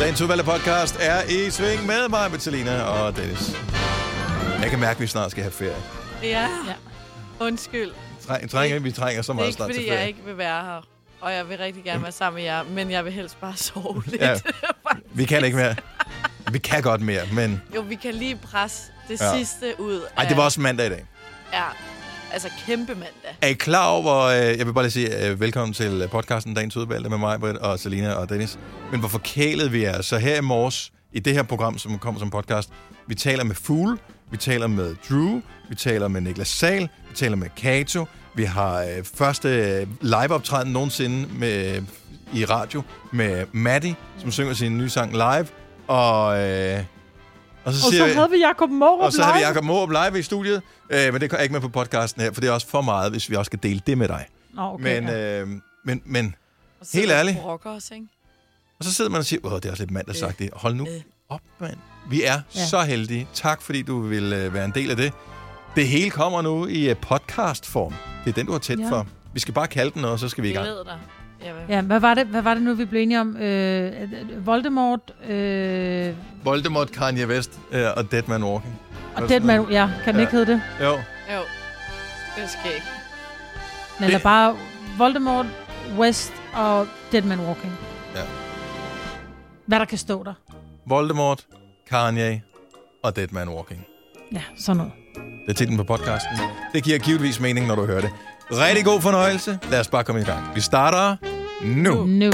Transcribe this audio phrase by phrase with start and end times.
[0.00, 3.50] Dagens udvalgte podcast er i sving med mig, Bettelina og Dennis.
[4.62, 5.76] Jeg kan mærke, at vi snart skal have ferie.
[6.22, 6.28] Ja.
[6.40, 6.74] Ja.
[7.40, 7.90] Undskyld.
[8.26, 9.98] Træng, trænger, vi trænger så Det er meget ikke, snart til fordi ferie.
[10.00, 10.80] jeg ikke vil være her.
[11.20, 14.02] Og jeg vil rigtig gerne være sammen med jer, men jeg vil helst bare sove
[14.06, 14.22] lidt.
[14.28, 14.34] Ja.
[15.12, 15.74] Vi kan ikke mere.
[16.52, 17.62] Vi kan godt mere, men...
[17.74, 19.36] Jo, vi kan lige presse det Ja.
[19.36, 21.04] sidste ud Ej, det var også mandag i dag.
[21.52, 21.62] Ja,
[22.32, 23.36] altså kæmpe mandag.
[23.42, 26.54] Er I klar over, øh, jeg vil bare lige sige øh, velkommen til øh, podcasten
[26.54, 28.58] Dagens Udvalgte med mig, Britt og Selina og Dennis.
[28.90, 30.02] Men hvor forkælet vi er.
[30.02, 32.70] Så her i morges, i det her program, som kommer som podcast,
[33.06, 33.98] vi taler med Fugle,
[34.30, 38.82] vi taler med Drew, vi taler med Niklas Sal, vi taler med Kato, vi har
[38.82, 41.82] øh, første øh, liveoptræden nogensinde med,
[42.34, 42.82] i radio
[43.12, 45.46] med Maddie, som synger sin nye sang live.
[45.86, 46.84] Og, øh,
[47.68, 49.44] og så, Og siger så vi- havde vi Jacob Morup og så har vi.
[49.44, 52.40] Jacob Morup live i studiet, øh, men det er ikke med på podcasten her, for
[52.40, 54.26] det er også for meget, hvis vi også skal dele det med dig.
[54.54, 55.40] Nå, okay, Men, ja.
[55.40, 55.48] øh,
[55.84, 56.34] men, men,
[56.92, 57.38] Helt ærligt.
[57.44, 58.06] og os, ikke?
[58.78, 60.50] og så sidder man og siger, åh, det er også lidt mandagsagtigt.
[60.54, 61.00] Hold nu Øh.
[61.28, 61.76] op, mand.
[62.10, 62.66] Vi er Ja.
[62.66, 63.28] så heldige.
[63.34, 65.12] Tak, fordi du vil øh, være en del af det.
[65.76, 67.94] Det hele kommer nu i øh, podcastform.
[68.24, 68.90] Det er den, du har tæt Ja.
[68.90, 69.06] for.
[69.34, 70.64] Vi skal bare kalde den, og så skal vi i gang.
[70.66, 70.98] Glæder dig.
[71.44, 71.62] Jeg vil.
[71.68, 73.36] Ja, hvad var, det, hvad var det nu, vi blev enige om?
[73.36, 78.80] Øh, Voldemort øh, Voldemort, Kanye West øh, og Dead Man Walking.
[79.16, 79.70] og Deadman...
[79.70, 80.20] Ja, kan den Ja.
[80.20, 80.62] ikke hedde det?
[80.80, 80.90] Jo.
[81.34, 81.40] Jo,
[82.36, 82.86] det skal ikke.
[84.00, 84.56] Eller Det- bare
[84.98, 85.46] Voldemort,
[85.98, 87.72] West og Deadman Walking.
[88.14, 88.20] Ja.
[89.66, 90.34] Hvad der kan stå der.
[90.86, 91.46] Voldemort,
[91.90, 92.42] Kanye
[93.02, 93.84] og Dead Man Walking.
[94.32, 94.92] Ja, sådan noget.
[95.46, 96.36] Det er titlen på podcasten.
[96.74, 98.10] Det giver givetvis mening, når du hører det.
[98.52, 99.58] Rigtig god fornøjelse.
[99.70, 100.54] Lad os bare komme i gang.
[100.54, 101.16] Vi starter
[101.64, 102.06] nu.
[102.06, 102.32] Nu.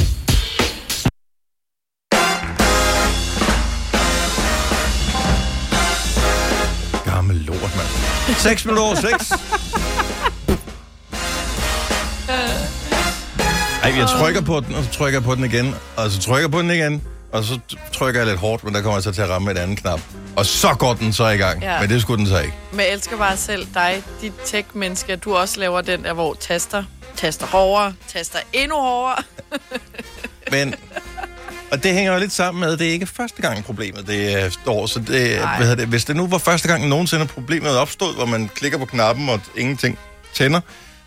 [7.05, 8.37] Gammel lort, mand.
[8.37, 9.33] 6 minutter over 6.
[13.83, 16.43] Ej, jeg trykker på den, og så trykker jeg på den igen, og så trykker
[16.43, 17.03] jeg på den igen,
[17.35, 17.59] og så
[17.93, 20.01] trykker jeg lidt hårdt, men der kommer jeg så til at ramme et andet knap.
[20.37, 21.81] Og så går den så i gang, ja.
[21.81, 22.55] Men det skulle den så ikke.
[22.71, 26.34] Men jeg elsker bare selv dig, dit tech-menneske, at du også laver den der, hvor
[26.34, 26.84] taster,
[27.17, 29.23] taster hårdere, taster endnu hårdere.
[30.53, 30.75] Men,
[31.73, 34.44] og det hænger jo lidt sammen med, at det er ikke første gang problemet det
[34.44, 34.87] øh, står.
[34.87, 35.56] Så det, Nej.
[35.56, 38.84] hvad det, hvis det nu var første gang nogensinde problemet opstod, hvor man klikker på
[38.84, 39.99] knappen, og ingenting
[40.34, 40.61] tænder,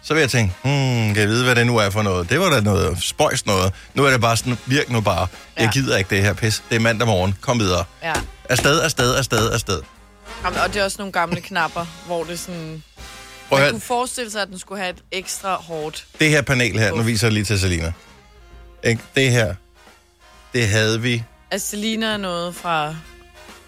[0.07, 0.73] så vil jeg tænke, hmm,
[1.13, 2.29] kan jeg vide, hvad det nu er for noget?
[2.29, 3.73] Det var da noget spøjs noget.
[3.93, 5.27] Nu er det bare sådan, virk nu bare.
[5.57, 5.69] Jeg Ja.
[5.73, 6.63] gider ikke det her pis.
[6.69, 7.35] Det er mandag morgen.
[7.41, 7.83] Kom videre.
[8.03, 8.13] Ja.
[8.49, 9.81] Afsted, afsted, afsted, afsted.
[10.43, 12.83] Jamen, og det er også nogle gamle knapper, hvor det sådan...
[13.49, 16.05] Prøv Man høre, kunne forestille sig, at den skulle have et ekstra hårdt.
[16.19, 17.93] det her panel her, nu viser jeg lige til Selina.
[18.83, 19.01] Ikke?
[19.15, 19.55] Det her,
[20.53, 22.95] det havde vi Altså, det ligner noget fra...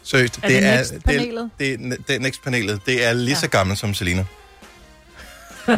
[0.04, 1.50] Seriøst, Er det Next-panelet?
[1.60, 2.80] Det, det, det er Next-panelet.
[2.86, 4.26] Det er lige så gammelt som Selina.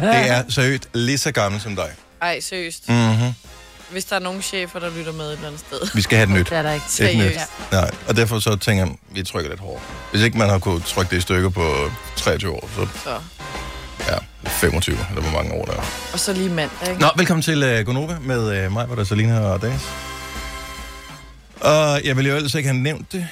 [0.00, 1.90] det er seriøst lige så gammelt som dig.
[2.22, 2.88] Ej, seriøst.
[2.88, 3.34] Mm-hmm.
[3.90, 5.80] Hvis der er nogle chefer, der lytter med et eller andet sted.
[5.94, 6.50] Vi skal have et nyt.
[6.50, 6.84] Det er der ikke.
[6.84, 7.08] Et nyt.
[7.08, 7.50] Seriøst.
[7.72, 9.82] Nej, og derfor så tænker jeg, vi trykker lidt hårdere.
[10.10, 13.20] Hvis ikke man har kunnet trykke det i stykker på 23 år, så Så.
[14.12, 14.16] ja,
[14.50, 15.84] 25, eller hvor mange år der er.
[16.12, 17.00] Og så lige mandag, ikke?
[17.00, 19.82] Nå, velkommen til uh, Gonova med uh, mig, hvor der er Selina og Dennis.
[21.60, 23.28] Og jeg ville jo ellers ikke have nævnt det,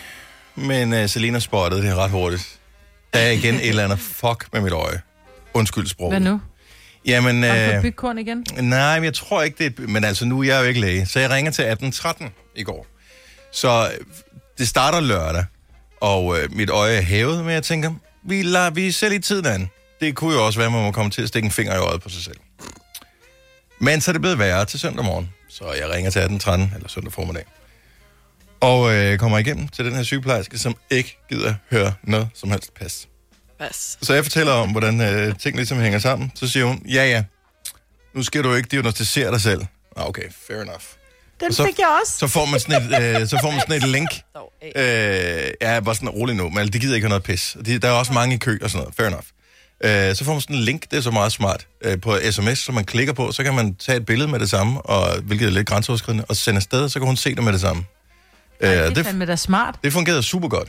[0.54, 2.48] men uh, Selina spottede det ret hurtigt.
[3.15, 5.00] Der er igen et eller andet fuck med mit øje.
[5.54, 6.10] Undskyld sprog.
[6.10, 6.41] Hvad nu?
[7.06, 8.47] Jamen, Har du øh, bygkorn igen?
[8.61, 9.88] nej, men jeg tror ikke det.
[9.88, 11.06] Men altså, nu er jeg jo ikke læge.
[11.06, 12.87] Så jeg ringer til 1813 i går.
[13.53, 14.06] Så øh,
[14.59, 15.44] det starter lørdag,
[16.00, 17.93] og øh, mit øje er hævet, men jeg tænker,
[18.25, 19.71] vi lader vi ser lige tiden an.
[20.00, 21.78] Det kunne jo også være, at man må komme til at stikke en finger i
[21.78, 22.37] øjet på sig selv.
[23.81, 25.31] Men så er det blevet værre til søndag morgen.
[25.49, 27.44] Så jeg ringer til 1813, eller søndag formiddag.
[28.60, 32.75] Og øh, kommer igennem til den her sygeplejerske, som ikke gider høre noget som helst
[32.75, 33.09] pas.
[33.60, 33.98] Pas.
[34.03, 36.32] Så jeg fortæller om, hvordan øh, ting ligesom hænger sammen.
[36.34, 37.25] Så siger hun, ja ja,
[38.15, 39.60] nu skal du ikke diagnostisere dig selv.
[39.97, 40.82] Ah, Okay, fair enough.
[41.41, 42.19] Den så- fik jeg også.
[42.19, 44.09] Så får man sådan et, øh, så får man sådan et link.
[44.76, 44.82] Øh,
[45.60, 47.56] jeg er bare sådan rolig nu, men de gider ikke have noget pis.
[47.66, 49.25] De, der er også mange i kø og sådan noget, fair enough.
[49.84, 52.59] Øh, så får man sådan en link, det er så meget smart, øh, på sms,
[52.59, 55.47] som man klikker på, så kan man tage et billede med det samme, og, hvilket
[55.47, 57.84] er lidt grænseoverskridende, og sende afsted, så kan hun se det med det samme.
[58.60, 59.74] Øh, Det er det, fandme da smart.
[59.84, 60.68] det fungerede super godt.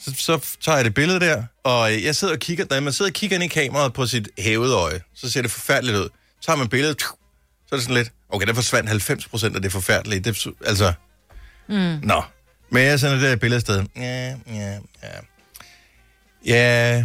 [0.00, 2.92] Så, så tager jeg det billede der, og øh, jeg sidder og kigger, da man
[2.92, 6.08] sidder og kigger ind i kameraet på sit hævede øje, så ser det forfærdeligt ud.
[6.40, 9.62] Så tager man billedet, så er det sådan lidt, okay, der forsvandt 90 procent af
[9.62, 10.20] det forfærdelige.
[10.20, 10.92] Det, altså,
[11.68, 11.98] mm.
[12.02, 12.22] nå.
[12.70, 13.84] Men jeg sender det der billede afsted.
[13.96, 15.08] Ja, ja, ja.
[16.46, 17.04] Ja,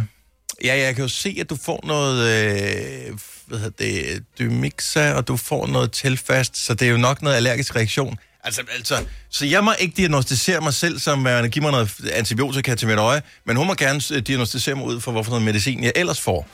[0.64, 5.28] ja, jeg kan jo se, at du får noget, øh, hvad hedder det, dymixa, og
[5.28, 8.18] du får noget tilfast, så det er jo nok noget allergisk reaktion.
[8.46, 12.74] Altså, altså, så jeg må ikke diagnostisere mig selv som, at give mig noget antibiotika
[12.74, 15.84] til mit øje, men hun må gerne øh, diagnostisere mig ud for, hvorfor noget medicin
[15.84, 16.46] jeg ellers får,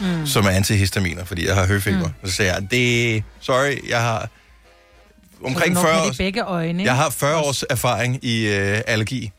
[0.00, 0.26] mm.
[0.26, 2.06] som er antihistaminer, fordi jeg har høfeber.
[2.22, 2.28] Mm.
[2.28, 4.28] Så siger jeg, det, sorry, jeg har
[5.44, 6.10] omkring Så 40 nok med år.
[6.10, 6.82] det i begge øjne?
[6.84, 9.32] Jeg har 40 års erfaring i øh, allergi.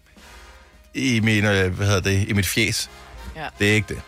[0.94, 2.90] I min, øh, hvad hedder det, i mit fjes.
[3.36, 3.46] Ja.
[3.60, 4.02] Det er ikke det.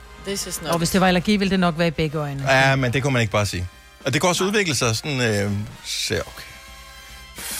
[0.69, 2.51] Og hvis det var allergi, ville det nok være i begge øjne.
[2.51, 3.67] Ja, men det kunne man ikke bare sige.
[4.05, 5.51] Og det kan også udvikle sig sådan, øh,
[5.85, 6.50] så okay.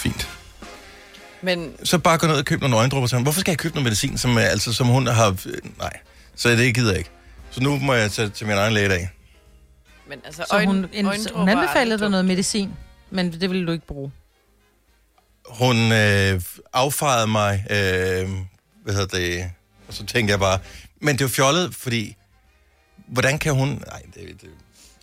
[0.02, 0.28] Fint.
[1.42, 3.24] Men Så bare gå ned og købe nogle øjendråber til ham.
[3.24, 5.28] Hvorfor skal jeg købe noget medicin, som, øh, altså, som hun har...
[5.30, 5.94] øh, Nej,
[6.36, 7.10] så det gider jeg ikke.
[7.52, 9.10] Så nu må jeg tage til min egen læge i dag.
[10.10, 12.72] Men altså, Så hun, en, hun anbefalede dig noget medicin,
[13.12, 14.12] men det ville du ikke bruge.
[15.50, 16.42] Hun øh,
[16.74, 18.30] affejede mig, øh,
[18.84, 19.52] hvad hedder det,
[19.88, 20.60] og så tænkte jeg bare,
[21.02, 22.16] men det er jo fjollet, fordi,
[23.08, 24.50] hvordan kan hun, nej, det, det,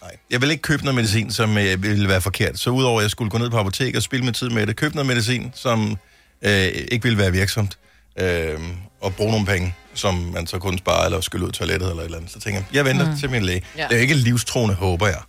[0.03, 0.17] nej.
[0.31, 2.59] jeg vil ikke købe noget medicin, som øh, ville være forkert.
[2.59, 4.77] Så udover at jeg skulle gå ned på apotek og spille min tid med det,
[4.77, 5.97] købe noget medicin, som
[6.43, 7.79] øh, ikke ville være virksomt,
[8.19, 8.61] øh,
[9.01, 12.03] og bruge nogle penge, som man så kunne spare, eller skylle ud i toilettet, eller
[12.03, 12.33] et eller andet.
[12.33, 13.19] Så tænker jeg, jeg venter mm.
[13.19, 13.63] til min læge.
[13.77, 13.83] Ja.
[13.83, 15.21] Det er jo ikke livstroende, håber jeg,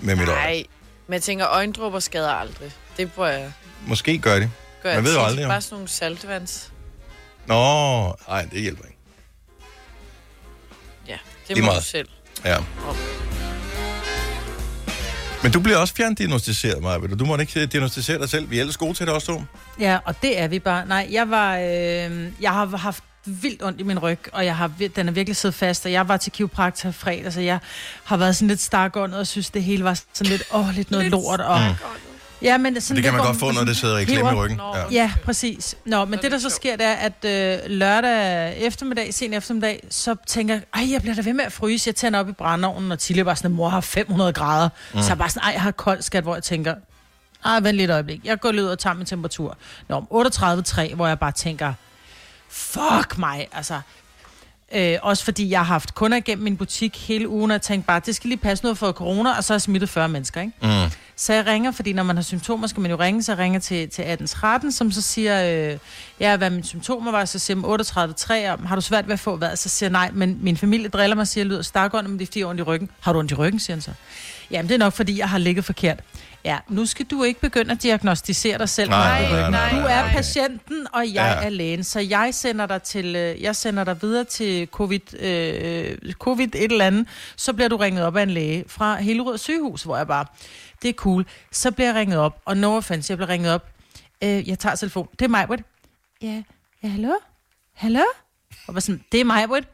[0.00, 0.36] med mit øje.
[0.38, 0.64] Nej,
[1.06, 2.70] men jeg tænker, øjendråber skader aldrig.
[2.96, 3.52] Det bør jeg
[3.86, 4.50] Måske gør de.
[4.82, 4.94] gøre.
[4.94, 5.48] Man ved jo aldrig, jo.
[5.48, 6.72] Bare sådan nogle saltvands.
[7.46, 8.98] Nå, nej, det hjælper ikke.
[11.08, 11.16] Ja,
[11.48, 11.82] det Lige må meget.
[11.82, 12.08] du selv.
[12.44, 12.56] Ja.
[15.46, 16.98] Men du bliver også fjerndiagnostiseret, Maja.
[16.98, 18.50] Du må ikke øh, diagnostisere dig selv.
[18.50, 19.42] Vi er ellers gode til det også, to.
[19.80, 20.86] Ja, og det er vi bare.
[20.86, 21.56] Nej, jeg var...
[21.56, 21.62] Øh,
[22.40, 25.54] jeg har haft vildt ondt i min ryg, og jeg har, den er virkelig siddet
[25.54, 27.58] fast, og jeg var til kiropraktor fredag, så jeg
[28.04, 31.10] har været sådan lidt stakåndet, og synes, det hele var sådan lidt, åh, lidt noget
[31.10, 31.40] lort.
[31.40, 31.66] Og, mm.
[32.42, 34.34] Ja, men sådan Det kan lidt, man godt få, når det sidder i klemme i
[34.34, 34.56] ryggen.
[34.56, 34.84] Nå, Ja.
[34.90, 35.74] Ja, præcis.
[35.84, 40.14] Nå, men det, der så sker, det er, at øh, lørdag eftermiddag, sen eftermiddag, så
[40.26, 41.88] tænker jeg, ej, jeg bliver da ved med at fryse.
[41.88, 44.68] Jeg tænder op i brændeovnen, og Tilly var sådan, mor har 500 grader.
[44.94, 45.02] Mm.
[45.02, 46.74] Så jeg bare sådan, ej, jeg har koldt skat, hvor jeg tænker,
[47.44, 48.20] ej, vent lige et øjeblik.
[48.24, 49.56] Jeg går lige ud og tager min temperatur.
[49.88, 51.72] Nå, om 38,3, hvor jeg bare tænker,
[52.50, 53.80] fuck mig, altså.
[54.74, 57.86] Øh, også fordi jeg har haft kunder igennem min butik hele ugen, og jeg tænkte
[57.86, 60.40] bare, det skal lige passe noget for corona, og så er jeg smittet 40 mennesker,
[60.40, 60.52] ikke?
[60.62, 60.90] Mm.
[61.16, 63.60] Så jeg ringer, fordi når man har symptomer, skal man jo ringe, så jeg ringer
[63.60, 65.78] til, til 1813, som så siger, øh,
[66.20, 69.36] ja, hvad mine symptomer var, så siger jeg 38,3, har du svært ved at få
[69.36, 69.56] hvad?
[69.56, 72.22] Så siger jeg, nej, men min familie driller mig siger, jeg lyder stakånd, men det
[72.22, 72.90] er fordi jeg har ondt i ryggen.
[73.00, 73.90] Har du ondt i ryggen, siger han så.
[74.50, 76.00] Jamen, det er nok, fordi jeg har ligget forkert.
[76.46, 78.90] Ja, nu skal du ikke begynde at diagnostisere dig selv.
[78.90, 81.46] Nej, nej, nej, Du er patienten, og jeg Ja.
[81.46, 81.84] er lægen.
[81.84, 86.72] Så jeg sender dig til, øh, jeg sender dig videre til COVID, øh, COVID et
[86.72, 87.08] eller andet.
[87.36, 90.24] Så bliver du ringet op af en læge fra Hillerød sygehus, hvor jeg bare,
[90.82, 91.26] det er cool.
[91.52, 93.68] Så bliver jeg ringet op, og no offense, jeg bliver ringet op.
[94.24, 95.08] Øh, jeg tager telefon.
[95.18, 95.62] Det er mig, Britt.
[96.22, 96.42] Ja,
[96.82, 97.12] ja, hallo?
[97.74, 98.02] Hallo?
[98.68, 99.68] Og var sådan, det er mig, Britt.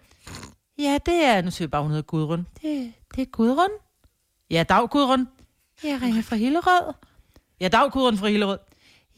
[0.78, 2.46] Ja, det er, nu siger jeg bare, hun hedder Gudrun.
[2.62, 3.70] Det, det er Gudrun.
[4.50, 5.28] Ja, dag Gudrun.
[5.84, 6.94] Jeg ringer fra Hillerød.
[7.60, 8.58] Ja, dag Gudrun fra Hillerød.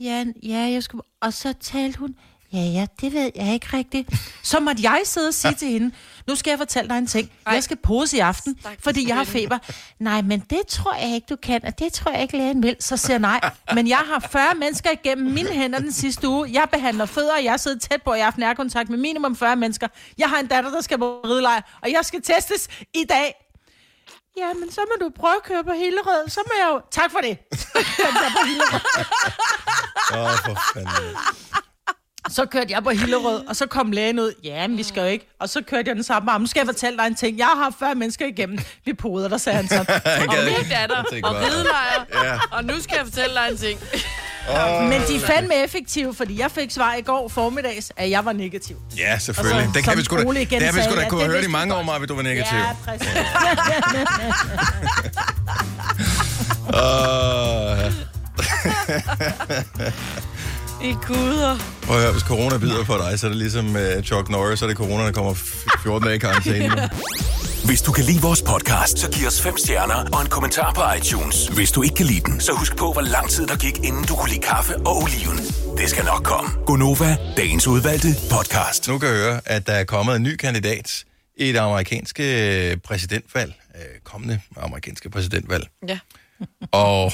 [0.01, 1.03] Ja, ja, jeg skulle...
[1.21, 2.15] Og så talte hun...
[2.53, 4.11] Ja, ja, det ved jeg ikke rigtigt.
[4.43, 5.95] Så måtte jeg sidde og sige til hende,
[6.27, 7.31] nu skal jeg fortælle dig en ting.
[7.47, 7.53] Ej.
[7.53, 9.59] Jeg skal pose i aften, fordi jeg har feber.
[9.99, 12.77] Nej, men det tror jeg ikke, du kan, og det tror jeg ikke, lægen vil.
[12.81, 13.41] Så siger nej.
[13.75, 16.51] Men jeg har 40 mennesker igennem mine hænder den sidste uge.
[16.53, 19.37] Jeg behandler fødder, og jeg sidder tæt på, og jeg har haft nærkontakt med minimum
[19.37, 19.89] 40 mennesker.
[20.19, 23.44] Jeg har en datter, der skal på ridelejr, og jeg skal testes i dag.
[24.37, 26.29] Ja, men så må du prøve at køre på Hillerød.
[26.29, 26.81] Så må jeg jo...
[26.91, 27.39] Tak for det.
[30.15, 31.17] Åh, oh, for fanden.
[32.29, 34.33] Så kørte jeg på Hillerød, og så kom lægen ud.
[34.45, 35.29] Ja, men vi skal jo ikke.
[35.41, 36.41] Og så kørte jeg den samme arm.
[36.41, 37.39] Nu skal jeg fortælle dig en ting.
[37.39, 38.59] Jeg har haft 40 mennesker igennem.
[38.85, 39.79] Vi poder der, sagde han så.
[40.29, 42.05] Og min datter, og ridelejr.
[42.25, 42.39] Ja.
[42.53, 43.81] Og nu skal jeg fortælle dig en ting.
[44.89, 48.33] Men de er fandme effektive, fordi jeg fik svar i går formiddags, at jeg var
[48.33, 48.77] negativ.
[48.99, 49.63] Ja, selvfølgelig.
[49.63, 51.49] Og så, det kan vi sgu da, det har vi sgu da kunne hørt i
[51.49, 52.59] mange år, Maja, du var negativ.
[52.59, 53.09] Ja, præcis.
[56.73, 57.91] Ja.
[60.85, 61.59] I guder.
[61.83, 64.59] Prøv at høre, hvis corona bider på dig, så er det ligesom uh, Chuck Norris,
[64.59, 66.91] så er det corona, der kommer f- 14 dage i karantæne.
[67.65, 70.83] Hvis du kan lide vores podcast, så giv os fem stjerner og en kommentar på
[70.99, 71.47] iTunes.
[71.49, 74.05] Hvis du ikke kan lide den, så husk på, hvor lang tid der gik, inden
[74.05, 75.39] du kunne lide kaffe og oliven.
[75.79, 76.51] Det skal nok komme.
[76.67, 78.89] Gonova, dagens udvalgte podcast.
[78.89, 81.05] Nu kan jeg høre, at der er kommet en ny kandidat
[81.37, 83.55] i det amerikanske præsidentvalg.
[83.77, 85.69] Øh, kommende amerikanske præsidentvalg.
[85.89, 85.99] Ja.
[86.73, 87.13] Og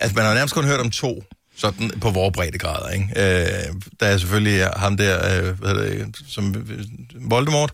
[0.00, 1.22] altså, man har nærmest kun hørt om to,
[1.62, 3.06] sådan på vores breddegrader, ikke?
[3.16, 7.72] Øh, der er selvfølgelig ham der, øh, hvad hedder det, som øh, Voldemort,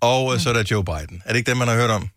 [0.00, 1.22] og øh, så er der Joe Biden.
[1.24, 2.08] Er det ikke dem, man har hørt om?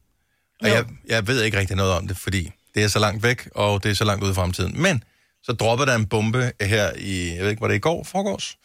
[0.62, 3.50] Og jeg, jeg ved ikke rigtig noget om det, fordi det er så langt væk,
[3.56, 4.82] og det er så langt ude i fremtiden.
[4.82, 5.03] Men
[5.44, 8.58] så dropper der en bombe her i, jeg ved ikke, var det i går, forgårs?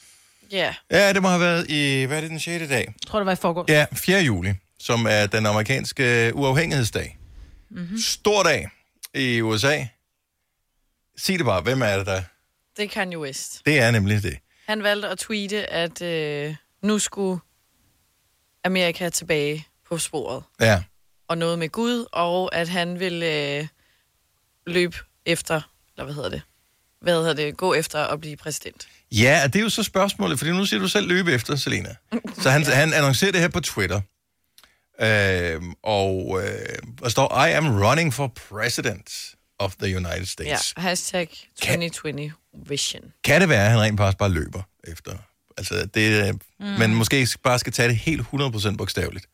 [0.52, 0.74] Ja.
[0.90, 2.68] Ja, det må have været i, hvad er det, den 6.
[2.68, 2.84] dag?
[2.86, 3.68] Jeg tror, det var i forgårs.
[3.68, 4.20] Ja, 4.
[4.20, 7.18] juli, som er den amerikanske uafhængighedsdag.
[7.70, 7.98] Mm-hmm.
[7.98, 8.68] Stor dag
[9.14, 9.84] i USA.
[11.16, 12.22] Sig det bare, hvem er det der?
[12.78, 13.62] Det er Kanye West.
[13.66, 14.38] Det er nemlig det.
[14.68, 17.40] Han valgte at tweete, at øh, nu skulle
[18.64, 20.42] Amerika tilbage på sporet.
[20.60, 20.82] Ja.
[21.28, 23.66] Og noget med Gud, og at han vil øh,
[24.66, 25.60] løbe efter,
[25.96, 26.42] eller hvad hedder det?
[27.00, 28.88] hvad hedder det, gå efter at blive præsident.
[29.12, 31.94] Ja, og det er jo så spørgsmålet, fordi nu siger du selv løbe efter, Selena.
[32.42, 34.00] Så han, han annoncerer det her på Twitter.
[35.00, 40.74] Øh, og øh, der står, I am running for president of the United Ja, States.
[40.76, 41.28] hashtag
[41.60, 42.32] 2020
[42.66, 43.12] vision.
[43.24, 45.12] Kan det være, at han rent faktisk bare løber efter?
[45.58, 46.66] Altså, det, mm.
[46.66, 49.26] men måske bare skal tage det helt 100% bogstaveligt.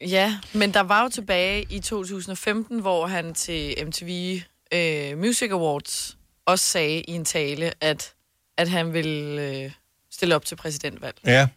[0.00, 4.40] Ja, men der var jo tilbage i 2015, hvor han til MTV
[4.74, 8.12] øh, Music Awards også sagde i en tale, at,
[8.56, 9.70] at han ville øh,
[10.10, 11.48] stille op til præsidentvalg Ja.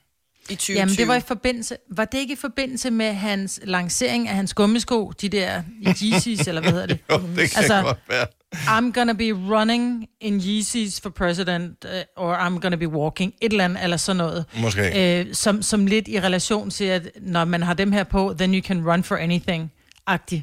[0.49, 0.77] i 2020.
[0.77, 1.77] Jamen, det var i forbindelse...
[1.91, 6.61] Var det ikke i forbindelse med hans lancering af hans gummisko, de der Yeezys, eller
[6.61, 6.99] hvad hedder det?
[7.11, 8.27] Jo, det kan altså, Altså- godt være.
[8.55, 13.51] I'm gonna be running in Yeezys for president, uh, or I'm gonna be walking, et
[13.51, 14.45] eller andet, eller sådan noget.
[14.61, 15.19] Måske.
[15.19, 18.53] Øh, som, som lidt i relation til, at når man har dem her på, then
[18.55, 20.41] you can run for anything-agtigt.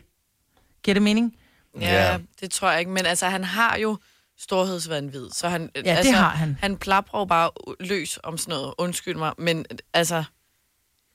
[0.83, 1.37] Giver det mening?
[1.81, 2.19] Ja, Ja.
[2.41, 2.91] det tror jeg ikke.
[2.91, 3.97] Men altså, han har jo
[4.39, 6.57] storhedsvandvid, så han, det altså, har han.
[6.61, 8.75] han plapper bare løs om sådan noget.
[8.79, 10.25] Undskyld mig, men altså,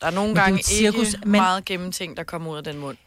[0.01, 2.51] der er nogle Men det er gange et cirkus, ikke men- meget gennemting, der kommer
[2.51, 2.97] ud af den mund.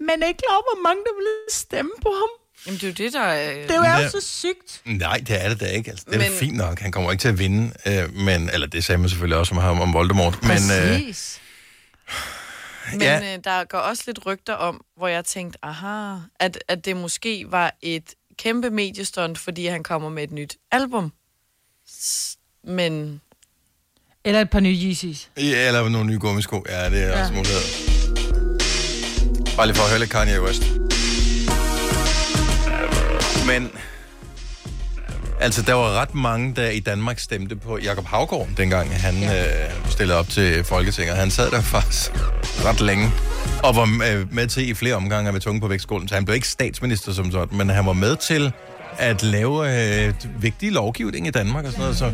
[0.00, 2.28] Men er ikke klar, over, hvor mange der vil stemme på ham.
[2.66, 3.52] Jamen, det er jo det, der er...
[3.66, 4.08] Det er jo Ja.
[4.08, 4.80] så sygt.
[4.84, 5.90] Nej, det er det da ikke.
[5.90, 6.38] Altså, det er men...
[6.38, 6.80] Fint nok.
[6.80, 7.72] Han kommer ikke til at vinde.
[7.86, 10.42] Øh, men, eller det sagde man selvfølgelig også om ham om Voldemort.
[10.42, 11.40] Men, øh, Præcis.
[12.92, 13.34] Men Ja.
[13.34, 17.44] øh, der går også lidt rygter om, hvor jeg tænkte, aha, at, at det måske
[17.48, 21.12] var et kæmpe mediestunt, fordi han kommer med et nyt album.
[22.64, 23.20] Men
[24.24, 25.30] Eller et par nye Yeezys.
[25.36, 26.64] Ja, eller nogle nye gummisko.
[26.68, 27.16] Ja, det er ja.
[27.16, 27.20] Ja.
[27.22, 27.60] også mulighed.
[29.56, 30.62] Bare lige for at høre lidt Kanye West.
[33.46, 33.70] Men...
[35.40, 39.64] Altså, der var ret mange, der i Danmark stemte på Jakob Havgård, dengang han ja.
[39.64, 41.16] øh, stillede op til Folketinget.
[41.16, 42.12] Han sad der faktisk
[42.64, 43.10] ret længe,
[43.62, 46.08] og var øh, med til i flere omgange med tunge på vægtskålen.
[46.08, 48.52] Så han blev ikke statsminister som sådan, men han var med til
[48.98, 51.96] at lave øh, vigtig lovgivning i Danmark og sådan noget.
[51.96, 52.12] Så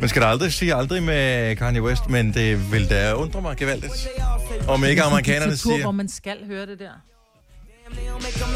[0.00, 3.56] man skal da aldrig sige aldrig med Kanye West, men det vil da undre mig
[3.56, 4.08] gevaldigt.
[4.68, 5.90] Om ikke amerikanerne Diktatur, hvor siger...
[5.90, 7.17] man skal høre det der.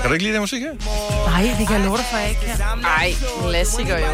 [0.00, 0.74] Kan du ikke lide den musik her?
[1.30, 2.84] Nej, det kan jeg love dig for, jeg ikke kan.
[2.84, 3.12] ej,
[3.50, 4.06] klassiker jo.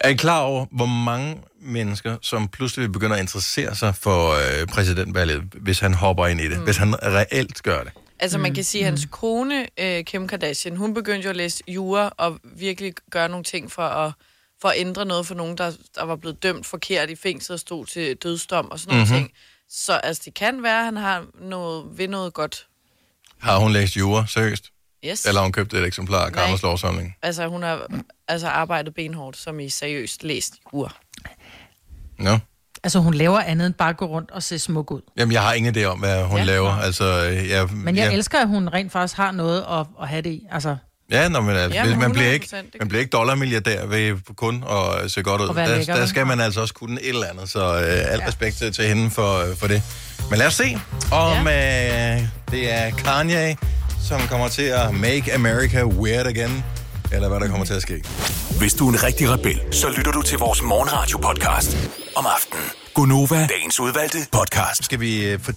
[0.00, 4.30] Er I klar over, hvor mange mennesker, som pludselig vil begynde at interessere sig for
[4.30, 6.58] øh, præsidentvalget, hvis han hopper ind i det?
[6.58, 6.64] Mm.
[6.64, 7.92] Hvis han reelt gør det?
[8.20, 11.62] Altså man kan sige, at hans kone, øh, Kim Kardashian, hun begyndte jo at læse
[11.68, 14.12] jura og virkelig gøre nogle ting for at,
[14.62, 17.60] for at ændre noget for nogen, der, der var blevet dømt forkert i fængsel og
[17.60, 19.12] stod til dødsdom og sådan nogle Mhm.
[19.12, 19.24] mm-hmm.
[19.26, 19.36] ting.
[19.70, 22.66] Så altså, det kan være, at han har noget, ved noget godt.
[23.38, 24.64] Har hun læst jura, seriøst?
[25.04, 25.24] Yes.
[25.24, 27.16] Eller har hun købt et eksemplar af Karmers lovsamling?
[27.22, 27.86] Altså, hun har
[28.28, 30.94] altså arbejdet benhårdt, som i seriøst læst jura.
[32.18, 32.38] Nå.
[32.82, 35.00] Altså, hun laver andet end bare at gå rundt og se smuk ud.
[35.16, 36.70] Jamen, jeg har ingen idé om, hvad hun ja, laver.
[36.70, 37.04] Altså,
[37.48, 38.16] jeg, Men jeg ja.
[38.16, 40.46] elsker, at hun rent faktisk har noget at, at have det i.
[40.50, 40.76] Altså,
[41.10, 42.48] Ja, nå, men, altså, Ja, ja, men man, bliver 100%, ikke,
[42.78, 45.48] man bliver ikke dollarmilliardær ved kun at se godt ud.
[45.48, 48.26] Der, lækker, der skal man altså også kunne et eller andet, så øh, alt ja.
[48.26, 49.82] respekt til, til hende for, for det.
[50.30, 50.78] Men lad os se,
[51.12, 52.14] om ja.
[52.14, 53.56] øh, det er Kanye,
[54.08, 56.64] som kommer til at make America weird again,
[57.12, 58.02] eller hvad der kommer til at ske.
[58.58, 61.76] Hvis du er en rigtig rebel, så lytter du til vores morgenradio-podcast
[62.16, 62.64] om aftenen.
[62.94, 64.84] Gunova, dagens udvalgte podcast.
[64.84, 65.52] Skal vi øh, for,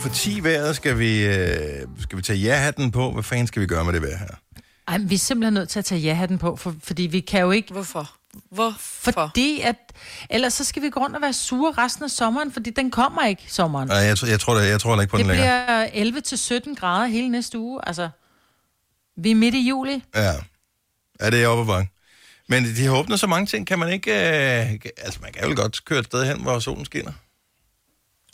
[0.00, 1.56] for 10 vejret, skal vi, øh,
[2.00, 3.10] skal vi tage ja-hatten på?
[3.10, 4.41] Hvad fanden skal vi gøre med det vejr her?
[4.88, 7.40] Ej, men vi er simpelthen nødt til at tage ja-hatten på, for, fordi vi kan
[7.40, 7.72] jo ikke...
[7.72, 8.10] Hvorfor?
[8.50, 8.78] Hvorfor?
[9.12, 9.76] Fordi at...
[10.30, 13.26] Ellers så skal vi gå rundt og være sure resten af sommeren, fordi den kommer
[13.26, 13.88] ikke, sommeren.
[13.88, 15.90] Nej, jeg, tror- jeg, tror, det, jeg tror heller ikke på Det den længere.
[15.90, 17.80] bliver 11-17 grader hele næste uge.
[17.86, 18.08] Altså,
[19.16, 20.04] vi er midt i juli.
[20.14, 20.32] Ja.
[21.20, 21.90] ja, det er oppe bakke.
[22.48, 24.10] Men de har åbnet så mange ting, kan man ikke...
[24.12, 27.12] Øh, altså, man kan jo godt køre et sted hen, hvor solen skinner.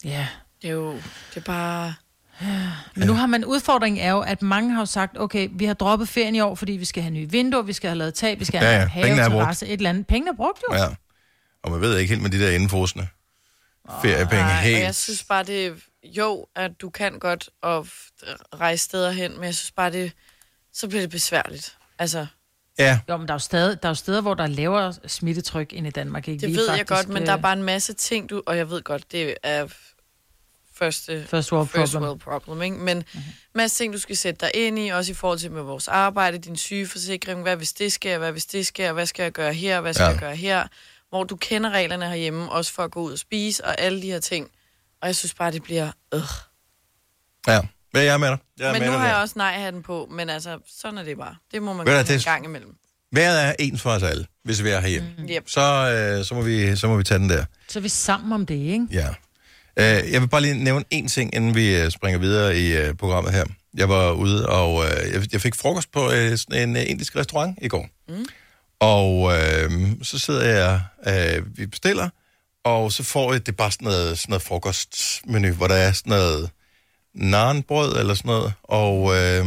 [0.05, 0.27] Ja.
[0.63, 1.95] Det er jo, det er bare...
[2.95, 5.75] Men nu har man udfordringen er jo, at mange har jo sagt, okay, vi har
[5.75, 8.39] droppet ferien i år, fordi vi skal have nye vinduer, vi skal have lavet tag,
[8.39, 8.83] vi skal Ja, have ja.
[8.83, 9.41] en have, Pengene er brugt.
[9.43, 10.07] terrasse, et eller andet.
[10.07, 10.77] Pengene er brugt jo.
[10.77, 10.87] Ja.
[11.63, 13.09] Og man ved ikke helt med de der indfrosne
[14.03, 14.77] feriepenge Nej, helt.
[14.77, 17.87] og jeg synes bare, det jo, at du kan godt og
[18.61, 20.13] rejse steder hen, men jeg synes bare, det
[20.73, 21.77] så bliver det besværligt.
[21.99, 22.27] Altså,
[22.79, 24.95] Ja, Jo, men der er jo, stadig, der er jo steder, hvor der er lavere
[25.07, 26.29] smittetryk end i Danmark.
[26.29, 26.41] Ikke?
[26.41, 28.31] det Vi er ved jeg faktisk, godt, men der er øh, bare en masse ting,
[28.31, 29.67] du, og jeg ved godt, det er
[30.79, 32.09] første First world first problem.
[32.09, 32.77] world problem, ikke?
[32.77, 33.23] Men mm-hmm.
[33.55, 36.39] masse ting, du skal sætte dig ind i, også i forhold til med vores arbejde,
[36.39, 39.81] din sygeforsikring, hvad hvis det sker, hvad hvis det sker, hvad skal jeg gøre her,
[39.81, 40.09] hvad skal Ja.
[40.11, 40.67] jeg gøre her,
[41.09, 44.07] hvor du kender reglerne herhjemme, også for at gå ud og spise, og alle de
[44.07, 44.49] her ting.
[45.03, 45.91] Og jeg synes bare, det bliver...
[46.15, 46.21] Øh.
[47.47, 47.61] ja.
[47.95, 48.39] Men jeg er med dig.
[48.59, 51.03] Jeg er Men med nu dig har jeg også nej-hatten på, men altså, sådan er
[51.03, 51.37] det bare.
[51.53, 52.75] Det må man gøre det- en gang imellem.
[53.13, 55.09] Vejret er ens for os alle, hvis vi er herhjemme.
[55.19, 55.25] Mm.
[55.31, 55.45] Yep.
[55.49, 55.61] Så,
[56.21, 57.45] øh, så, må vi, så må vi tage den der.
[57.69, 58.87] Så er vi sammen om det, ikke?
[58.91, 59.09] Ja.
[59.79, 62.95] Øh, jeg vil bare lige nævne en ting, inden vi øh, springer videre i øh,
[62.95, 63.45] programmet her.
[63.75, 67.69] Jeg var ude, og øh, jeg, fik frokost på øh, en øh, indisk restaurant i
[67.69, 67.89] går.
[68.09, 68.27] Mm.
[68.81, 69.71] Og øh,
[70.03, 72.09] så sidder jeg, øh, vi bestiller,
[72.65, 76.11] og så får jeg, det bare sådan noget, sådan noget frokostmenu, hvor der er sådan
[76.11, 76.51] noget
[77.15, 79.47] naanbrød eller sådan noget, og øh,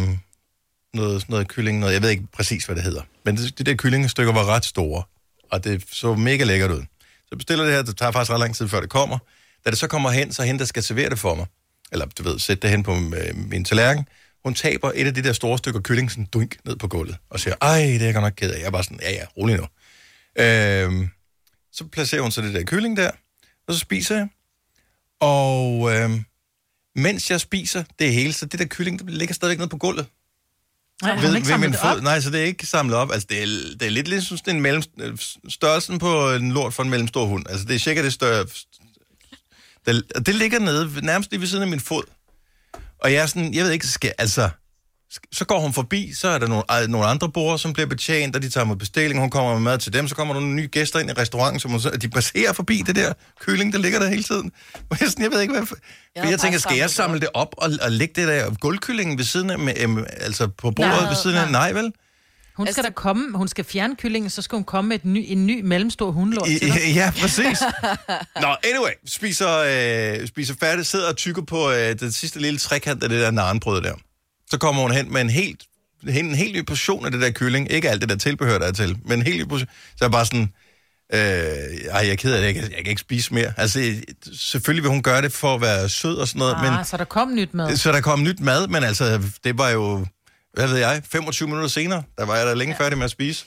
[0.94, 3.02] noget, sådan noget kylling, noget, jeg ved ikke præcis, hvad det hedder.
[3.26, 5.04] Men det, de der kyllingestykker var ret store,
[5.52, 6.82] og det så mega lækkert ud.
[6.82, 9.18] Så jeg bestiller det her, det tager faktisk ret lang tid, før det kommer.
[9.66, 11.46] Da det så kommer hen, så er hende, der skal servere det for mig,
[11.92, 14.06] eller du ved, sætte det hen på øh, min tallerken,
[14.44, 17.40] hun taber et af de der store stykker kylling sådan dunk ned på gulvet, og
[17.40, 18.60] siger, ej, det er jeg godt nok ked af.
[18.60, 19.68] Jeg er bare sådan, ja, ja, rolig nu.
[20.44, 21.08] Øh,
[21.74, 23.12] så placerer hun så det der kylling der,
[23.68, 24.28] og så spiser jeg.
[25.20, 26.10] Og øh,
[26.96, 30.06] mens jeg spiser det hele, så det der kylling, det ligger stadigvæk nede på gulvet.
[31.02, 32.02] Nej, Ved, ved min fod.
[32.02, 33.12] Nej, så det er ikke samlet op.
[33.12, 33.48] Altså, det er,
[33.80, 34.84] det er lidt ligesom sådan en mellem,
[35.50, 37.46] størrelsen på en lort for en mellemstor hund.
[37.50, 38.46] Altså, det er cirka det større...
[39.86, 42.04] Det, det ligger nede, nærmest lige ved siden af min fod.
[43.00, 44.50] Og jeg er sådan, jeg ved ikke, skal, altså...
[45.34, 48.42] Så går hun forbi, så er der nogle, nogle andre borde, som bliver betjent, og
[48.42, 50.68] de tager mod bestilling, hun kommer med mad til dem, så kommer der nogle nye
[50.68, 54.00] gæster ind i restauranten, som hun, så- de passerer forbi det der kylling, der ligger
[54.00, 54.52] der hele tiden.
[54.90, 55.64] Og jeg, sådan, jeg ved ikke, hvad...
[56.16, 59.26] Jeg, jeg tænker, skal jeg samle det op og, og lægge det der gulvkyllingen ved
[59.26, 61.52] siden af, med, altså på bordet Nej, ved siden af?
[61.52, 61.92] Nej, vel?
[62.58, 65.06] Hun skal Altså, da komme, hun skal fjerne kyllingen, så skal hun komme med et
[65.06, 66.94] ny, en ny mellemstor hundlort I, til dig.
[66.96, 67.62] ja, præcis.
[68.42, 69.58] Nå, anyway, spiser,
[70.22, 73.32] øh, spiser færdig, sidder og tykker på øh, den sidste lille trekant af det der
[73.32, 73.94] narenbrød der.
[74.50, 75.64] Så kommer hun hen med en helt,
[76.10, 77.72] hen- en helt ny portion af det der kylling.
[77.72, 79.68] Ikke alt det der tilbehør, der er til, men en helt ny portion.
[79.98, 80.50] Så er bare sådan,
[81.14, 83.54] øh, ej, jeg er ked af det, jeg kan, jeg kan ikke spise mere.
[83.58, 83.96] Altså,
[84.40, 86.98] selvfølgelig vil hun gøre det for at være sød og sådan noget, Ah, men så
[86.98, 87.78] der kom nyt mad.
[87.78, 90.06] så der kom nyt mad, men altså, det var jo,
[90.54, 92.84] hvad ved jeg, 25 minutter senere, der var jeg da længe ja.
[92.86, 93.46] færdig med at spise.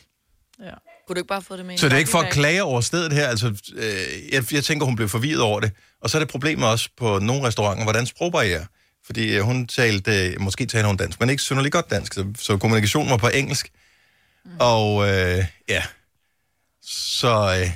[1.07, 2.81] Kunne du ikke bare få det med Så det er ikke for at klage over
[2.81, 3.29] stedet her.
[3.29, 3.47] Altså,
[3.77, 5.73] øh, jeg, jeg tænker, hun blev forvirret over det.
[6.01, 8.67] Og så er det problemet også på nogle restauranter, hvordan sprogbarriere.
[9.07, 12.33] Fordi øh, hun talte, øh, måske taler hun dansk, men ikke synderligt godt dansk, så,
[12.39, 13.69] så kommunikationen var på engelsk.
[14.45, 14.51] Mm.
[14.59, 15.83] Og øh, ja,
[16.83, 17.71] så øh,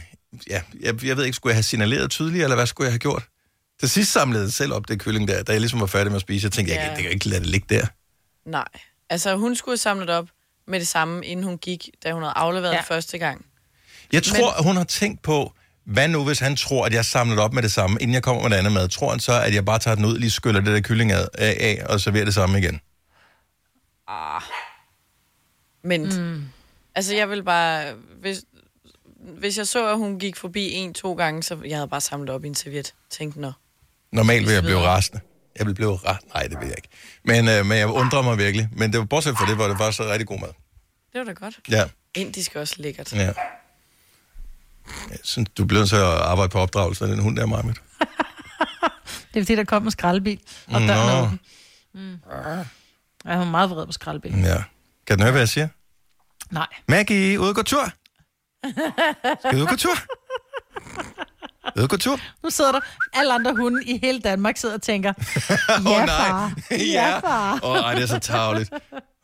[0.51, 2.99] ja, jeg, jeg ved ikke, skulle jeg have signaleret tydeligere, eller hvad skulle jeg have
[2.99, 3.23] gjort?
[3.81, 6.17] Til sidst samlede jeg selv op det kylling der, da jeg ligesom var færdig med
[6.17, 6.45] at spise.
[6.45, 6.87] Jeg tænkte, jeg, Ja.
[6.87, 7.87] kan- jeg kan ikke lade det ligge der.
[8.47, 8.65] Nej.
[9.11, 10.29] Altså, hun skulle have samlet op
[10.67, 12.81] med det samme, inden hun gik, da hun havde afleveret Ja.
[12.81, 13.45] første gang.
[14.13, 14.65] Jeg tror, Men...
[14.67, 15.53] hun har tænkt på,
[15.85, 18.43] hvad nu, hvis han tror, at jeg samler op med det samme, inden jeg kommer
[18.43, 18.89] med det andet mad?
[18.89, 21.29] Tror han så, at jeg bare tager den ud, lige skyller det der kylling af,
[21.35, 22.81] af og serverer det samme igen?
[25.83, 26.45] Men, mm.
[26.95, 27.95] altså, jeg vil bare...
[28.21, 28.45] Hvis,
[29.39, 32.45] hvis jeg så, at hun gik forbi en-to gange, så jeg havde bare samlet op
[32.45, 32.95] i en serviet.
[33.11, 33.53] Tænkte, nå.
[34.13, 35.21] Normalt vil jeg blive rasende.
[35.59, 36.19] Jeg vil blive ret.
[36.35, 36.89] Nej, det vil jeg ikke.
[37.25, 38.69] Men, øh, men jeg undrer mig virkelig.
[38.73, 40.49] Men det var bortset fra det, var det bare så rigtig god mad.
[41.13, 41.59] Det var da godt.
[41.71, 43.13] Ja, Indisk er også lækkert.
[43.13, 43.33] ja.
[45.11, 47.77] Jeg synes, du bliver nødt til at arbejde på opdragelse af den hund der, Marmit.
[49.35, 50.87] Det er fordi, der kom en skraldbil, og Nå.
[50.87, 51.41] der er åben.
[51.95, 52.17] Mm.
[53.25, 54.45] Jeg er meget vred på skraldbilen.
[54.45, 54.63] Ja.
[55.07, 55.69] Kan du høre, hvad jeg siger?
[56.51, 56.67] Nej.
[56.89, 57.85] Maggie, ud og gå tur.
[59.41, 59.95] Skal du ud og gå tur?
[61.77, 62.21] Og gå tur?
[62.45, 62.81] Nu sidder der
[63.15, 65.13] alle andre hunde i hele Danmark sidder og tænker,
[65.87, 66.53] ja, far.
[66.93, 67.59] Ja, far.
[67.63, 68.71] Åh, ej, det er så tageligt.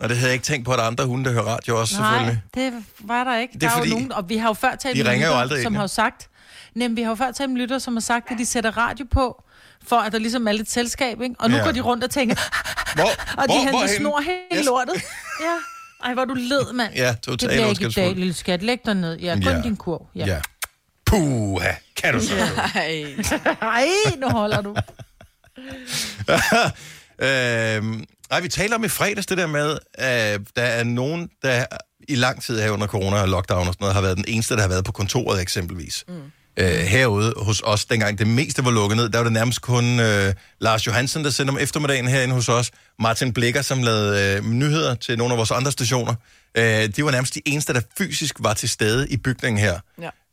[0.01, 1.81] Og det havde jeg ikke tænkt på, at der er andre hunde, der hører radio
[1.81, 2.41] også, selvfølgelig.
[2.57, 3.53] Nej, det var der ikke.
[3.53, 5.63] Det Det er der er jo nogen, og vi har jo før talt med aldrig
[5.63, 6.29] som har jo sagt,
[6.75, 9.07] nem, vi har jo før talt med lytter, som har sagt, at de sætter radio
[9.11, 9.43] på,
[9.87, 11.35] for at der ligesom er lidt selskab, ikke?
[11.39, 11.65] Og nu Ja.
[11.65, 12.37] går de rundt og tænker,
[12.95, 13.05] Hvor,
[13.43, 13.97] og de henter hvorhenne?
[13.97, 14.67] snor helt Yes.
[14.67, 14.95] lortet.
[15.41, 15.55] Ja.
[16.05, 16.95] Ej, hvor du led, mand.
[16.95, 18.63] Ja, det totalt bliver ikke i dag, lille skat.
[18.63, 19.19] Læg dig ned.
[19.19, 19.61] Ja, kun Ja.
[19.63, 20.07] din kurv.
[20.15, 20.27] Ja.
[20.27, 20.41] Ja.
[21.07, 22.35] Puha, kan du så?
[22.75, 23.05] Ej,
[23.61, 23.87] Ej,
[24.19, 24.75] nu holder du.
[27.27, 31.65] øhm, ej, vi taler om i fredags det der med, at der er nogen, der
[32.09, 34.55] i lang tid her under corona og lockdown og sådan noget, har været den eneste,
[34.55, 36.05] der har været på kontoret eksempelvis.
[36.09, 36.15] Mm.
[36.57, 40.01] Øh, herude hos os, dengang det meste var lukket ned, der var det nærmest kun
[40.01, 42.71] øh, Lars Johansen, der sendte om eftermiddagen herinde hos os.
[42.99, 46.15] Martin Blikker, som lavede øh, nyheder til nogle af vores andre stationer.
[46.55, 49.79] Øh, de var nærmest de eneste, der fysisk var til stede i bygningen her.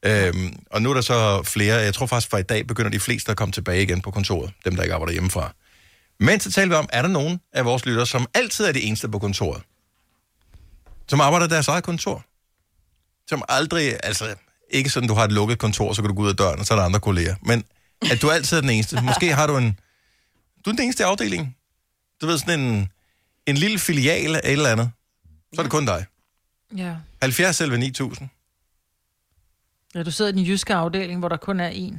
[0.05, 2.99] Øhm, og nu er der så flere, jeg tror faktisk fra i dag begynder de
[2.99, 5.53] fleste at komme tilbage igen på kontoret, dem der ikke arbejder hjemmefra.
[6.19, 8.81] Men så taler vi om, er der nogen af vores lyttere, som altid er de
[8.81, 9.61] eneste på kontoret?
[11.07, 12.25] Som arbejder deres eget kontor?
[13.27, 14.35] Som aldrig, altså
[14.69, 16.65] ikke sådan, du har et lukket kontor, så kan du gå ud af døren, og
[16.65, 17.35] så er der andre kolleger.
[17.41, 17.63] Men
[18.11, 19.01] at du altid er den eneste.
[19.01, 19.79] Måske har du en,
[20.65, 21.55] du er den eneste i afdelingen.
[22.21, 22.89] Du ved, sådan en,
[23.47, 24.91] en lille filial af et eller andet.
[25.53, 26.05] Så er det kun dig.
[26.77, 26.95] Ja.
[27.21, 28.29] 70 selv 9000.
[29.95, 31.95] ja, du sidder i den jyske afdeling, hvor der kun er én.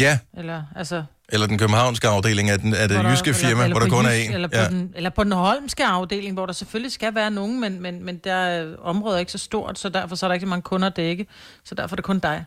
[0.00, 3.50] Ja, Eller, altså, eller den københavnske afdeling af, den, af det hvor der- jyske firma,
[3.50, 4.34] eller, eller hvor der kun er jysk- en.
[4.34, 4.68] Eller på, Ja.
[4.68, 8.16] den, eller på den holmske afdeling, hvor der selvfølgelig skal være nogen, men, men, men
[8.18, 10.86] der er området ikke så stort, så derfor så er der ikke så mange kunder
[10.86, 11.26] at dække.
[11.64, 12.44] Så derfor er det kun dig.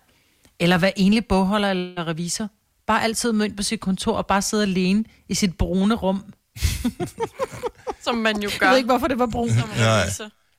[0.59, 2.47] Eller hvad egentlig bogholder eller revisor.
[2.87, 6.23] Bare altid ind på sit kontor og bare sidde alene i sit brune rum.
[8.03, 8.65] Som man jo gør.
[8.65, 9.49] Jeg ved ikke, hvorfor det var brun.
[9.77, 10.09] Nej.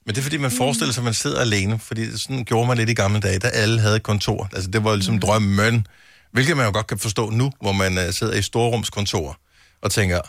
[0.06, 2.76] Men det er fordi, man forestiller sig, at man sidder alene, fordi sådan gjorde man
[2.76, 4.48] lidt i gamle dage, da alle havde et kontor.
[4.52, 5.86] Altså, det var ligesom drømmen,
[6.32, 9.36] hvilket man jo godt kan forstå nu, hvor man uh, sidder i storrumskontor
[9.82, 10.20] og tænker,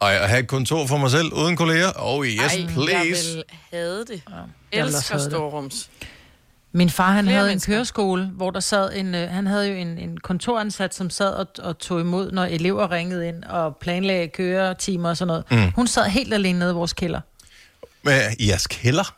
[0.00, 1.90] ej, at have et kontor for mig selv uden kolleger?
[1.96, 2.92] Oh yes, Ej, please.
[2.92, 4.22] jeg vil have det.
[4.26, 5.90] også Elsker storrums.
[6.72, 7.72] Min far, han Flere havde mennesker.
[7.72, 11.30] en køreskole, hvor der sad en, øh, han havde jo en, en kontoransat, som sad
[11.32, 15.44] og, og tog imod, når elever ringede ind og planlagde køretimer og sådan noget.
[15.66, 15.72] Mm.
[15.76, 17.20] Hun sad helt alene nede i vores kælder.
[18.02, 19.14] Men i jeres kælder?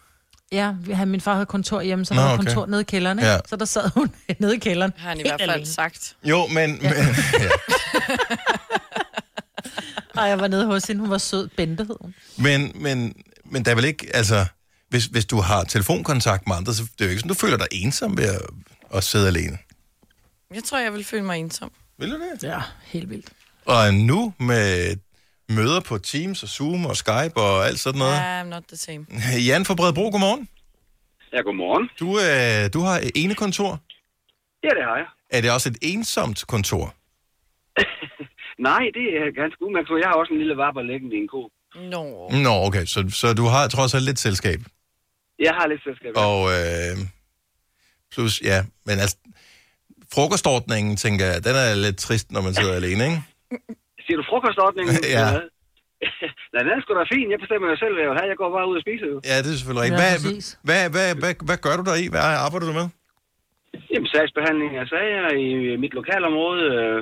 [0.52, 2.44] Ja, vi havde, min far havde kontor hjemme, så Nå, der var okay.
[2.44, 3.30] kontor nede i kælderen, ikke?
[3.30, 3.38] Ja.
[3.48, 4.92] Så der sad hun nede i kælderen.
[4.96, 5.66] Har han i hvert fald alene.
[5.66, 6.16] sagt.
[6.24, 6.78] Jo, men...
[6.82, 6.88] Ja.
[6.94, 6.98] men
[7.40, 7.48] ja.
[10.16, 11.48] Og jeg var nede hos hende, hun var sød.
[11.56, 12.14] Bente hed hun.
[12.38, 13.14] Men, men,
[13.44, 14.46] men der er vel ikke, altså,
[14.88, 17.56] hvis, hvis du har telefonkontakt med andre, så det er jo ikke sådan, du føler
[17.56, 18.40] dig ensom ved at,
[18.94, 19.58] at sidde alene.
[20.54, 21.72] Jeg tror, jeg vil føle mig ensom.
[21.98, 22.42] Vil du det?
[22.42, 23.28] Ja, helt vildt.
[23.64, 24.96] Og nu med
[25.58, 28.18] møder på Teams og Zoom og Skype og alt sådan noget.
[28.40, 29.06] I'm not the same.
[29.48, 30.48] Jan fra Bredebro, godmorgen.
[31.32, 31.84] Ja, godmorgen.
[32.00, 33.72] Du, øh, du har ene kontor.
[34.64, 35.06] Ja, det har jeg.
[35.30, 36.94] Er det også et ensomt kontor?
[38.68, 40.00] Nej, det er ganske udmærket.
[40.02, 41.50] Jeg har også en lille vapper liggende i en ko.
[41.74, 42.30] Nå.
[42.46, 44.60] Nå, okay, så, så du har trods alt lidt selskab.
[45.38, 46.12] Jeg har lidt selskab.
[46.16, 46.96] Og øh,
[48.12, 49.16] plus, ja, men altså,
[50.14, 53.22] frokostordningen, tænker jeg, den er lidt trist, når man sidder alene, ikke?
[54.10, 54.94] Siger du frokostordningen?
[55.18, 55.26] Ja.
[56.52, 57.26] Nej, den er sgu da fin.
[57.34, 58.30] Jeg bestemmer jo selv, hvad jeg vil have.
[58.32, 59.16] Jeg går bare ud og spiser jo.
[59.30, 60.00] Ja, det er selvfølgelig rigtigt.
[60.68, 62.06] Hvad, hvad, hvad, hvad, hvad gør du der i?
[62.14, 62.86] Hvad arbejder du med?
[63.92, 65.46] Jamen, sagsbehandling af sager i
[65.84, 66.64] mit lokalområde.
[66.78, 66.98] Øh,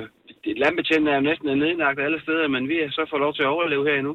[0.63, 3.83] Landbetjent er næsten nedlagt alle steder, men vi har så fået lov til at overleve
[3.89, 4.13] her endnu.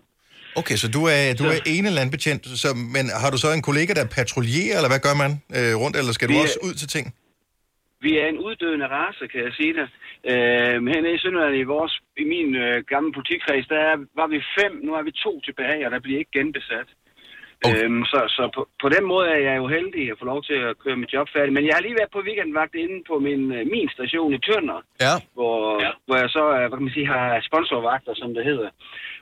[0.61, 3.93] Okay, så du er, du er ene landbetjent, så, men har du så en kollega,
[4.01, 6.75] der patruljerer, eller hvad gør man øh, rundt, eller skal du Vi er- også ud
[6.81, 7.07] til ting?
[8.07, 9.89] Vi er en uddøende race, kan jeg sige det.
[10.31, 14.39] Øh, hernede i Sønderland, i, vores, i min øh, gamle politikreds, der er, var vi
[14.59, 16.89] fem, nu er vi to tilbage, og der bliver ikke genbesat.
[17.67, 17.85] Okay.
[17.85, 20.59] Øhm, så så på, på den måde er jeg jo heldig at få lov til
[20.69, 21.57] at køre mit job færdigt.
[21.57, 24.79] Men jeg har lige været på weekendvagt inde på min, øh, min station i Tønder,
[25.07, 25.15] Ja.
[25.37, 25.91] hvor, ja.
[26.07, 28.71] hvor jeg så øh, hvad kan man sige, har sponsorvagter, som det hedder.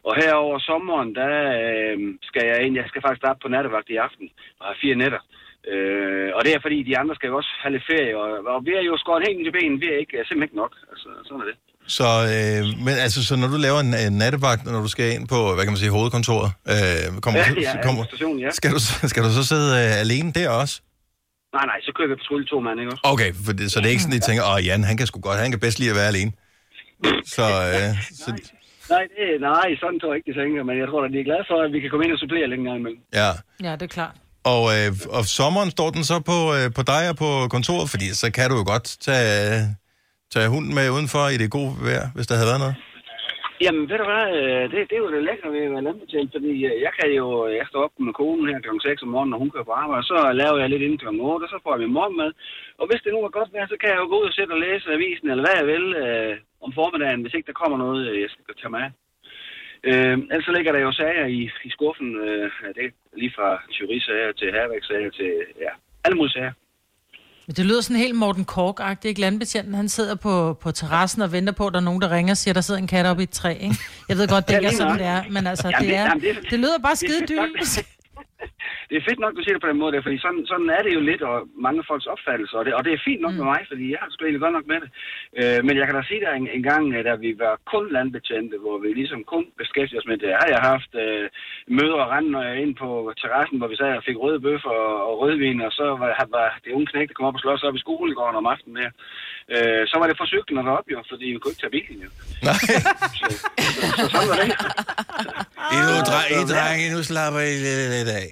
[0.08, 1.96] Og her over sommeren, der øh,
[2.28, 2.74] skal jeg ind.
[2.76, 4.26] Jeg skal faktisk starte på nattevagt i aften
[4.60, 5.22] og have fire nætter.
[5.28, 5.41] Øh,
[6.36, 8.72] og det er fordi, de andre skal jo også have lidt ferie, og, og vi
[8.78, 9.76] er jo skåret helt til benen.
[9.82, 10.72] Vi er ikke, er simpelthen ikke nok.
[10.92, 11.56] Altså, sådan er det.
[11.98, 15.24] Så, øh, men altså, så når du laver en, en nattevagt, når du skal ind
[15.34, 18.50] på, hvad kan man sige, hovedkontoret, øh, kommer, Ja, du- ja, kommer, administration, ja.
[18.60, 18.80] skal, du,
[19.12, 20.74] skal du så sidde øh, alene der også?
[21.56, 23.02] Nej, nej, så kører vi patrulje to mand, ikke også?
[23.12, 25.06] Okay, for det, så det er ikke sådan, at de tænker, åh Jan, han kan
[25.06, 26.32] sgu godt, han kan bedst lide at være alene.
[27.36, 27.90] Så, øh,
[28.22, 28.28] så
[28.94, 31.28] Nej, det, nej, sådan tror jeg ikke, de tænker, men jeg tror at de er
[31.30, 33.00] glade for, at vi kan komme ind og supplere lidt en gang imellem.
[33.20, 33.30] ja.
[33.66, 34.16] Ja, det er klart.
[34.44, 38.06] Og, øh, og sommeren står den så på, øh, på dig og på kontoret, fordi
[38.22, 39.30] så kan du jo godt tage,
[40.34, 42.76] tage hunden med udenfor i det gode vejr, hvis der havde været noget.
[43.64, 46.30] Jamen, ved du hvad, øh, det, det er jo det lækre ved at være landbetjent,
[46.36, 48.70] fordi øh, jeg kan jo, øh, jeg står op med konen her kl.
[48.82, 51.08] 6 om morgenen, og hun kører på arbejde, så laver jeg lidt inden kl.
[51.08, 52.30] 8, og så får jeg min morgenmad.
[52.80, 54.52] Og hvis det nu er godt vejr, så kan jeg jo gå ud og sætte
[54.56, 56.32] og læse avisen, eller hvad jeg vil, øh,
[56.64, 58.86] om formiddagen, hvis ikke der kommer noget, jeg skal tage med.
[59.88, 63.48] Øh, ellers så ligger der jo sager i, i skuffen, øh, ja, det lige fra
[63.70, 65.30] tyverisager til herværkssager til,
[65.64, 65.70] ja,
[66.04, 66.52] alle mulige sager.
[67.46, 69.20] Men det lyder sådan helt Morten Kork-agtigt, ikke?
[69.20, 72.32] Landbetjenten, han sidder på, på terrassen og venter på, at der er nogen, der ringer
[72.32, 73.76] og siger, der sidder en kat oppe i et træ, ikke?
[74.08, 75.96] Jeg ved godt, det Ja, ikke er sådan, det er, men altså, Jamen, det, det-
[75.98, 77.48] er, jamen, det- det lyder bare skide dyrt.
[78.88, 80.82] det er fedt nok, du siger det på den måde, der, fordi sådan, sådan er
[80.86, 83.38] det jo lidt, og mange folks opfattelse, og det, og det er fint nok mm.
[83.38, 84.90] med mig, fordi jeg har sgu egentlig godt nok med det.
[85.40, 87.84] Øh, men jeg kan da sige dig en, en gang, øh, da vi var kun
[87.96, 91.26] landbetjente, hvor vi ligesom kun beskæftigede os med det, har jeg haft øh,
[91.78, 92.88] møder og rende ind på
[93.20, 96.48] terrassen, hvor vi sad og fik røde bøffer og, og rødvin, og så var, var
[96.64, 98.90] det unge knæk, der kom op og slås op i skolegården om aftenen der.
[99.54, 101.98] Øh, så var det for cyklen og derop jo, fordi vi kunne ikke tage bilen
[102.06, 102.10] jo.
[102.48, 102.54] Nej.
[103.18, 103.24] Så,
[103.58, 104.48] så, så sådan var det.
[105.74, 108.28] I nu, dre- I drenge, nu slapper I lidt, lidt af.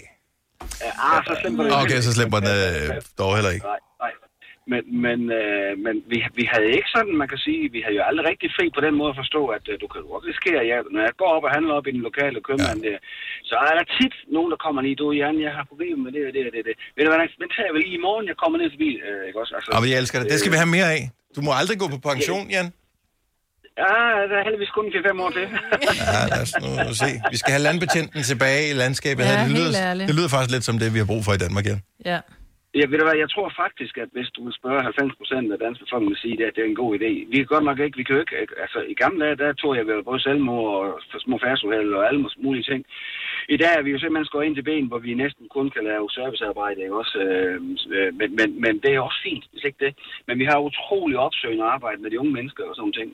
[0.80, 3.66] Ja, ah, så var det Okay, så slipper den øh, dog heller ikke.
[3.66, 3.89] Nej.
[4.72, 8.04] Men, men, øh, men vi, vi havde ikke sådan, man kan sige, vi havde jo
[8.08, 10.62] aldrig rigtig fri på den måde at forstå, at øh, du kan jo godt risikere,
[10.70, 12.98] ja, når jeg går op og handler op i den lokale købmand der,
[13.50, 16.22] så er der tit nogen, der kommer lige, du Jan, jeg har problemer med det
[16.28, 16.74] og det og det, det.
[16.96, 19.20] Ved du hvad, den tager jeg vel lige i morgen, jeg kommer ned forbi, øh,
[19.28, 19.52] ikke også?
[19.56, 20.26] Altså, Og jeg elsker det.
[20.32, 21.02] Det skal vi have mere af.
[21.36, 22.68] Du må aldrig gå på pension, Jan.
[23.82, 23.94] Ja,
[24.30, 25.46] der er heldigvis kun 4-5 år til.
[26.14, 27.10] Ja, lad os nu se.
[27.32, 29.22] Vi skal have landbetjenten tilbage i landskabet.
[29.24, 30.08] Ja, det, helt lyder, ærligt.
[30.08, 31.80] det lyder faktisk lidt som det, vi har brug for i Danmark, Jan.
[32.12, 32.18] Ja.
[32.78, 35.58] Ja, ved du hvad, jeg tror faktisk, at hvis du vil spørge 90 procent af
[35.58, 37.10] dansk befolkning vil sige, at det er en god idé.
[37.30, 39.76] Vi kan godt nok ikke, vi kan jo ikke, altså i gamle dage, der tog
[39.76, 42.84] jeg vel både selvmord og små færdsuheld og alle mulige ting.
[43.48, 45.84] I dag er vi jo simpelthen skåret ind til ben, hvor vi næsten kun kan
[45.84, 47.18] lave servicearbejde, ikke også?
[47.18, 47.60] Øh,
[47.96, 49.92] øh, men, men, men det er også fint, hvis ikke det.
[50.26, 53.10] Men vi har utrolig opsøgende arbejde med de unge mennesker og sådan ting.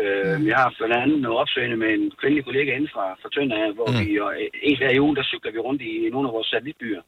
[0.00, 3.72] Øh, Vi har blandt andet noget opsøgende med en kvindelig kollega inden fra, fra Tønder,
[3.72, 3.98] hvor mm.
[4.00, 4.30] vi og
[4.62, 7.02] en hver i ugen, der cykler vi rundt i nogle af vores satellitbyer.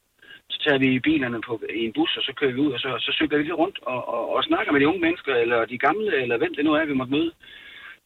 [0.49, 2.89] Så tager vi bilerne på, i en bus, og så kører vi ud, og så,
[3.05, 5.77] så cykler vi lidt rundt og, og, og snakker med de unge mennesker, eller de
[5.77, 7.31] gamle, eller hvem det nu er, vi måtte møde.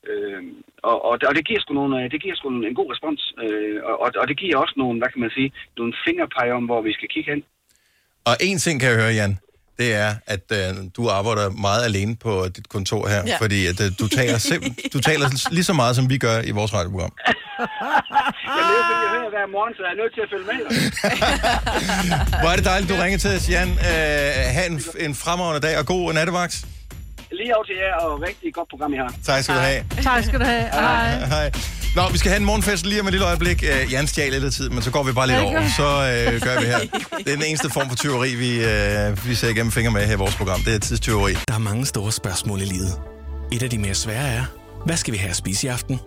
[0.09, 0.43] Øh,
[0.89, 3.77] og, og, og det giver sgu, nogle, øh, det giver sgu en god respons, øh,
[4.03, 6.93] og, og, det giver også nogle, hvad kan man sige, nogle fingerpege om, hvor vi
[6.93, 7.43] skal kigge hen.
[8.29, 9.33] Og en ting kan jeg høre, Jan,
[9.79, 13.31] det er, at øh, du arbejder meget alene på dit kontor her, ja.
[13.31, 13.37] Ja.
[13.43, 16.51] fordi at, øh, du, taler sim- du taler lige så meget, som vi gør i
[16.59, 17.13] vores radioprogram.
[17.59, 20.59] Er jo fordi, jeg hører hver morgen, så jeg er nødt til at følge med.
[22.41, 23.69] Hvor er det dejligt, du ringer til os, Jan.
[23.69, 23.77] Øh,
[24.55, 26.55] ha' en, en fremragende dag og god nattevagt.
[27.31, 29.13] Lige over til jer, og rigtig godt program, I har.
[29.25, 29.83] Tak skal du have.
[30.03, 30.63] Tak skal du have.
[30.73, 31.25] Hej.
[31.25, 31.51] Hej.
[31.95, 33.63] Nå, vi skal have en morgenfest lige om et lille øjeblik.
[33.63, 35.61] Øh, Jan stjal lidt af tid, men så går vi bare lidt over.
[35.77, 35.83] Så
[36.33, 36.79] øh, gør vi her.
[37.17, 40.13] Det er den eneste form for tyveri, vi, øh, vi ser igennem fingre med her
[40.13, 40.59] i vores program.
[40.61, 41.33] Det er tidstyveri.
[41.47, 42.93] Der er mange store spørgsmål i livet.
[43.51, 44.43] Et af de mere svære er,
[44.85, 45.99] hvad skal vi have at spise i aften?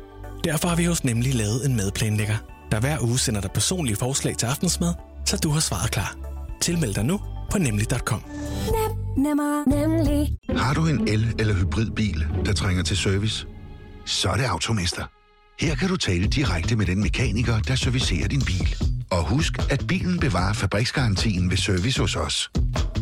[0.45, 2.37] Derfor har vi hos Nemlig lavet en madplanlægger,
[2.73, 4.95] der hver uge sender dig personlige forslag til aftensmad,
[5.27, 6.17] så du har svaret klar.
[6.61, 7.21] Tilmeld dig nu
[7.51, 8.23] på nemlig.com.
[9.17, 10.37] Nemmer, nemlig.
[10.57, 13.47] Har du en el- eller hybridbil, der trænger til service?
[14.07, 15.05] Så er det Automester.
[15.61, 18.77] Her kan du tale direkte med den mekaniker, der servicerer din bil.
[19.11, 22.51] Og husk, at bilen bevarer fabriksgarantien ved service hos os.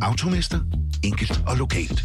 [0.03, 0.61] Automester.
[1.05, 2.05] Enkelt og lokalt.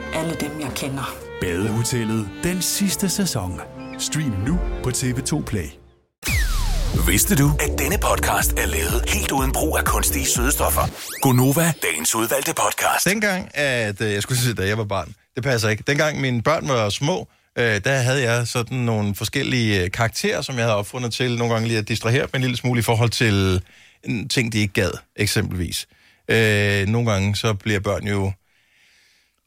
[0.13, 1.15] alle dem, jeg kender.
[1.41, 3.61] Badehotellet den sidste sæson.
[3.99, 5.69] Stream nu på TV2 Play.
[7.07, 10.81] Vidste du, at denne podcast er lavet helt uden brug af kunstige sødestoffer?
[11.21, 13.05] Gonova, dagens udvalgte podcast.
[13.05, 15.83] Dengang, at øh, jeg skulle sige, da jeg var barn, det passer ikke.
[15.87, 20.55] Dengang mine børn var små, øh, der havde jeg sådan nogle forskellige øh, karakterer, som
[20.55, 23.09] jeg havde opfundet til nogle gange lige at distrahere dem en lille smule i forhold
[23.09, 23.61] til
[24.03, 25.87] en ting, de ikke gad, eksempelvis.
[26.29, 28.31] Øh, nogle gange så bliver børn jo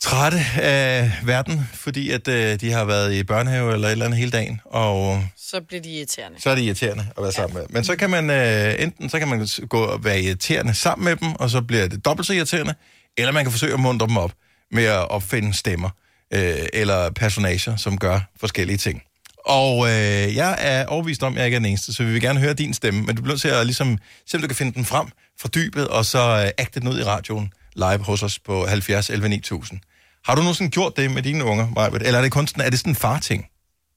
[0.04, 4.18] trætte af verden, fordi at øh, de har været i børnehave eller et eller andet
[4.18, 6.40] hele dagen, og Så bliver de irriterende.
[6.40, 7.66] så er det irriterende at være sammen med.
[7.70, 11.16] Men så kan man øh, enten så kan man gå og være irriterende sammen med
[11.16, 12.74] dem, og så bliver det dobbelt så irriterende,
[13.16, 14.32] eller man kan forsøge at muntre dem op
[14.70, 15.90] med at opfinde stemmer
[16.34, 19.02] øh, eller personager, som gør forskellige ting.
[19.46, 22.20] Og øh, jeg er overbevist om, at jeg ikke er den eneste, så vi vil
[22.20, 24.56] gerne høre din stemme, men du bliver nødt til at ligesom, se om du kan
[24.56, 25.06] finde den frem
[25.40, 29.10] fra dybet, og så øh, agte den ud i radioen live hos os på 70
[29.10, 29.80] 11 9000.
[30.24, 32.02] Har du nogensinde gjort det med dine unger, Majbet?
[32.02, 33.46] Eller er det kun sådan, er det sådan en farting?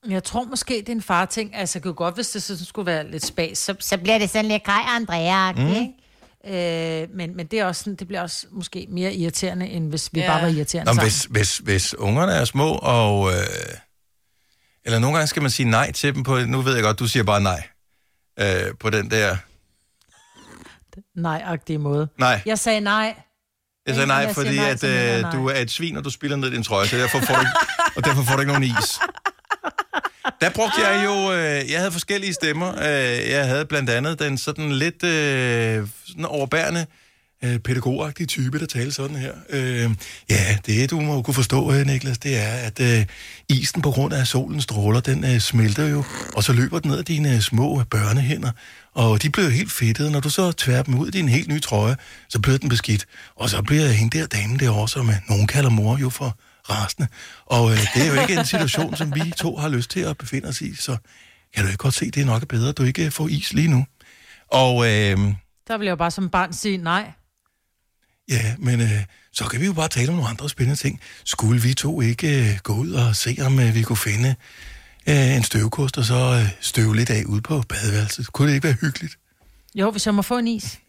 [0.09, 1.55] Jeg tror måske, det er en farting.
[1.55, 4.29] Altså, det kunne godt, hvis det sådan skulle være lidt spas, så, Så bliver det
[4.29, 5.59] sådan lidt grej Andrea, Mm.
[5.59, 5.67] mm.
[5.67, 5.93] ikke?
[7.03, 10.09] Øh, men, men det er også sådan, det bliver også måske mere irriterende, end hvis
[10.13, 10.27] vi Ja.
[10.27, 13.29] bare var irriterende Nå, hvis, hvis, hvis ungerne er små, og...
[13.31, 13.37] Øh,
[14.85, 16.37] eller nogle gange skal man sige nej til dem på...
[16.39, 17.67] Nu ved jeg godt, du siger bare nej.
[18.39, 19.37] Øh, på den der...
[21.15, 22.07] Nej-agtige måde.
[22.19, 22.41] Nej.
[22.45, 23.15] Jeg sagde nej.
[23.87, 25.31] Jeg sagde nej, fordi nej, at, øh, nej.
[25.31, 27.39] du er et svin, og du spiller ned i din trøje, så derfor får du
[27.39, 27.51] ikke,
[27.97, 28.99] og derfor får du ikke nogen is.
[30.41, 32.69] Der brugte jeg jo, øh, jeg havde forskellige stemmer.
[32.75, 36.85] Øh, jeg havde blandt andet den sådan lidt øh, sådan overbærende, øh,
[37.43, 39.33] Øh, pædagogagtige type, der taler sådan her.
[39.49, 39.91] Øh,
[40.29, 43.05] ja, det du må kunne forstå, øh, Niklas, det er, at øh,
[43.49, 46.03] isen på grund af solens stråler, den øh, smelter jo,
[46.35, 48.51] og så løber den ned af dine øh, små børnehænder,
[48.93, 50.11] og de bliver helt fedtede.
[50.11, 51.95] Når du så tværer dem ud i din helt nye trøje,
[52.29, 53.05] så bliver den beskidt.
[53.35, 56.37] Og så bliver hende der dame derovre, som øh, nogen kalder mor jo for
[56.69, 57.07] rasende.
[57.45, 60.17] Og øh, det er jo ikke en situation, som vi to har lyst til at
[60.17, 60.97] befinde os i, så
[61.55, 63.67] kan du ikke godt se, det er nok bedre, at du ikke får is lige
[63.67, 63.85] nu.
[64.51, 65.17] Og øh,
[65.67, 67.11] Der vil jeg jo bare som barn sige nej.
[68.29, 70.99] Ja, men øh, så kan vi jo bare tale om nogle andre spændende ting.
[71.23, 74.35] Skulle vi to ikke øh, gå ud og se, om øh, vi kunne finde
[75.07, 78.27] øh, en støvkost, og så øh, støve lidt af ude på badeværelset?
[78.27, 79.17] Kunne det ikke være hyggeligt?
[79.75, 80.79] Jo, hvis jeg må få en is.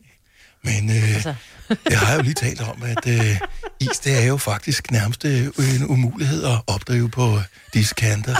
[0.62, 1.35] Men øh, Altså.
[1.90, 3.37] jeg har jo lige talt om, at øh,
[3.81, 7.42] is, det er jo faktisk nærmest øh, en umulighed at opdrive på øh,
[7.74, 8.37] disse kanter.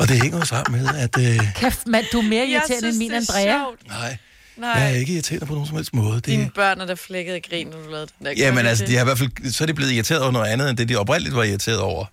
[0.00, 1.18] Og det hænger jo sammen med, at...
[1.18, 3.52] Øh, Kæft, mand, du er mere irriterende end min Andrea.
[3.58, 3.88] sjovt.
[3.88, 4.16] nej,
[4.56, 6.14] Nej, jeg er ikke irriterende på nogen som helst måde.
[6.14, 8.32] Det, dine børn er der flækket i grin, når du lavede den der.
[8.36, 8.90] Jamen altså, det?
[8.90, 10.88] de har i hvert fald, så er de blevet irriteret over noget andet, end det
[10.88, 12.04] de oprindeligt var irriteret over.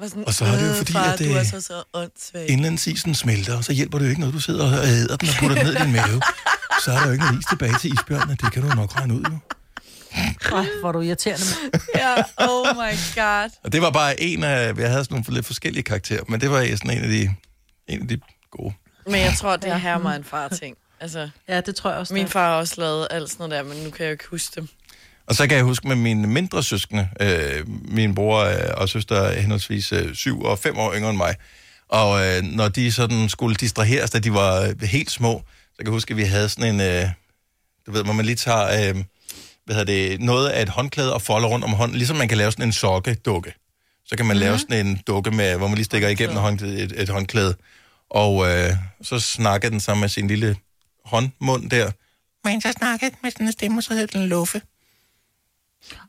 [0.00, 1.60] var sådan, Og så er det jo "Øh, fordi, far, at, du er øh, så,
[1.60, 2.50] så åndssvag.
[2.50, 5.34] indlandsisen smelter, og så hjælper det jo ikke noget, du sidder og æder den og
[5.40, 6.22] putter den ned i din mave.
[6.84, 8.36] Så er der jo ikke noget is tilbage til isbjørnene.
[8.42, 9.38] Det kan du nok regne ud, jo.
[10.56, 11.44] Ej, hvor du irriterende.
[11.94, 13.50] Ja, oh my god.
[13.64, 14.74] Og det var bare en af...
[14.78, 17.34] Jeg havde sådan nogle lidt forskellige karakterer, men det var sådan en af de...
[17.88, 18.18] En af de
[18.50, 18.72] gode.
[19.06, 20.76] Men jeg tror, det er her mig en far ting.
[21.00, 22.14] Altså, ja, det tror jeg også.
[22.14, 24.26] Min far har også lavet alt sådan noget der, men nu kan jeg jo ikke
[24.30, 24.68] huske dem.
[25.26, 29.16] Og så kan jeg huske med mine mindre søskende, øh, min bror øh, og søster
[29.16, 31.34] er henholdsvis øh, syv og fem år yngre end mig,
[31.88, 35.86] og øh, når de sådan skulle distraheres, da de var øh, helt små, så kan
[35.86, 37.08] jeg huske, at vi havde sådan en, øh,
[37.86, 39.04] du ved, hvor man lige tager øh,
[39.64, 42.38] hvad hedder det, noget af et håndklæde og folder rundt om hånden, ligesom man kan
[42.38, 43.54] lave sådan en sokkedukke.
[44.06, 44.46] Så kan man mm-hmm.
[44.46, 47.54] lave sådan en dukke, med, hvor man lige stikker igennem et, et håndklæde.
[48.10, 48.70] Og øh,
[49.02, 50.56] så snakker den sammen med sin lille
[51.08, 51.90] håndmund der.
[52.44, 54.62] Men så snakkede med sådan en stemme, så hed den Luffe.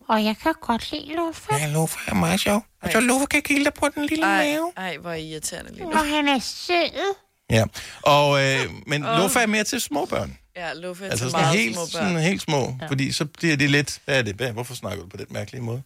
[0.09, 1.55] Og jeg kan godt lide Luffe.
[1.55, 2.65] Ja, Luffe er meget sjov.
[2.81, 4.71] Og så Luffe kan kilde dig på den lille Ej, mave.
[4.77, 5.91] ej, hvor er I irriterende lige nu.
[5.91, 7.15] Hvor han er sød.
[7.49, 7.63] Ja,
[8.01, 9.17] og, øh, men Åh.
[9.17, 10.38] Luffe er mere til små børn.
[10.55, 12.07] Ja, Luffe er Altså til sådan meget helt, små børn.
[12.09, 12.88] sådan helt små, ja.
[12.88, 15.62] fordi så bliver det lidt, hvad er det, hvad, hvorfor snakker du på den mærkelige
[15.62, 15.81] måde?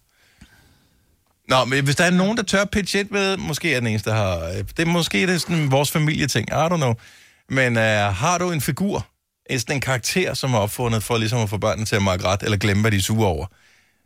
[1.50, 4.10] Nå, men hvis der er nogen, der tør pitche ind med, måske er den eneste,
[4.10, 6.94] der har, øh, det er måske det er sådan vores familieting, I don't know.
[7.50, 7.84] Men uh,
[8.16, 9.08] har du en figur,
[9.50, 12.26] en, sådan en karakter, som er opfundet for ligesom at få børnene til at makke
[12.26, 13.46] ret, eller glemme, hvad de er sure over?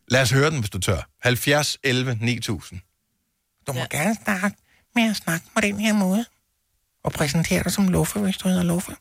[0.08, 1.10] Lad os høre den, hvis du tør.
[1.24, 2.80] 70 11 9000.
[3.68, 3.98] Du må ja.
[3.98, 4.58] gerne snakke
[4.96, 6.26] med at snakke på den her måde.
[7.04, 8.92] Og præsentere dig som Luffe, hvis du hedder Luffe.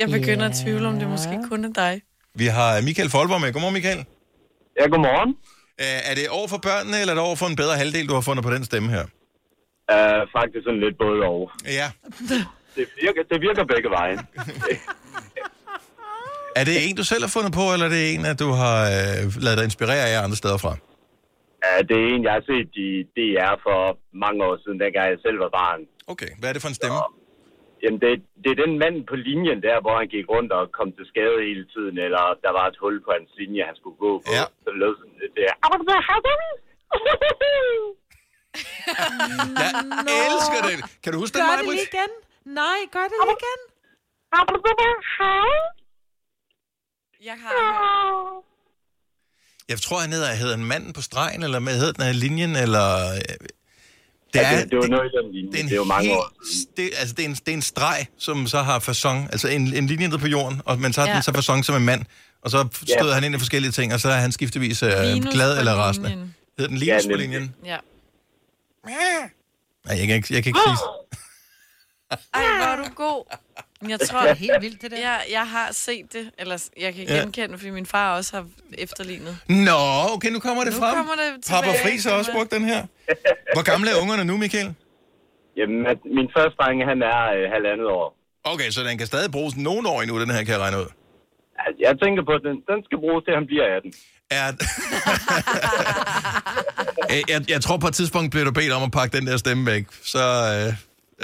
[0.00, 2.02] Jeg begynder at tvivle, om det måske kun er dig.
[2.34, 3.52] Vi har Michael Folborg med.
[3.52, 4.04] Godmorgen, Michael.
[4.80, 5.30] Ja, godmorgen.
[5.30, 8.14] Uh, er det over for børnene, eller er det over for en bedre halvdel, du
[8.14, 9.06] har fundet på den stemme her?
[9.92, 11.50] Uh, faktisk sådan lidt både og.
[11.80, 11.88] Ja.
[12.76, 14.16] Det virker, det virker begge veje.
[16.60, 18.78] Er det en, du selv har fundet på, eller er det en, at du har
[18.94, 20.72] øh, lavet dig inspirere af andre steder fra?
[21.66, 23.80] Uh, det er en, jeg har set i DR for
[24.24, 25.80] mange år siden, dengang jeg selv var barn.
[26.12, 26.98] Okay, hvad er det for en stemme?
[26.98, 27.06] Så,
[27.82, 28.10] jamen, det,
[28.42, 31.38] det er den mand på linjen der, hvor han gik rundt og kom til skade
[31.48, 34.30] hele tiden, eller der var et hul på hans linje, han skulle gå på.
[34.38, 34.44] Ja.
[34.62, 35.52] Så det lød sådan lidt der.
[40.08, 40.84] Jeg elsker det.
[41.02, 42.10] Kan du huske den, Gør det lige igen.
[42.60, 43.60] Nej, gør det lige igen.
[47.24, 48.44] Jeg har
[49.68, 52.56] Jeg tror, han hedder, hedder en manden på stregen, eller hvad hedder den af linjen,
[52.56, 53.12] eller...
[53.14, 55.52] Det Ja, er, det, det var noget i den linje.
[55.52, 56.32] det er, en Det er jo mange helt, år
[56.76, 59.74] det, altså, det, er en, det er en streg, som så har fasong, altså en,
[59.74, 61.10] en linje ned på jorden, og man tager ja.
[61.10, 61.14] Ja.
[61.16, 62.04] den så fasong som en mand,
[62.42, 63.12] og så støder Ja.
[63.14, 66.08] han ind i forskellige ting, og så er han skiftevis øh, glad på eller rasende.
[66.08, 66.34] linjen.
[66.58, 67.28] Hedder den Ja, Linus på nemlig.
[67.28, 67.54] linjen?
[67.64, 67.76] Ja.
[68.84, 70.78] Nej, jeg kan ikke, jeg kan ikke sige...
[72.34, 73.20] Ej, hvor er du god.
[73.80, 74.98] Men Jeg tror, Det er helt vildt, det der.
[75.08, 77.14] jeg, jeg har set det, eller jeg kan Ja.
[77.20, 78.44] genkende fordi min far også har
[78.78, 79.34] efterlignet.
[79.68, 79.78] Nå,
[80.14, 80.94] okay, nu kommer det Nu frem.
[80.96, 81.82] kommer det Papa tilbage.
[81.84, 82.80] Friis har også brugt den her.
[83.56, 84.74] Hvor gamle er ungerne nu, Michael?
[85.58, 88.08] Jamen, at min første dreng, han er øh, halvandet år.
[88.52, 90.88] Okay, så den kan stadig bruges nogen år endnu, den her, kan jeg regne ud.
[91.64, 93.92] Altså, Jeg tænker på, at den, den skal bruges til, han bliver 18.
[94.30, 94.52] Er...
[97.28, 99.66] jeg, jeg, tror på et tidspunkt bliver du bedt om at pakke den der stemme
[99.66, 99.84] væk.
[100.02, 100.74] Så øh,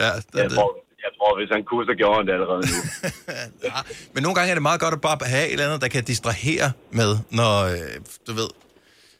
[0.02, 2.76] ja, det, Jeg tror, jeg tror, hvis han kunne, så gjorde han det allerede nu.
[3.68, 3.80] ja.
[4.14, 6.04] Men nogle gange er det meget godt at bare have et eller andet, der kan
[6.04, 8.48] distrahere med, når, øh, du ved,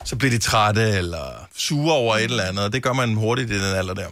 [0.05, 2.65] så bliver de trætte eller sure over et eller andet.
[2.65, 4.09] og Det gør man hurtigt i den alder der.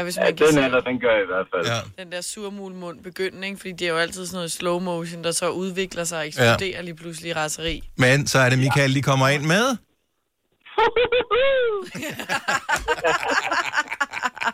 [0.00, 1.66] Ja, hvis Ja, man kan den se alder, den gør jeg i hvert fald.
[1.96, 2.02] Ja.
[2.02, 3.58] den der surmulmund begynde, ikke?
[3.58, 6.76] fordi det er jo altid sådan noget slow motion, der så udvikler sig og eksploderer
[6.76, 6.80] ja.
[6.80, 7.82] lige pludselig i raseri.
[7.96, 9.76] Men så er det Michael, de kommer ind med.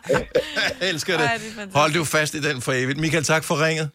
[0.09, 1.25] Jeg elsker det.
[1.25, 1.69] Ej, det.
[1.73, 2.99] Hold du fast i den for evigt.
[2.99, 3.89] Michael, tak for ringet.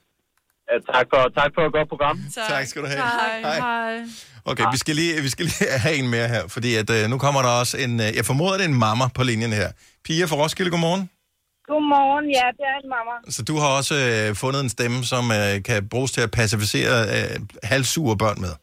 [0.71, 2.21] Ja, tak, for, tak for et godt program.
[2.35, 2.99] Tak, Tak skal du have.
[3.01, 3.41] Hej.
[3.41, 3.59] Hej.
[3.59, 4.05] Hej.
[4.45, 7.19] Okay, vi skal lige, vi skal lige have en mere her, fordi at, øh, nu
[7.19, 9.73] kommer der også en, øh, jeg formoder, det er en mamma på linjen her.
[10.05, 11.11] Pia fra Roskilde, godmorgen.
[11.69, 13.15] Godmorgen, ja, det er en mamma.
[13.37, 16.97] Så du har også øh, fundet en stemme, som øh, kan bruges til at pacificere
[17.15, 17.37] øh,
[17.73, 18.55] halvsure børn med.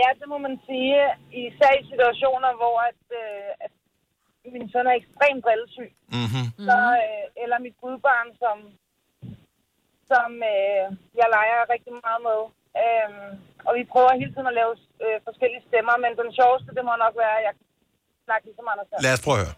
[0.00, 0.98] Ja, det må man sige.
[1.46, 3.72] Især i situationer, hvor at, øh, at
[4.54, 5.90] min søn er ekstremt brillesyg.
[6.18, 6.46] Mm-hmm.
[6.68, 8.56] Så, øh, eller mit gudbarn, som,
[10.10, 10.84] som øh,
[11.20, 12.40] jeg leger rigtig meget med.
[12.84, 13.30] Øhm,
[13.66, 14.72] og vi prøver hele tiden at lave
[15.04, 17.66] øh, forskellige stemmer, men den sjoveste, det må nok være, at jeg kan
[18.26, 18.88] snakke ligesom Anders.
[19.06, 19.56] Lad os prøve at høre.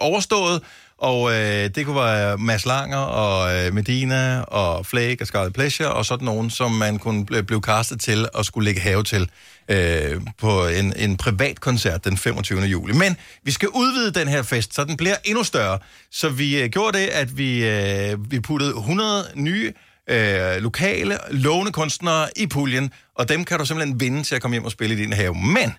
[0.00, 0.62] overstået,
[1.04, 5.92] og øh, det kunne være Mads Langer og øh, Medina og Flake og Scarlet Pleasure,
[5.92, 9.30] og sådan nogen, som man kunne bl- blive castet til og skulle lægge have til
[9.68, 12.60] øh, på en, en privat koncert den 25.
[12.60, 12.92] juli.
[12.92, 15.78] Men vi skal udvide den her fest, så den bliver endnu større.
[16.10, 19.72] Så vi øh, gjorde det, at vi, øh, vi puttede 100 nye
[20.10, 24.54] øh, lokale, lovende kunstnere i puljen, og dem kan du simpelthen vinde til at komme
[24.54, 25.34] hjem og spille i din have.
[25.34, 25.72] Men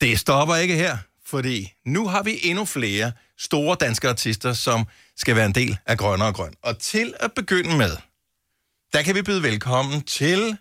[0.00, 0.96] det stopper ikke her,
[1.26, 5.98] fordi nu har vi endnu flere store danske artister, som skal være en del af
[5.98, 6.54] Grønne og Grøn.
[6.62, 7.96] Og til at begynde med,
[8.92, 10.56] der kan vi byde velkommen til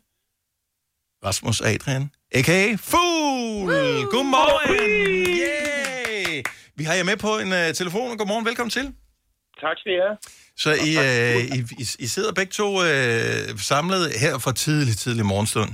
[1.25, 2.75] Rasmus Adrian, a.k.a.
[2.75, 3.71] Fugl.
[4.13, 4.79] Godmorgen!
[5.27, 6.43] Yay!
[6.75, 8.17] Vi har jer med på en uh, telefon.
[8.17, 8.93] Godmorgen, velkommen til.
[9.61, 10.17] Tak skal I have.
[10.57, 15.25] Så I, uh, I, I, I sidder begge to uh, samlet her for tidlig, tidlig
[15.25, 15.69] morgenstund.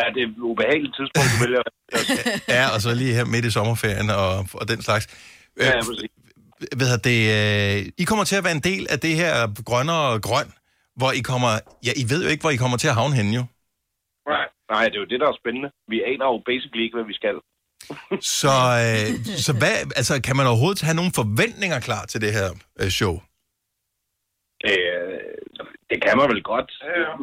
[0.00, 1.62] Ja, det er et ubehageligt tidspunkt, du vælger.
[2.56, 4.30] Ja, og så lige her midt i sommerferien og,
[4.60, 5.04] og den slags.
[5.60, 6.10] Ja, ja, Øh, præcis.
[6.82, 10.22] hedder det, øh, I kommer til at være en del af det her grønne og
[10.22, 10.48] grøn,
[10.96, 11.52] hvor I kommer,
[11.86, 13.44] ja, I ved jo ikke, hvor I kommer til at havne henne jo.
[14.32, 15.70] Nej, nej, det er jo det, der er spændende.
[15.92, 17.36] Vi aner jo basically ikke, hvad vi skal.
[18.40, 19.08] Så, øh,
[19.46, 22.48] så hvad, altså, kan man overhovedet have nogle forventninger klar til det her
[22.80, 23.14] øh, show?
[24.70, 25.18] Øh,
[25.92, 26.70] det kan man vel godt,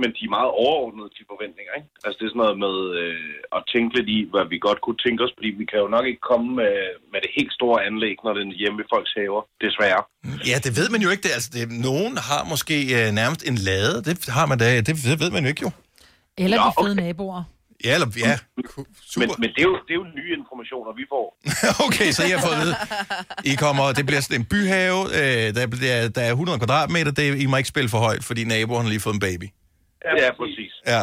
[0.02, 1.74] men de er meget overordnede, de forventninger.
[1.80, 1.90] Ikke?
[2.06, 5.02] Altså, det er sådan noget med øh, at tænke lidt i, hvad vi godt kunne
[5.06, 6.76] tænke os, fordi vi kan jo nok ikke komme med,
[7.12, 10.02] med det helt store anlæg, når det er hjemme i folks haver, desværre.
[10.52, 11.24] Ja, det ved man jo ikke.
[11.26, 13.96] Det, altså, det, nogen har måske øh, nærmest en lade.
[14.08, 15.72] Det har man da, det ved, ved man jo ikke jo.
[16.44, 17.44] Eller Nå, de fede naboer.
[17.86, 18.36] Ja, eller, ja.
[19.20, 21.26] Men, men det, er jo, det er jo nye informationer, vi får.
[21.88, 22.76] okay, så I har fået at vide.
[23.52, 27.26] I kommer, det bliver sådan en byhave, øh, der, der, der er 100 kvadratmeter, det,
[27.44, 29.48] I må ikke spille for højt, fordi naboen har lige fået en baby.
[30.22, 30.74] Ja, præcis.
[30.92, 31.02] Ja.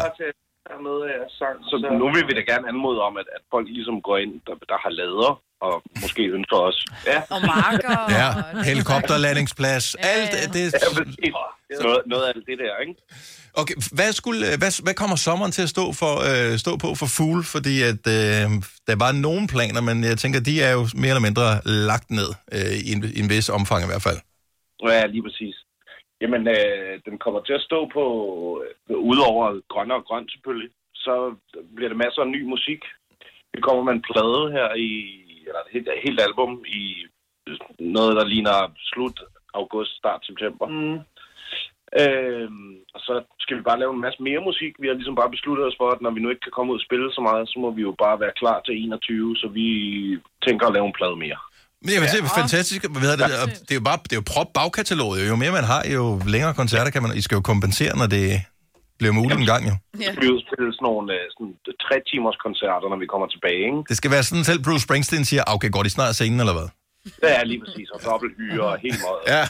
[1.70, 4.54] Så nu vil vi da gerne anmode om, at, at folk ligesom går ind, der,
[4.70, 6.84] der har lader, og måske ønsker os.
[7.06, 7.18] Ja.
[7.34, 7.96] Og marker.
[8.20, 8.28] Ja,
[8.70, 10.72] helikopterlandingsplads, alt det.
[10.72, 11.34] Ja, præcis.
[11.82, 12.94] noget, noget af det der, ikke?
[13.60, 17.08] Okay, hvad, skulle, hvad, hvad kommer sommeren til at stå, for, øh, stå på for
[17.16, 17.44] fugle?
[17.54, 18.46] Fordi at, øh,
[18.88, 21.46] der var nogle planer, men jeg tænker, de er jo mere eller mindre
[21.90, 24.18] lagt ned øh, i, en, i en vis omfang i hvert fald.
[24.88, 25.56] Ja, lige præcis.
[26.20, 28.04] Jamen, øh, den kommer til at stå på,
[28.62, 31.14] øh, udover grøn og grøn selvfølgelig, så
[31.76, 32.80] bliver det masser af ny musik.
[33.54, 34.90] Vi kommer med en plade her i,
[35.48, 36.82] eller et helt, et helt album i
[37.96, 38.58] noget, der ligner
[38.92, 39.18] slut
[39.60, 40.66] august, start september.
[40.76, 40.98] Mm.
[42.02, 42.48] Øh,
[42.94, 44.72] og så skal vi bare lave en masse mere musik.
[44.82, 46.80] Vi har ligesom bare besluttet os for, at når vi nu ikke kan komme ud
[46.80, 49.68] og spille så meget, så må vi jo bare være klar til 21, så vi
[50.46, 51.40] tænker at lave en plade mere.
[51.84, 52.80] Men jamen, det er fantastisk.
[53.02, 53.26] Hvad det,
[53.66, 55.28] det er jo bare det er jo prop bagkataloget.
[55.30, 57.10] Jo mere man har, jo længere koncerter kan man...
[57.20, 58.24] I skal jo kompensere, når det
[58.98, 59.74] bliver muligt en gang, jo.
[60.04, 60.10] Ja.
[60.20, 61.54] Vi vil spille sådan nogle øh, sådan,
[61.86, 63.82] tre timers koncerter, når vi kommer tilbage, ikke?
[63.90, 66.56] Det skal være sådan, selv Bruce Springsteen siger, okay, går de snart af scenen, eller
[66.58, 66.68] hvad?
[67.22, 69.20] Det er lige præcis, og dobbelthyre og helt meget.
[69.36, 69.44] Ja.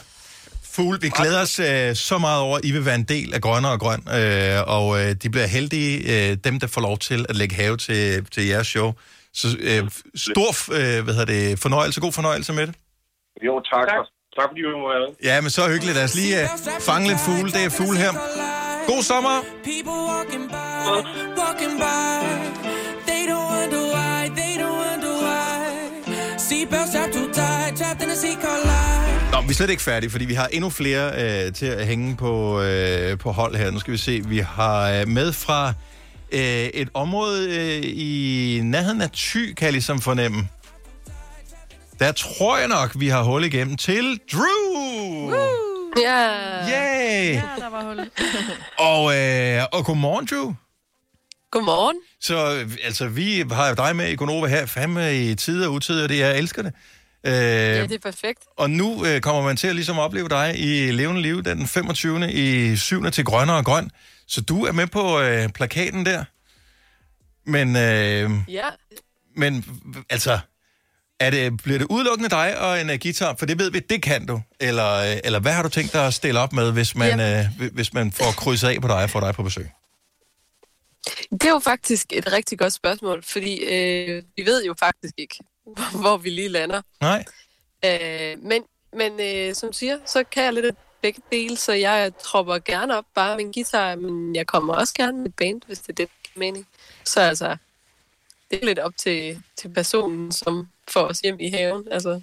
[0.75, 3.41] Fugl, vi glæder os øh, så meget over, at I vil være en del af
[3.41, 7.25] Grønne og Grøn, øh, og øh, de bliver heldige, øh, dem der får lov til
[7.29, 8.93] at lægge have til, til jeres show.
[9.33, 12.75] Så øh, stor øh, hvad hedder det, fornøjelse, god fornøjelse med det.
[13.45, 13.87] Jo, tak.
[13.87, 14.05] Tak,
[14.37, 15.15] tak fordi du var med.
[15.23, 15.95] Ja, men så hyggeligt.
[15.95, 16.47] Lad os lige øh,
[16.79, 17.51] fange lidt fugle.
[17.51, 18.11] Det er fugle her.
[18.87, 19.37] God sommer!
[19.63, 21.03] People walking by,
[21.41, 22.23] walking by.
[23.09, 25.55] They don't wonder why, they don't wonder why.
[26.37, 29.31] Seatbelts strapped too tight, trapped in a seat called life.
[29.31, 31.11] Nå, vi er slet ikke færdige, fordi vi har endnu flere
[31.45, 33.71] øh, til at hænge på, øh, på hold her.
[33.71, 35.73] Nu skal vi se, vi har øh, med fra
[36.31, 36.39] øh,
[36.73, 40.47] et område øh, i nærheden af Thy, kan jeg ligesom fornemme.
[41.99, 45.66] Der tror jeg nok, vi har hul igennem til Drew!
[46.01, 46.27] Ja.
[46.69, 47.33] Yay!
[47.33, 47.99] Ja, der var hul.
[48.89, 50.53] Og, øh, og godmorgen, Drew.
[51.51, 51.97] Godmorgen.
[52.21, 56.09] Så altså, vi har dig med i Gonova her, fandme i tid og utid, og
[56.09, 56.73] det, jeg elsker det.
[57.23, 58.39] Øh, Ja, det er perfekt.
[58.57, 62.31] Og nu øh, kommer man til at ligesom opleve dig i levende liv den 25.
[62.31, 63.11] i 7.
[63.11, 63.91] til Grønne og Grøn.
[64.27, 66.23] Så du er med på øh, plakaten der.
[67.45, 68.65] Men, øh, Ja.
[69.35, 69.65] men
[70.09, 70.39] altså,
[71.19, 73.35] er det, bliver det udelukkende dig og en uh, guitar?
[73.39, 74.41] For det ved vi, det kan du.
[74.59, 77.71] Eller, øh, eller hvad har du tænkt dig at stille op med, hvis man, øh,
[77.73, 79.69] hvis man får krydset af på dig og får dig på besøg?
[81.31, 85.35] Det er jo faktisk et rigtig godt spørgsmål, fordi øh, vi ved jo faktisk ikke,
[86.01, 86.81] hvor vi lige lander.
[87.01, 87.25] Nej.
[87.85, 88.63] Øh, men
[88.93, 92.97] men øh, som siger, så kan jeg lidt af begge dele, så jeg tropper gerne
[92.97, 95.93] op bare med en guitar, men jeg kommer også gerne med band, hvis det er
[95.93, 96.67] det, mening.
[97.03, 97.57] Så altså,
[98.51, 101.83] det er lidt op til, til personen, som får os hjem i haven.
[101.91, 102.21] Altså,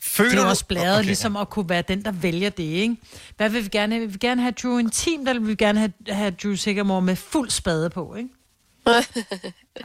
[0.00, 1.06] Føler det er også blæret, Okay.
[1.06, 2.96] ligesom at kunne være den, der vælger det, ikke?
[3.36, 4.06] Hvad vil vi gerne have?
[4.06, 7.16] Vil vi gerne have Drew intimt, eller vil vi gerne have, have Drew Sigamore med
[7.16, 8.28] fuld spade på, ikke?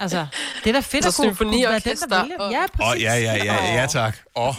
[0.03, 0.27] altså,
[0.63, 2.37] det er da fedt at kunne, kunne være den, symfoniorkester der vælger.
[2.39, 3.03] og- Ja, Åh, præcis.
[3.03, 4.17] ja, ja, ja, ja, tak.
[4.35, 4.55] Åh.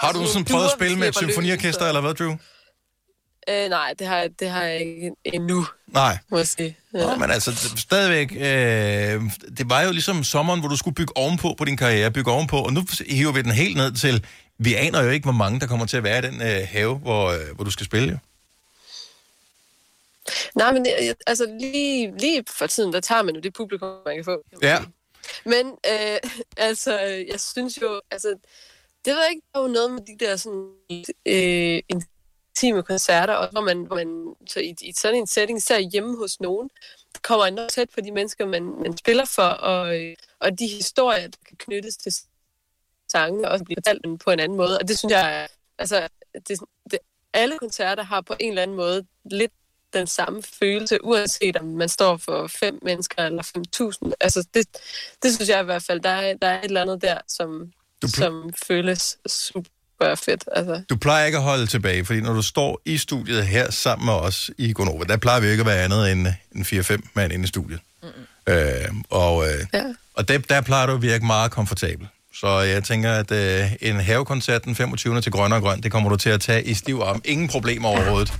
[0.00, 2.34] Har du sådan prøvet at spille med et symfoniorkester, eller hvad, Drew?
[3.48, 6.18] Øh, nej, det har, jeg- det har jeg ikke endnu, Nej.
[6.30, 6.76] må jeg sige.
[6.94, 7.16] Ja.
[7.16, 9.22] Men altså, stadigvæk, øh,
[9.58, 12.56] det var jo ligesom sommeren, hvor du skulle bygge ovenpå på din karriere, bygge ovenpå,
[12.58, 14.26] og nu hiver vi den helt ned til,
[14.58, 16.94] vi aner jo ikke, hvor mange der kommer til at være i den øh, have,
[16.96, 18.08] hvor, øh, hvor du skal spille.
[18.12, 18.18] Jo.
[20.54, 20.86] Nej, men
[21.26, 24.42] altså lige, lige for tiden, der tager man jo det publikum, man kan få.
[24.62, 24.78] Ja.
[25.44, 26.18] Men øh,
[26.56, 26.98] altså,
[27.32, 28.28] jeg synes jo, altså,
[29.04, 30.68] det jeg ikke, noget med de der sådan,
[31.26, 31.80] øh,
[32.56, 36.16] intime koncerter, og hvor man, hvor man så i, i sådan en setting, især hjemme
[36.16, 36.70] hos nogen,
[37.22, 41.26] kommer enormt tæt på de mennesker, man, man spiller for, og, øh, og de historier,
[41.26, 42.14] der kan knyttes til
[43.12, 44.78] sange, og blive fortalt på en anden måde.
[44.78, 45.48] Og det synes jeg,
[45.78, 46.08] altså,
[46.48, 46.98] det, det,
[47.32, 49.52] alle koncerter har på en eller anden måde lidt
[49.92, 53.42] den samme følelse, uanset om man står for fem mennesker eller
[54.06, 54.12] 5.000.
[54.20, 54.66] Altså, det,
[55.22, 57.72] det synes jeg i hvert fald, der er, der er et eller andet der, som,
[58.04, 59.70] som føles super
[60.00, 60.44] fedt.
[60.52, 60.82] Altså.
[60.90, 64.14] Du plejer ikke at holde tilbage, fordi når du står i studiet her sammen med
[64.14, 67.44] os i Gonova, der plejer vi ikke at være andet end, end 4-5 mand inde
[67.44, 67.80] i studiet.
[68.02, 68.08] Mm.
[68.52, 69.82] Øh, og øh, ja.
[70.14, 72.08] og der, der plejer du at virke meget komfortabel.
[72.34, 75.20] Så jeg tænker, at øh, en havekoncert den 25.
[75.20, 77.22] til Grøn og Grøn, det kommer du til at tage i stiv arm.
[77.24, 78.32] Ingen problemer overhovedet.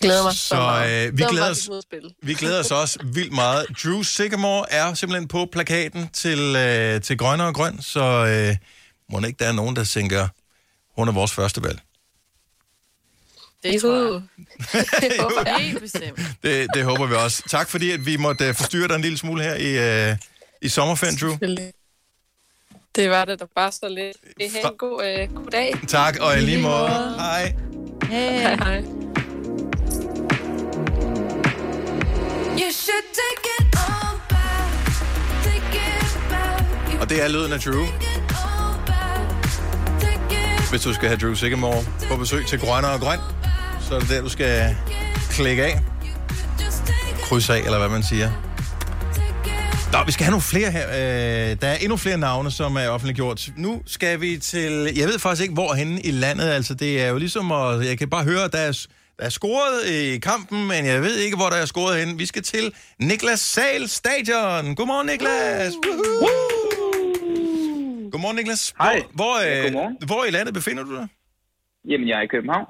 [0.00, 1.70] Glæder mig Så øh, vi, Glæder os,
[2.22, 3.66] vi glæder os også vildt meget.
[3.84, 8.56] Drew Sigamore er simpelthen på plakaten til, øh, til Grønne og Grøn, så øh,
[9.08, 10.28] må ikke der er nogen, der tænker,
[10.96, 11.80] hun er vores første valg.
[13.62, 14.22] Det tror jeg.
[15.10, 15.56] Det håber jeg.
[15.60, 16.18] Helt bestemt.
[16.42, 17.42] Det, det håber vi også.
[17.48, 20.16] Tak fordi, at vi måtte øh, forstyrre dig en lille smule her i, øh,
[20.62, 21.36] i sommerferien, Drew.
[22.94, 24.16] Det var det, der bare så lidt.
[24.40, 25.74] Det har en god, øh, god dag.
[25.88, 26.88] Tak, og i lige måde.
[27.18, 27.54] Hej.
[28.10, 28.80] Hej, hej.
[32.60, 34.92] You should take it all back.
[35.44, 37.00] Take it back.
[37.00, 37.86] Og det er lyden af Drew.
[40.72, 43.18] Hvis du skal have Drew Sigamore på besøg til Grønne og Grøn,
[43.88, 44.76] så er det der, du skal
[45.30, 45.80] klikke af.
[47.22, 48.30] Kryds af, eller hvad man siger.
[49.92, 50.88] Nå, vi skal have nogle flere her.
[50.88, 53.48] Øh, der er endnu flere navne, som er offentliggjort.
[53.56, 54.92] Nu skal vi til...
[54.96, 56.44] Jeg ved faktisk ikke, hvor henne i landet.
[56.44, 57.52] Altså, det er jo ligesom...
[57.52, 58.72] At, jeg kan bare høre, at der er,
[59.18, 62.18] der er scoret i kampen, men jeg ved ikke, hvor der er scoret henne.
[62.18, 64.74] Vi skal til Niklas Sal Stadion.
[64.74, 65.72] Godmorgen, Niklas.
[65.72, 66.71] Woohoo.
[68.12, 68.74] Godmorgen, Niklas.
[68.78, 69.02] Hej.
[69.14, 69.96] Hvor, Ja, øh, godmorgen.
[70.06, 71.08] hvor i landet befinder du dig?
[71.90, 72.66] Jamen, jeg er i København.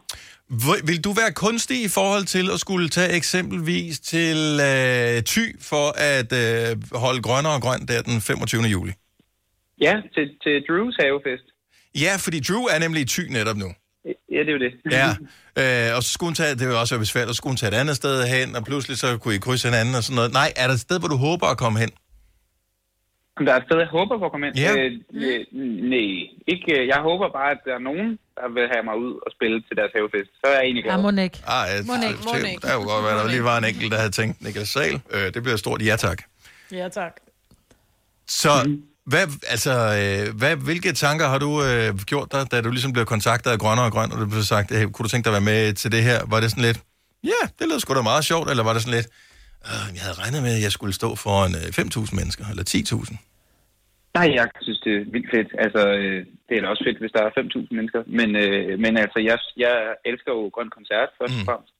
[0.48, 4.36] Hvor- Vil du være kunstig i forhold til at skulle tage eksempelvis til
[4.70, 8.62] øh, Thy for at øh, holde grønnere og grøn der den 25.
[8.62, 8.92] juli?
[9.80, 11.44] Ja, til, til Drews havefest.
[12.04, 13.68] Ja, fordi Drew er nemlig i Thy netop nu.
[14.32, 14.72] Ja, det er jo det.
[14.98, 15.08] Ja,
[15.90, 17.56] øh, og så skulle hun tage, det vil også være besværligt, og så skulle hun
[17.56, 20.32] tage et andet sted hen, og pludselig så kunne I krydse hinanden og sådan noget.
[20.32, 21.90] Nej, er der et sted, hvor du håber at komme hen?
[23.42, 24.54] Om der er et sted, jeg håber på at komme ind?
[24.66, 24.72] Ja.
[24.80, 24.90] Øh,
[25.24, 25.40] øh,
[25.92, 26.10] nej,
[26.52, 26.68] ikke.
[26.78, 29.56] øh, Jeg håber bare, at der er nogen, der vil have mig ud og spille
[29.66, 30.30] til deres havefest.
[30.40, 30.94] Så er jeg egentlig glad.
[30.96, 31.32] Ja, Monik.
[31.56, 32.56] Ah, ja, Monik, det- Monik.
[32.62, 35.26] Der kunne godt være, der lige var en enkelt, der havde tænkt, Niklas Sal, øh,
[35.34, 36.18] det bliver stort ja tak.
[36.80, 37.14] Ja, tak.
[38.42, 38.52] Så
[39.12, 43.04] hvad, altså, øh, hvad, hvilke tanker har du øh, gjort dig, da du ligesom blev
[43.14, 45.44] kontaktet af Grønne og Grøn, og det blev sagt, hey, kunne du tænke dig at
[45.44, 46.18] være med til det her?
[46.26, 46.80] Var det sådan lidt,
[47.24, 49.08] ja, det lød sgu da meget sjovt, eller var det sådan lidt,
[49.64, 53.16] øh, jeg havde regnet med, at jeg skulle stå foran øh, 5.000 mennesker, eller 10.000?
[54.18, 55.50] Nej, jeg synes, det er vildt fedt.
[55.64, 58.02] Altså, øh, det er da også fedt, hvis der er 5.000 mennesker.
[58.18, 59.74] Men, øh, men altså, jeg, jeg
[60.10, 61.74] elsker jo Grøn Koncert, først og fremmest.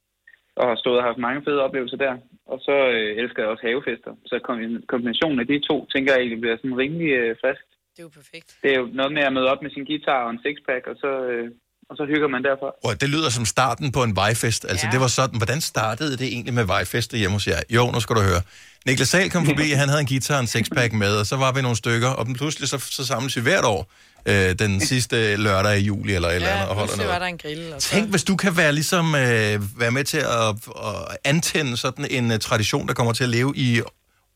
[0.61, 2.14] Og har stået og haft mange fede oplevelser der.
[2.53, 4.12] Og så øh, elsker jeg også havefester.
[4.30, 7.64] Så kom- kombinationen af de to, tænker jeg egentlig bliver sådan rimelig øh, frisk.
[7.95, 8.49] Det er jo perfekt.
[8.62, 10.97] Det er jo noget med at møde op med sin guitar og en sixpack, og
[11.05, 11.51] så, øh,
[11.93, 12.68] og så hygger man derfra.
[12.84, 14.66] Og det lyder som starten på en vejfest.
[14.68, 14.93] Altså, ja.
[14.93, 17.61] det var sådan, hvordan startede det egentlig med vejfester hjemme hos jer?
[17.70, 18.43] Jo, nu skal du høre.
[18.86, 21.62] Niklas Sahl kom forbi, han havde en guitar en sixpack med, og så var vi
[21.62, 23.93] nogle stykker, og pludselig så, så samles vi hvert år
[24.26, 27.12] øh, den sidste lørdag i juli eller et eller andet, og holder noget.
[27.12, 27.72] var der en grill.
[27.74, 27.88] Og så...
[27.88, 30.49] Tænk, hvis du kan være ligesom øh, være med til at,
[30.84, 33.80] at antænde sådan en uh, tradition, der kommer til at leve i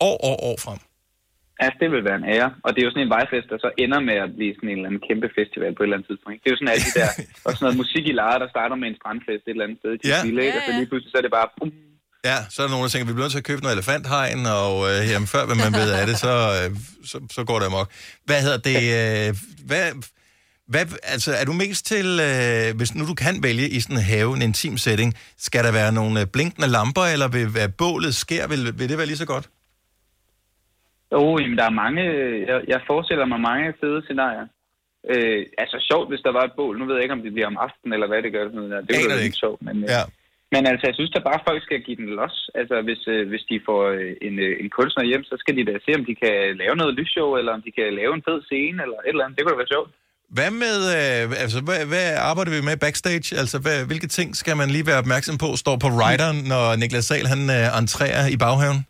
[0.00, 0.78] år, år, år frem.
[1.62, 2.50] Altså, det vil være en ære.
[2.64, 4.76] Og det er jo sådan en vejfest, der så ender med at blive sådan en
[4.78, 6.32] eller anden kæmpe festival på et eller andet tidspunkt.
[6.34, 6.42] ikke?
[6.42, 7.10] Det er jo sådan alle de der,
[7.46, 9.90] og sådan noget musik i leje, der starter med en strandfest et eller andet sted
[9.94, 10.08] i Ja.
[10.08, 10.58] Tisvilde, ikke?
[10.58, 11.70] og så lige pludselig så er det bare, bum,
[12.30, 14.46] Ja, så er der nogen, der tænker, vi bliver nødt til at købe noget elefanthegn,
[14.60, 16.76] og øh, jamen, før hvad man ved af det, så, øh,
[17.10, 17.88] så, så går det amok.
[18.24, 18.82] Hvad hedder det?
[18.98, 19.34] Øh,
[19.70, 19.84] hvad,
[20.68, 24.02] hvad, altså, er du mest til, øh, hvis nu du kan vælge i sådan en
[24.02, 28.14] have, en intim setting, skal der være nogle øh, blinkende lamper, eller vil være bålet
[28.14, 29.48] sker, vil, vil det være lige så godt?
[31.12, 32.02] Jo, jamen, der er mange,
[32.50, 34.46] jeg, jeg forestiller mig mange fede scenarier.
[35.12, 36.74] Øh, altså sjovt, hvis der var et bål.
[36.78, 38.44] Nu ved jeg ikke, om det bliver om aftenen, eller hvad det gør.
[38.44, 38.88] Sådan noget.
[38.88, 40.02] Det er jo ikke sjovt, men, øh, ja.
[40.54, 42.36] men altså, jeg synes da bare, at folk skal give den los.
[42.60, 45.64] Altså, hvis, øh, hvis de får øh, en, øh, en kunstner hjem, så skal de
[45.70, 48.40] da se, om de kan lave noget lysshow, eller om de kan lave en fed
[48.48, 49.36] scene, eller et eller andet.
[49.36, 49.90] Det kunne da være sjovt.
[50.36, 53.28] Hvad med, øh, altså, hvad, hvad arbejder vi med backstage?
[53.42, 57.04] Altså, hvad, hvilke ting skal man lige være opmærksom på, står på rideren, når Niklas
[57.10, 58.80] Sahl, han øh, entrerer i baghaven?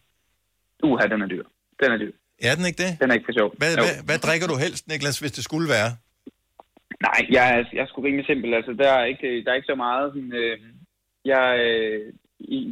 [0.88, 1.46] Uha, den er dyr.
[1.80, 2.12] Den er dyr.
[2.48, 2.92] Er den ikke det?
[3.00, 3.48] Den er ikke for sjov.
[3.60, 5.90] Hvad, hvad, hvad drikker du helst, Niklas, hvis det skulle være?
[7.06, 8.50] Nej, jeg, er- jeg er sgu rimelig simpel.
[8.58, 10.04] Altså, der er ikke, der er ikke så meget.
[10.14, 10.54] Sådan, øh,
[11.32, 12.00] jeg, øh,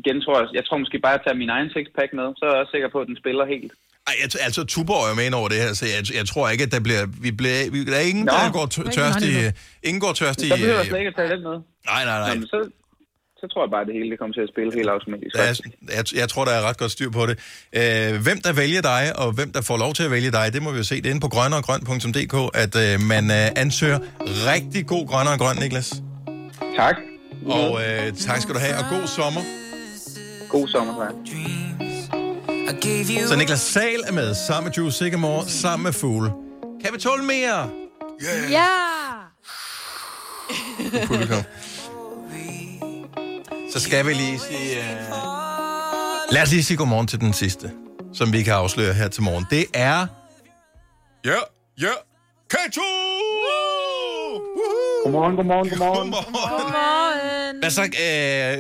[0.00, 2.50] igen tror jeg, jeg tror måske bare, at tage min egen sixpack med, så er
[2.52, 3.72] jeg også sikker på, at den spiller helt.
[4.08, 6.64] Ej, jeg, altså, Tuborg er med ind over det her, så jeg, jeg tror ikke,
[6.68, 7.02] at der bliver...
[7.26, 8.32] Vi bliver vi, der er ingen, Nå.
[8.40, 9.32] der går tør- tørst i...
[9.88, 10.48] Ingen går tørst i...
[10.48, 11.56] Så behøver jeg slet ikke at tage den med.
[11.92, 12.28] Nej, nej, nej.
[12.28, 12.58] Nå, men så,
[13.44, 15.32] så tror jeg bare, at det hele det kommer til at spille helt automatisk.
[15.36, 15.54] Der er,
[15.98, 17.36] jeg, jeg tror, der er ret godt styr på det.
[17.78, 20.60] Øh, hvem der vælger dig, og hvem der får lov til at vælge dig, det
[20.62, 20.96] må vi jo se.
[20.96, 23.98] Det er inde på grønneregrøn.dk, at øh, man øh, ansøger
[24.50, 25.88] rigtig god grønnere og grøn, Niklas.
[26.76, 26.96] Tak.
[27.46, 29.42] Og øh, tak skal du have, og god sommer.
[30.48, 31.14] God sommer, tak.
[33.26, 36.30] Så Niklas Sal er med, sammen med Drew Sigamore, sammen med Fugle.
[36.82, 37.70] Kan vi tåle mere?
[38.22, 38.50] Yeah.
[38.50, 38.68] Ja!
[41.06, 41.42] Publikum.
[43.74, 44.78] Så skal vi lige sige...
[45.10, 46.34] Uh...
[46.34, 47.66] Lad os lige sige godmorgen til den sidste,
[48.18, 49.44] som vi kan afsløre her til morgen.
[49.50, 49.98] Det er...
[51.30, 51.40] Ja,
[51.84, 51.94] ja,
[52.54, 52.86] Kato!
[55.04, 56.08] Godmorgen, godmorgen, godmorgen.
[56.12, 57.56] Godmorgen.
[57.62, 58.56] Hvad så, øh,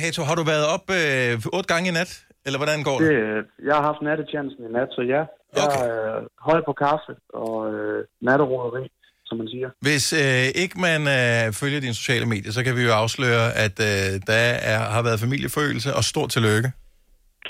[0.00, 2.10] Kato, har du været op øh, otte gange i nat?
[2.46, 3.08] Eller hvordan går det?
[3.08, 5.22] Det, øh, jeg har haft nattetjenesten i nat, så ja.
[5.56, 7.12] Jeg er øh, høj på kaffe
[7.44, 8.84] og øh, natteroderi,
[9.28, 9.68] som man siger.
[9.86, 13.76] Hvis øh, ikke man øh, følger dine sociale medier, så kan vi jo afsløre, at
[13.90, 14.40] øh, der
[14.72, 16.68] er, har været familieforøgelse, og stort tillykke.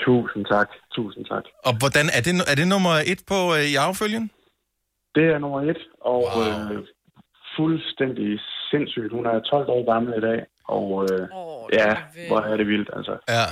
[0.05, 1.43] Tusind tak, tusind tak.
[1.67, 4.25] Og hvordan, er det, er det nummer et på øh, i affølgen?
[5.15, 6.77] Det er nummer et, og wow.
[6.77, 6.83] øh,
[7.57, 8.39] fuldstændig
[8.71, 9.11] sindssygt.
[9.17, 10.39] Hun er 12 år gammel i dag,
[10.77, 11.91] og øh, oh, ja,
[12.27, 13.15] hvor er det vildt, altså.
[13.29, 13.45] Ja.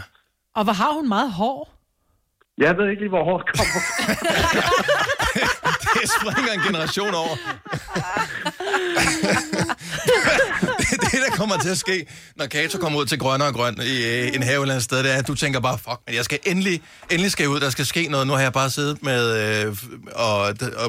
[0.58, 1.76] Og hvor har hun meget hår?
[2.58, 3.80] Jeg ved ikke lige, hvor hårdt kommer.
[6.02, 7.36] det springer en generation over.
[10.80, 13.76] det, det, der kommer til at ske, når Kato kommer ud til grønne og grøn
[13.82, 16.16] i øh, en have eller andet sted, det er, at du tænker bare, fuck, men
[16.16, 16.82] jeg skal endelig,
[17.12, 18.28] endelig skal jeg ud, der skal ske noget.
[18.28, 19.78] Nu har jeg bare siddet med øh,
[20.16, 20.40] og,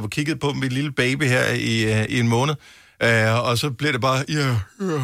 [0.02, 2.54] og kigget på mit lille baby her i, øh, i en måned,
[3.02, 4.48] øh, og så bliver det bare, ja,
[4.80, 5.02] ja.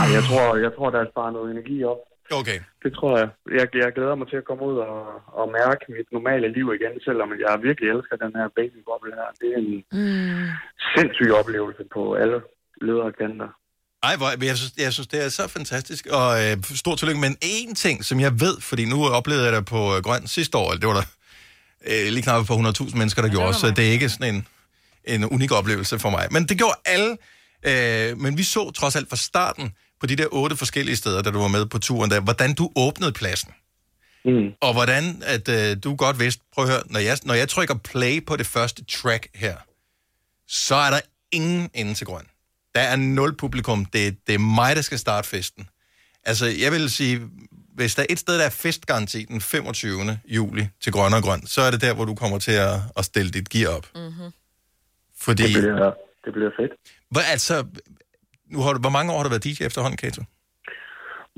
[0.00, 2.11] Ej, jeg tror, jeg tror, der er sparet noget energi op.
[2.30, 2.58] Okay.
[2.84, 3.28] Det tror jeg.
[3.58, 3.66] jeg.
[3.84, 5.02] Jeg glæder mig til at komme ud og,
[5.40, 9.28] og mærke mit normale liv igen, selvom jeg virkelig elsker den her babyboble her.
[9.40, 10.48] Det er en Mm.
[10.94, 12.38] sindssyg oplevelse på alle
[12.86, 13.50] ledere og kanter.
[14.08, 17.20] Ej, hvor, jeg, synes, jeg synes, det er så fantastisk, og øh, stort tillykke.
[17.20, 20.58] Men én ting, som jeg ved, fordi nu oplevede jeg det på øh, Grøn sidste
[20.58, 21.06] år, det var der
[21.90, 24.46] øh, lige knap på 100.000 mennesker, der gjorde, så det er ikke sådan en,
[25.04, 26.24] en unik oplevelse for mig.
[26.30, 27.10] Men det gjorde alle,
[27.70, 31.30] øh, men vi så trods alt fra starten på de der otte forskellige steder, da
[31.30, 33.52] du var med på turen, der, hvordan du åbnede pladsen.
[34.24, 34.48] Mm.
[34.60, 37.74] Og hvordan at øh, du godt vidste, prøv at høre, når jeg, når jeg trykker
[37.74, 39.56] play på det første track her,
[40.48, 41.00] så er der
[41.32, 42.26] ingen ende til grøn.
[42.74, 43.84] Der er nul publikum.
[43.84, 45.68] Det, det er mig, der skal starte festen.
[46.24, 47.20] Altså, jeg vil sige,
[47.74, 50.18] hvis der er et sted, der er festgaranti den 25.
[50.26, 53.04] juli til grøn og grøn, så er det der, hvor du kommer til at, at
[53.04, 53.86] stille dit gear op.
[53.94, 54.30] Mm-hmm.
[55.20, 55.42] Fordi...
[55.42, 55.92] Det bliver,
[56.24, 56.72] det bliver fedt.
[57.10, 57.64] Hvor, altså,
[58.52, 60.22] nu har du, hvor mange år har du været DJ efterhånden, Kato?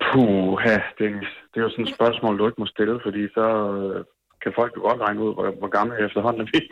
[0.06, 1.32] Puh, ja, Dennis.
[1.50, 3.46] Det er jo sådan et spørgsmål, du ikke må stille, fordi så
[3.78, 4.04] øh,
[4.42, 6.70] kan folk jo godt regne ud, hvor, hvor gammel jeg efterhånden er ved-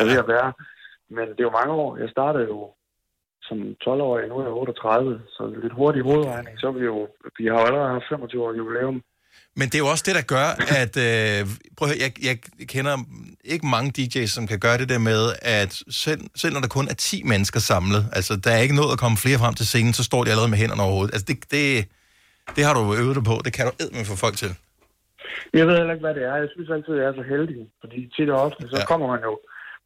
[0.00, 0.50] er ved at være.
[1.16, 1.90] Men det er jo mange år.
[2.02, 2.58] Jeg startede jo
[3.48, 7.44] som 12-årig, nu er jeg 38, så lidt hurtig hovedregning, så er vi jo, vi
[7.46, 9.02] har jo allerede haft 25 år jubilæum.
[9.58, 10.48] Men det er jo også det, der gør,
[10.82, 10.94] at...
[11.08, 11.40] Øh,
[11.76, 12.36] prøv at høre, jeg, jeg
[12.74, 12.94] kender
[13.52, 15.22] ikke mange DJ's, som kan gøre det der med,
[15.60, 15.72] at
[16.04, 19.02] selv, selv når der kun er 10 mennesker samlet, altså der er ikke noget at
[19.02, 21.14] komme flere frem til scenen, så står de allerede med hænderne over hovedet.
[21.14, 21.64] Altså det, det,
[22.56, 23.36] det har du øvet dig på.
[23.46, 24.52] Det kan du med få folk til.
[25.58, 26.36] Jeg ved heller ikke, hvad det er.
[26.44, 28.86] Jeg synes altid, at jeg er så heldig, fordi tit og ofte, så ja.
[28.90, 29.34] kommer man jo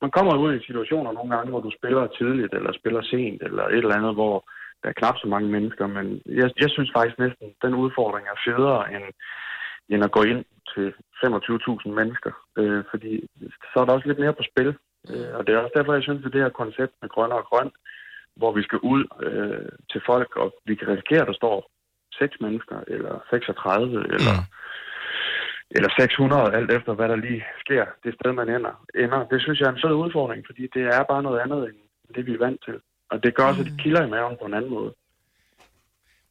[0.02, 3.64] man kommer ud i situationer nogle gange, hvor du spiller tidligt, eller spiller sent, eller
[3.64, 4.34] et eller andet, hvor
[4.82, 6.06] der er knap så mange mennesker, men
[6.40, 9.06] jeg, jeg synes faktisk næsten, den udfordring er federe, end,
[9.88, 10.86] end at gå ind til
[11.24, 13.12] 25.000 mennesker, øh, fordi
[13.70, 14.70] så er der også lidt mere på spil.
[15.10, 17.44] Øh, og det er også derfor, jeg synes, at det her koncept med grønne og
[17.50, 17.70] grøn,
[18.36, 21.70] hvor vi skal ud øh, til folk, og vi kan risikere, at der står
[22.12, 24.36] 6 mennesker, eller 36, eller,
[25.70, 28.74] eller 600, alt efter hvad der lige sker, det sted, man ender.
[29.04, 29.20] ender.
[29.32, 31.76] Det synes jeg er en sød udfordring, fordi det er bare noget andet, end
[32.14, 32.78] det vi er vant til.
[33.10, 34.92] Og det gør også, at det kilder i maven på en anden måde.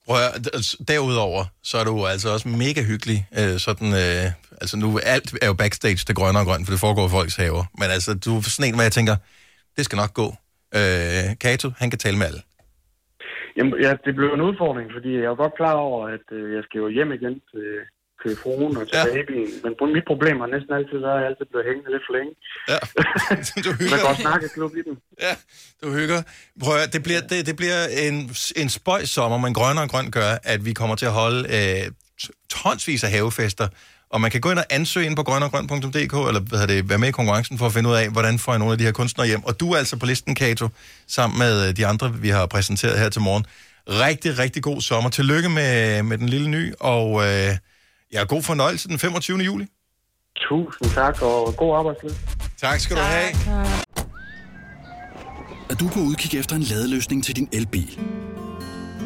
[0.08, 3.20] Prøv at, altså, derudover, så er du altså også mega hyggelig.
[3.40, 4.26] Øh, sådan, øh,
[4.62, 7.36] altså nu, alt er jo backstage til grønne og grøn, for det foregår i folks
[7.42, 7.64] haver.
[7.80, 9.16] Men altså, du er sådan en, hvor jeg tænker,
[9.78, 10.28] det skal nok gå.
[10.78, 12.42] Øh, Kato, han kan tale med alle.
[13.58, 16.64] Jamen, ja, det blev en udfordring, fordi jeg er godt klar over, at øh, jeg
[16.66, 17.68] skal jo hjem igen til,
[18.24, 19.06] til fruen og til ja.
[19.16, 19.50] babyen.
[19.64, 22.34] Men mit problem har næsten altid været, at jeg altid bliver hængende lidt for længe.
[22.72, 22.80] Ja.
[23.66, 23.94] du hygger.
[23.94, 24.96] Man kan også snakke klub i den.
[25.26, 25.34] Ja,
[25.82, 26.20] du hygger.
[26.64, 28.16] Prøv at, det bliver, det, det bliver en,
[28.62, 31.86] en spøjs sommer, men grønne og grøn gør, at vi kommer til at holde øh,
[32.50, 33.68] tonsvis af havefester.
[34.10, 37.08] Og man kan gå ind og ansøge ind på grønneogrøn.dk, eller hvad det, være med
[37.08, 39.28] i konkurrencen for at finde ud af, hvordan får jeg nogle af de her kunstnere
[39.28, 39.44] hjem.
[39.44, 40.68] Og du er altså på listen, Kato,
[41.08, 43.46] sammen med øh, de andre, vi har præsenteret her til morgen.
[43.90, 45.10] Rigtig, rigtig god sommer.
[45.10, 47.58] Tillykke med, med den lille ny, og øh,
[48.14, 49.38] ja, god fornøjelse den 25.
[49.38, 49.66] juli.
[50.36, 52.12] Tusind tak, og god arbejdsløs.
[52.58, 53.30] Tak skal du have.
[55.70, 58.00] Er du på udkig efter en ladeløsning til din elbil?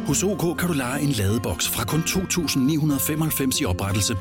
[0.08, 4.18] Hos OK kan du lege en ladeboks fra kun 2.995 i oprettelse,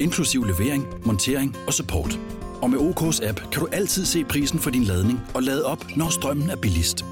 [0.00, 2.18] inklusiv levering, montering og support.
[2.62, 5.84] Og med OK's app kan du altid se prisen for din ladning og lade op,
[5.96, 7.04] når strømmen er billigst.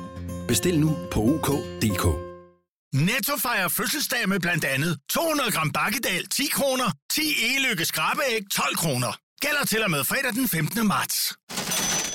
[0.49, 2.32] Bestil nu på OK.dk.
[2.95, 8.77] Netto fejrer fødselsdag med blandt andet 200 gram bakkedal 10 kroner, 10 e-lykke skrabeæg 12
[8.77, 9.17] kroner.
[9.41, 10.87] Gælder til og med fredag den 15.
[10.87, 11.35] marts.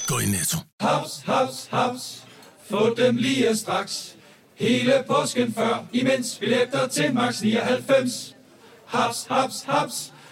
[0.07, 0.57] Gå i Netto.
[0.81, 2.23] Haps, haps, haps.
[2.69, 4.15] Få dem lige straks.
[4.55, 8.35] Hele påsken før, imens billetter til max 99.
[8.87, 10.13] Haps, haps, haps.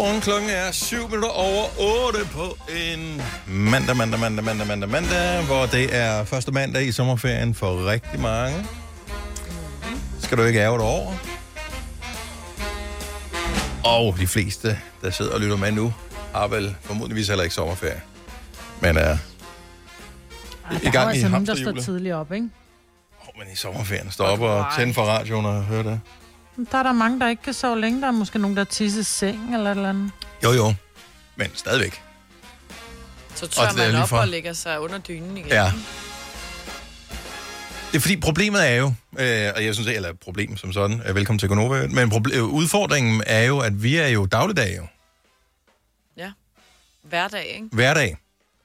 [0.00, 1.64] Godmorgen, klokken er 7 minutter over
[2.08, 6.92] 8 på en mandag, mandag, mandag, mandag, mandag, mandag, hvor det er første mandag i
[6.92, 8.66] sommerferien for rigtig mange.
[10.20, 11.12] Skal du ikke ærge dig over?
[13.84, 15.94] Og de fleste, der sidder og lytter med nu,
[16.34, 18.00] har vel formodentligvis heller ikke sommerferie.
[18.80, 19.16] Men er Ej,
[20.70, 22.48] i der er gang i altså nogen, der står tidligt op, ikke?
[23.38, 26.00] Men i sommerferien står op og tænder for radioen og hører det.
[26.72, 28.00] Der er der mange, der ikke kan sove længe.
[28.00, 30.10] Der er måske nogen, der tisser i seng eller et eller andet.
[30.44, 30.74] Jo, jo.
[31.36, 32.02] Men stadigvæk.
[33.34, 35.48] Så Og tør det er man lige op for- og lægger sig under dynen igen.
[35.48, 35.72] Ja.
[37.90, 38.86] Det er fordi, problemet er jo,
[39.18, 42.44] øh, og jeg synes eller problem som sådan, er velkommen til Gonova, men proble- øh,
[42.44, 44.86] udfordringen er jo, at vi er jo dagligdag jo,
[46.16, 46.32] ja.
[47.02, 47.66] Hverdag, ikke?
[47.72, 48.16] hverdag.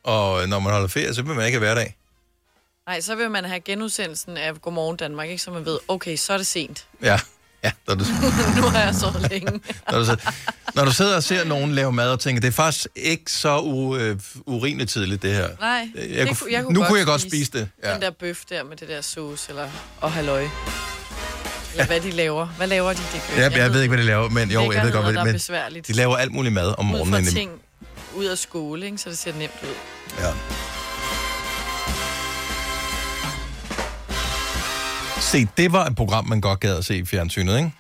[0.04, 1.96] Og når man holder ferie, så vil man ikke have hverdag.
[2.88, 5.44] Nej, så vil man have genudsendelsen af Godmorgen Danmark, ikke?
[5.44, 6.88] Så man ved, okay, så er det sent.
[7.02, 7.20] Ja,
[7.66, 7.72] ja.
[7.88, 8.04] Når du,
[8.62, 9.52] nu har jeg sovet længe.
[9.92, 10.32] når, du, sidder-
[10.76, 13.60] når du sidder og ser nogen lave mad og tænker, det er faktisk ikke så
[13.60, 15.48] u, øh, urimeligt tidligt, det her.
[15.60, 17.94] Nej, Jeg det kunne- jeg kunne nu godt kunne jeg godt spise det, ja.
[17.94, 19.68] Den der bøf der med det der sauce, eller
[20.02, 20.48] og halløj.
[21.72, 22.46] Eller hvad de laver.
[22.46, 22.98] Hvad laver de?
[23.14, 25.14] Det Ja, jeg, jeg ved ikke, hvad de laver, men jo, jeg ved godt, hvad
[25.14, 27.12] der er de laver alt muligt mad om Ud morgenen.
[27.14, 27.52] fra inden- ting
[28.16, 28.98] ud af skole, ikke?
[28.98, 29.68] så det ser nemt ud.
[30.20, 30.32] Ja.
[35.26, 37.72] Se, det var et program, man godt gad at se i fjernsynet, ikke?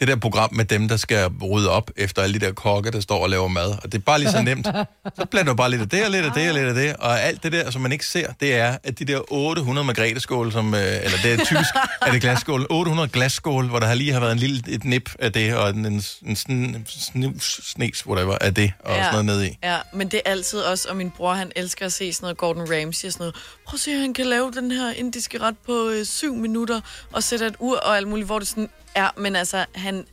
[0.00, 3.00] Det der program med dem, der skal rydde op efter alle de der kokke, der
[3.00, 3.70] står og laver mad.
[3.82, 4.66] Og det er bare lige så nemt.
[5.18, 6.96] Så blander du bare lidt af det, og lidt af det, og lidt af det.
[6.96, 10.52] Og alt det der, som man ikke ser, det er, at de der 800 margreteskål,
[10.52, 11.70] som, øh, eller det er typisk,
[12.02, 15.10] er det glasskål, 800 glasskål, hvor der har lige har været en lille et nip
[15.18, 19.24] af det, og en, en, en sn, snus, snes, whatever, af det, og sådan noget
[19.24, 19.58] ned i.
[19.62, 22.36] Ja, men det er altid også, og min bror, han elsker at se sådan noget
[22.36, 23.34] Gordon Ramsay og sådan noget.
[23.66, 26.80] Prøv at se, han kan lave den her indiske ret på øh, syv minutter,
[27.12, 29.10] og sætte et ur og alt muligt, hvor det sådan er.
[29.16, 30.04] Men altså, han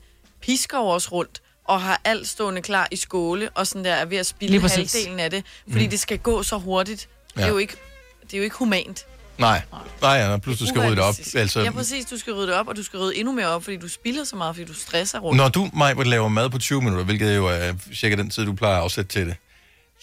[0.41, 4.05] pisker jo også rundt, og har alt stående klar i skåle, og sådan der er
[4.05, 5.89] ved at spille halvdelen af det, fordi Mm.
[5.89, 7.09] det skal gå så hurtigt.
[7.33, 7.47] Det er Ja.
[7.51, 7.75] jo ikke,
[8.23, 9.05] det er jo ikke humant.
[9.37, 9.61] Nej,
[10.01, 11.15] nej, ja, pludselig skal rydde det op.
[11.35, 12.05] Altså, Ja, præcis.
[12.05, 14.23] Du skal rydde det op, og du skal rydde endnu mere op, fordi du spilder
[14.23, 15.37] så meget, fordi du stresser rundt.
[15.37, 18.53] Når du, Maj, laver mad på 20 minutter, hvilket jo er cirka den tid, du
[18.53, 19.35] plejer at afsætte til det,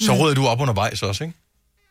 [0.01, 0.19] så Mm.
[0.21, 1.37] rydder du op undervejs også, ikke?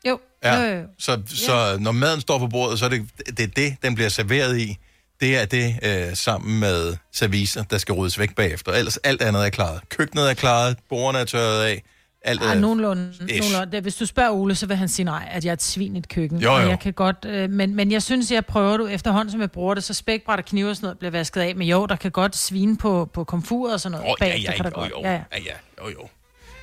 [0.08, 0.20] Jo.
[0.44, 0.56] Ja.
[0.56, 0.84] Jo, jo, jo.
[1.00, 4.10] Så, så når maden står på bordet, så er det det, er det den bliver
[4.10, 4.78] serveret i.
[5.22, 8.72] Det er det øh, sammen med serviser, der skal ryddes væk bagefter.
[8.72, 9.82] Ellers alt andet er klaret.
[9.90, 11.84] Køkkenet er klaret, bordene er tørret af,
[12.22, 13.14] alt Ej, nogenlunde.
[13.20, 13.82] Nogenlunde.
[13.82, 16.00] Hvis du spørger Ole, så vil han sige nej, at jeg er et svin i
[16.00, 16.40] et køkken.
[16.40, 16.70] Jo, jo.
[16.70, 19.74] jeg kan godt, øh, men, men jeg synes, jeg prøver du efterhånden, som jeg bruger
[19.74, 21.56] det, så spækbræt og knive og sådan noget bliver vasket af.
[21.56, 24.06] Men jo, der kan godt svine på, på komfur og sådan noget.
[24.06, 24.92] Åh, ja, bag, ja, det kan der jo, godt.
[24.92, 25.02] jo.
[25.04, 25.22] Ja, ja.
[25.34, 26.08] Ja, ja, jo, jo.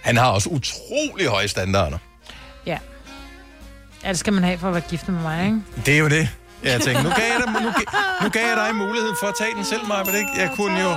[0.02, 1.98] Han har også utrolig høje standarder.
[2.66, 2.78] ja.
[4.05, 5.61] Ja, det skal man have for at være gift med mig, ikke?
[5.86, 6.28] Det er jo det.
[6.64, 9.34] Jeg tænkte, nu gav jeg dig, nu, gav- nu gav jeg dig mulighed for at
[9.38, 10.30] tage den selv, Maja, ikke?
[10.36, 10.96] Jeg kunne jo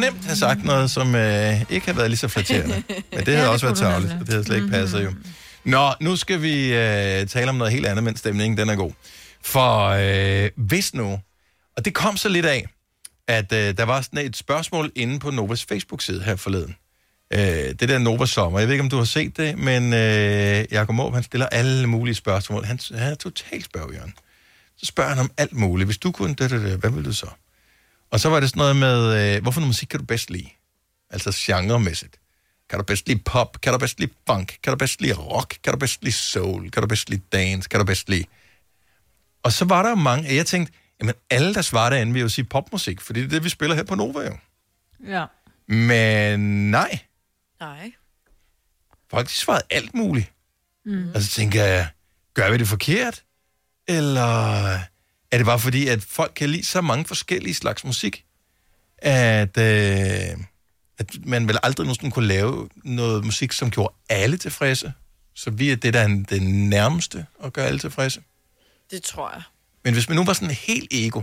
[0.00, 2.82] nemt have sagt noget, som øh, ikke har været lige så flatterende.
[3.12, 5.12] Men det havde det også været tavligt, og det havde slet ikke passet jo.
[5.64, 8.92] Nå, nu skal vi øh, tale om noget helt andet, mens stemningen den er god.
[9.44, 9.88] For
[10.44, 11.18] øh, hvis nu,
[11.76, 12.66] og det kom så lidt af,
[13.28, 16.76] at øh, der var sådan et spørgsmål inde på Novas Facebook-side her forleden.
[17.32, 18.58] Øh, det der Nova Sommer.
[18.58, 21.86] Jeg ved ikke, om du har set det, men øh, Jacob Måb, han stiller alle
[21.86, 22.64] mulige spørgsmål.
[22.64, 24.12] Han, han er totalt spørgjørn.
[24.76, 25.86] Så spørger han om alt muligt.
[25.86, 27.30] Hvis du kunne, det, det, det, hvad vil du så?
[28.10, 30.48] Og så var det sådan noget med, øh, hvorfor noget musik kan du bedst lide?
[31.10, 32.16] Altså genremæssigt.
[32.70, 33.60] Kan du bedst lide pop?
[33.60, 34.58] Kan du bedst lide funk?
[34.62, 35.58] Kan du bedst lide rock?
[35.64, 36.70] Kan du bedst lide soul?
[36.70, 37.68] Kan du bedst lide dance?
[37.68, 38.24] Kan du bedst lide...
[39.42, 42.22] Og så var der jo mange, og jeg tænkte, jamen alle, der svarer derinde, vil
[42.22, 44.36] jo sige popmusik, fordi det er det, vi spiller her på Nova jo.
[45.06, 45.26] Ja.
[45.74, 46.98] Men nej,
[47.60, 47.92] Nej.
[49.10, 50.32] folk de svarede alt muligt.
[50.84, 51.10] Mm.
[51.14, 51.88] Og så tænker jeg,
[52.34, 53.22] gør vi det forkert?
[53.88, 54.72] Eller
[55.30, 58.24] er det bare fordi, at folk kan lide så mange forskellige slags musik,
[58.98, 60.38] at, øh,
[60.98, 64.92] at man vel aldrig nogensinde kunne lave noget musik, som gjorde alle tilfredse?
[65.34, 68.22] Så vi er det, der er det nærmeste at gøre alle tilfredse.
[68.90, 69.42] Det tror jeg.
[69.84, 71.22] Men hvis man nu var sådan helt ego,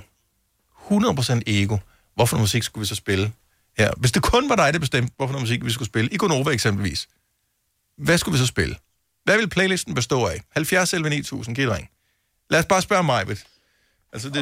[0.92, 1.78] 100% ego,
[2.16, 3.32] hvorfor musik skulle vi så spille
[3.78, 3.92] her?
[3.98, 7.08] Hvis det kun var dig, der bestemte, hvorfor musik vi skulle spille, i Gonova eksempelvis,
[7.98, 8.76] hvad skulle vi så spille?
[9.24, 10.42] Hvad vil playlisten bestå af?
[10.50, 11.90] 70 11 9000, giv ring.
[12.54, 13.26] Lad os bare spørge mig,
[14.14, 14.42] Altså, det,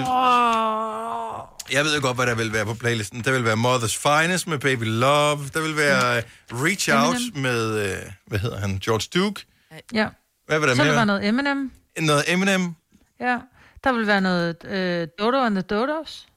[1.76, 3.24] jeg ved jo godt, hvad der vil være på playlisten.
[3.24, 5.50] Der vil være Mother's Finest med Baby Love.
[5.54, 7.42] Der vil være uh, Reach Out Eminem.
[7.42, 9.46] med, uh, hvad hedder han, George Duke.
[9.94, 10.08] Ja.
[10.48, 10.90] Hvad vil der så mere?
[10.90, 11.72] der være noget Eminem.
[12.00, 12.76] Noget Eminem.
[13.20, 13.38] Ja.
[13.84, 16.28] Der vil være noget øh, Dodo and the Dodos.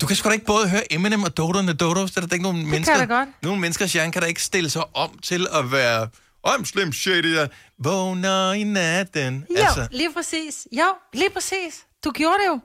[0.00, 2.12] Du kan sgu da ikke både høre Eminem og Dodo and the Dodos.
[2.12, 2.98] Der er der ikke nogen mennesker...
[2.98, 3.28] kan da godt.
[3.42, 6.08] Nogle menneskers hjerne kan da ikke stille sig om til at være...
[6.46, 9.46] I'm Slim Shady, der vågner i natten.
[9.50, 9.88] Jo, altså.
[9.90, 10.66] lige præcis.
[10.72, 11.86] Jo, lige præcis.
[12.04, 12.60] Du gjorde det jo.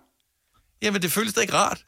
[0.81, 1.85] Jamen, det føles da ikke rart.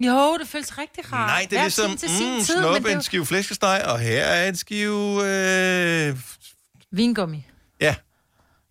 [0.00, 1.26] Jo, det føles rigtig rart.
[1.28, 4.56] Nej, det er ligesom, mm, tid, er en jo- skive flæskesteg, og her er en
[4.56, 5.24] skive...
[5.26, 6.16] Øh...
[6.92, 7.46] Vingummi.
[7.80, 7.94] Ja.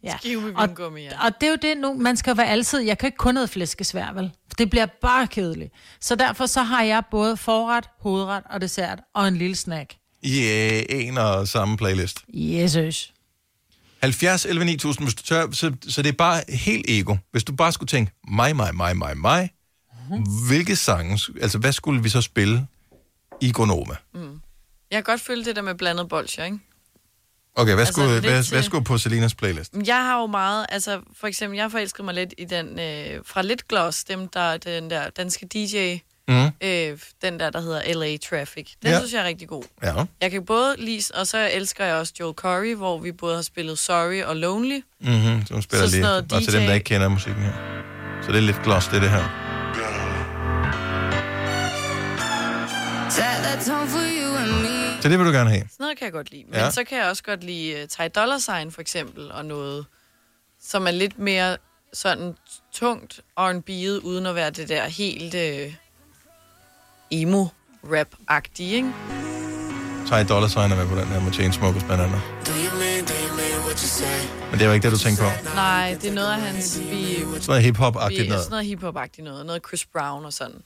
[0.03, 0.17] Ja.
[0.17, 1.25] Skive med og, vingummi, ja.
[1.25, 3.49] og det er jo det nu, man skal være altid, jeg kan ikke kun noget
[3.49, 4.31] flæskesvær, vel?
[4.57, 5.73] Det bliver bare kedeligt.
[6.01, 9.93] Så derfor så har jeg både forret, hovedret og dessert, og en lille snack.
[10.23, 12.23] I øh, en og samme playlist.
[12.33, 13.13] Jesus.
[14.01, 17.15] 70 11 9000, hvis du tør, så, så det er bare helt ego.
[17.31, 19.49] Hvis du bare skulle tænke, mig, mig, mig, mig, mig,
[20.09, 20.23] Mhm.
[20.47, 22.67] hvilke sange, altså hvad skulle vi så spille
[23.41, 23.95] i Gonoma?
[24.13, 26.59] Jeg kan godt følge det der med blandet bolsjer, ikke?
[27.55, 29.73] Okay, hvad Altså, skulle, hvad, til- hvad skulle på Selinas playlist?
[29.85, 33.41] Jeg har jo meget, altså for eksempel, jeg forelskede mig lidt i den øh, fra
[33.41, 35.97] Lidt Gloss, dem der, den der danske DJ,
[36.31, 36.51] Mhm.
[36.69, 38.67] øh, den der, der hedder LA Traffic.
[38.83, 38.97] Den Ja.
[38.99, 39.63] synes jeg er rigtig god.
[39.83, 39.93] Ja.
[40.21, 43.41] Jeg kan både lide, og så elsker jeg også Joel Corey, hvor vi både har
[43.41, 44.79] spillet Sorry og Lonely.
[45.01, 46.01] Mm-hmm, som spiller Så sådan lige.
[46.01, 47.53] noget Og til dem, der ikke kender musikken her.
[48.25, 49.47] Så det er lidt gloss, det det her.
[55.01, 55.61] Så det vil du gerne have.
[55.71, 56.43] Sådan noget kan jeg godt lide.
[56.47, 56.71] Men Ja.
[56.71, 59.85] så kan jeg også godt lide uh, Ty Dolla Sign for eksempel, og noget,
[60.63, 61.57] som er lidt mere
[61.93, 62.35] sådan
[62.73, 65.73] tungt R&B'et, uden at være det der helt uh,
[67.11, 68.93] emo-rap-agtige, ikke?
[70.07, 72.21] Ty Dollar Sign er med på den her med Chainsmokers blandt andet.
[74.51, 75.45] Men det er jo ikke det, du tænker på.
[75.55, 76.79] Nej, det er noget af hans...
[76.79, 78.43] Vi, Sådan noget hip-hop-agtigt noget.
[78.43, 79.45] Sådan noget hip-hop-agtigt noget.
[79.45, 80.61] Noget Chris Brown og sådan.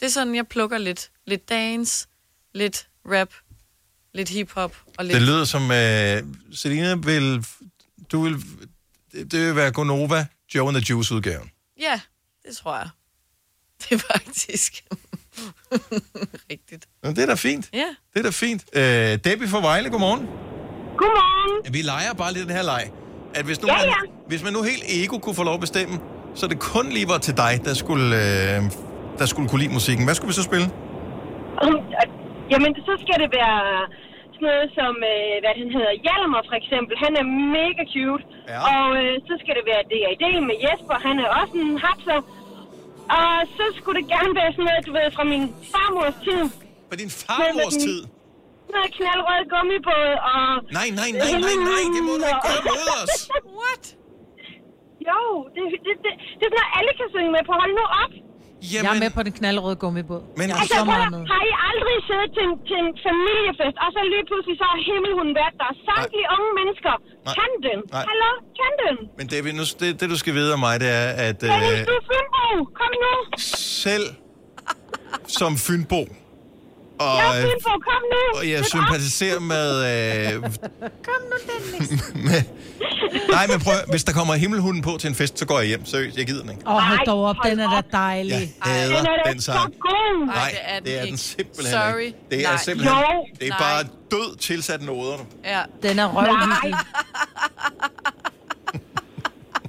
[0.00, 1.10] Det er sådan, jeg plukker lidt.
[1.26, 2.06] Lidt dance,
[2.54, 3.28] lidt rap,
[4.14, 5.14] lidt hip-hop og lidt...
[5.14, 6.22] Det lyder som, øh,
[6.52, 7.46] Selina vil,
[8.12, 8.34] du vil,
[9.12, 11.50] det, det vil være Gonova, Joe and the Juice udgaven.
[11.80, 12.00] Ja,
[12.48, 12.88] det tror jeg.
[13.82, 14.84] Det er faktisk
[16.52, 16.84] rigtigt.
[17.02, 17.64] Nå, det er da fint.
[17.72, 17.90] Ja.
[18.12, 18.62] Det er da fint.
[18.80, 18.82] Øh,
[19.26, 20.22] Debbie fra Vejle, godmorgen.
[21.00, 21.74] Godmorgen.
[21.76, 22.84] Vi leger bare lidt den her leg.
[23.38, 24.00] At hvis nu, Ja, man, ja.
[24.30, 25.94] hvis man nu helt ego kunne få lov at bestemme,
[26.34, 28.58] så det kun lige var til dig, der skulle, øh,
[29.20, 30.04] der skulle kunne lide musikken.
[30.06, 30.66] Hvad skulle vi så spille?
[31.64, 32.06] Um, øh,
[32.52, 33.58] Jamen, så skal det være
[34.34, 36.94] sådan noget som, øh, hvad han hedder, Hjalmar for eksempel.
[37.04, 37.26] Han er
[37.58, 38.24] mega cute.
[38.52, 38.58] Ja.
[38.72, 40.24] Og øh, så skal det være D.A.D.
[40.48, 40.96] med Jesper.
[41.08, 42.18] Han er også en hapser.
[43.18, 45.44] Og så skulle det gerne være sådan noget, du ved, fra min
[45.74, 46.42] farmors tid.
[46.88, 48.00] Fra din farmors tid?
[48.74, 50.42] Noget knaldrød gummibåd og...
[50.78, 53.12] Nej, nej, nej, nej, nej, det må du ikke gøre mod os.
[53.60, 53.84] What?
[55.10, 55.20] Jo,
[55.54, 57.52] det, det, det, det er sådan noget, alle kan synge med på.
[57.62, 58.12] Hold nu op.
[58.72, 60.22] Jeg er med på den knaldrøde gummibåd.
[60.40, 61.20] Men jeg er Altså, så meget med.
[61.32, 64.78] har I aldrig siddet til en, til en familiefest, og så lige pludselig så har
[64.90, 65.70] himmelhunden været der?
[65.88, 66.94] Samtlige unge mennesker
[67.36, 67.78] kan den.
[67.96, 68.04] Nej.
[68.10, 68.94] Hallo, kan den?
[69.18, 71.50] Men David, nu, det, det du skal vide om mig, det er, at øh,
[71.90, 72.46] du er Fynbo.
[72.80, 73.12] Kom nu.
[73.82, 74.06] selv
[75.38, 76.02] som Fynbo,
[76.98, 78.38] og, Jeg er Fynbo, kom nu.
[78.38, 79.68] og jeg sympatiserer med...
[80.34, 80.50] Øh, Kom
[81.30, 81.90] nu, Dennis.
[82.14, 82.42] med
[83.30, 85.86] nej, men prøv, hvis der kommer himmelhunden på til en fest, så går jeg hjem.
[85.86, 86.62] Seriøst, jeg gider den ikke.
[86.66, 88.30] Åh, hold Ej, dog op, hold den er da dejlig.
[88.32, 89.74] Jeg hader Den er da den så sang.
[89.80, 90.26] god.
[90.26, 92.00] Nej, det er den det er den simpelthen Sorry.
[92.00, 92.18] ikke.
[92.30, 92.56] Det er Nej.
[92.64, 92.96] simpelthen...
[92.96, 93.26] Jo.
[93.40, 93.58] Det er Nej.
[93.58, 95.16] bare død tilsat noder.
[95.16, 95.24] nu.
[95.44, 95.62] Ja.
[95.82, 96.74] Den er røvhyggelig.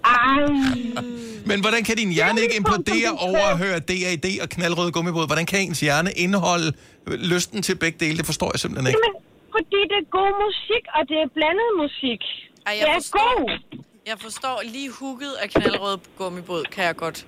[0.05, 1.03] Ej.
[1.45, 5.25] Men hvordan kan din hjerne ikke implodere over at høre DAD og knaldrøde gummibåd?
[5.27, 6.73] Hvordan kan ens hjerne indeholde
[7.07, 8.17] lysten til begge dele?
[8.17, 8.99] Det forstår jeg simpelthen ikke.
[9.05, 12.21] Jamen, fordi det er god musik, og det er blandet musik.
[12.65, 13.81] Ej, det jeg er forstår, god.
[14.07, 17.25] jeg forstår lige hugget af knaldrød gummibåd, kan jeg godt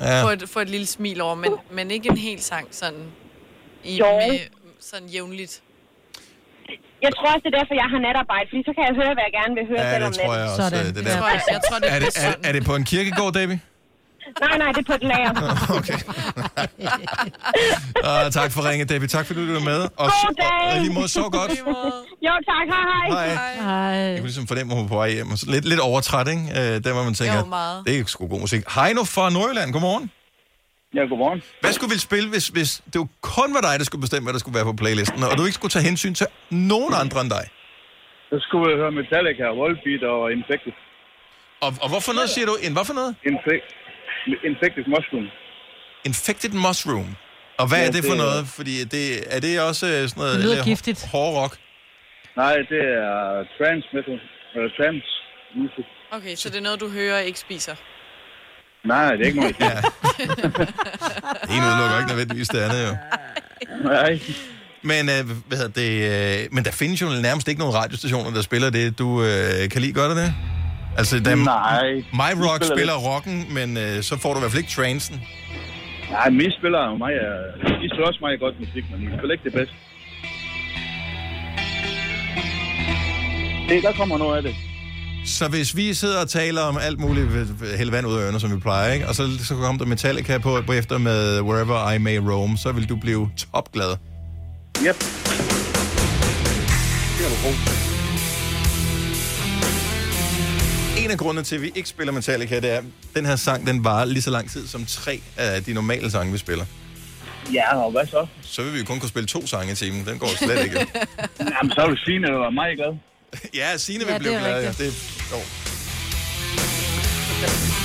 [0.00, 0.24] Ja.
[0.24, 3.04] få, et, få et lille smil over, men, men ikke en hel sang sådan,
[3.84, 4.04] i, Jo.
[4.28, 4.38] med,
[4.80, 5.62] sådan jævnligt.
[7.06, 9.24] Jeg tror også, det er derfor, jeg har natarbejde, fordi så kan jeg høre, hvad
[9.28, 10.64] jeg gerne vil høre Ja, selv om det tror jeg natten.
[10.64, 10.76] også.
[10.78, 11.10] øh, Det der.
[11.10, 13.58] Jeg tror, jeg, jeg tror, det Er det, er, er det på en kirkegård, David?
[14.44, 15.32] Nej, nej, det er på et lager.
[15.78, 15.98] Okay.
[18.08, 19.08] Uh, tak for ringet, David.
[19.08, 19.80] Tak fordi du var med.
[19.82, 20.74] Og, God dag.
[20.74, 21.52] og lige måde så godt.
[22.26, 22.66] Jo, tak.
[22.74, 23.28] Hej, hej.
[23.34, 23.54] Hej.
[23.54, 23.96] Hej.
[24.12, 25.30] Jeg kunne ligesom fornemme, at hun var på vej hjem.
[25.30, 26.42] Og så Lidt, lidt overtræt, ikke?
[26.50, 27.82] Uh, der hvor man tænker, Jo, meget.
[27.86, 28.62] det er sgu god musik.
[28.74, 30.10] Heino fra Nordjylland, godmorgen.
[30.96, 31.40] Ja, godmorgen.
[31.64, 34.34] Hvad skulle vi spille, hvis, hvis det jo kun var dig, der skulle bestemme, hvad
[34.36, 37.30] der skulle være på playlisten, og du ikke skulle tage hensyn til nogen andre end
[37.38, 37.44] dig?
[38.30, 40.72] Så skulle jeg høre Metallica, Volbeat og Infected.
[41.64, 42.54] Og, og hvorfor noget siger du?
[42.66, 43.12] En hvad for noget?
[43.32, 43.66] Infect,
[44.50, 45.26] Infected Mushroom.
[46.10, 47.08] Infected Mushroom.
[47.60, 48.42] Og hvad Ja, er det for det- noget?
[48.58, 49.04] Fordi det,
[49.36, 50.34] er det også øh, sådan noget...
[50.36, 50.98] Det lyder lidt giftigt.
[51.14, 51.54] Hård rock?
[52.42, 53.08] Nej, det er
[53.58, 54.18] trance metal.
[54.54, 55.08] Eller trance
[55.58, 55.86] music.
[56.16, 57.74] Okay, så det er noget, du hører og ikke spiser.
[58.84, 59.56] Nej, det er ikke noget.
[59.60, 59.70] ja.
[61.42, 62.96] Det ene udelukker ikke nødvendigvis det andet, jo.
[63.88, 64.20] Nej.
[64.82, 65.92] Men, øh, hvad hedder det,
[66.42, 69.80] øh, men der findes jo nærmest ikke nogen radiostationer, der spiller det, du øh, kan
[69.82, 69.92] lide.
[69.92, 70.34] Gør det?
[70.98, 71.90] Altså, der, Nej.
[72.12, 75.20] My Rock spiller spiller rocken, men øh, så får du i hvert fald ikke trancen.
[76.10, 77.12] Nej, men I spiller jo mig.
[77.12, 79.74] øh, I spiller også meget godt musik, men I spiller ikke det bedste.
[83.68, 84.54] Det, der kommer noget af det.
[85.26, 87.28] Så hvis vi sidder og taler om alt muligt,
[87.76, 89.08] hælde vand ud af ørerne, som vi plejer, ikke?
[89.08, 92.72] og så, så kommer der Metallica på, på efter med Wherever I May Roam, så
[92.72, 93.96] vil du blive topglad.
[94.86, 94.96] Yep.
[97.18, 97.54] Det er du god.
[101.04, 102.84] En af grundene til, at vi ikke spiller Metallica, det er, at
[103.16, 106.32] den her sang, den varer lige så lang tid som tre af de normale sange,
[106.32, 106.64] vi spiller.
[107.52, 108.26] Ja, og hvad så?
[108.42, 110.04] Så vil vi jo kun kunne spille to sange i timen.
[110.06, 110.76] Den går slet ikke.
[111.54, 113.09] Jamen, så er du Signe, der var meget glad.
[113.54, 114.62] ja, Signe vil Ja, blive det er glad.
[114.62, 114.84] Ja.
[114.84, 114.94] Det,
[115.32, 115.36] jo.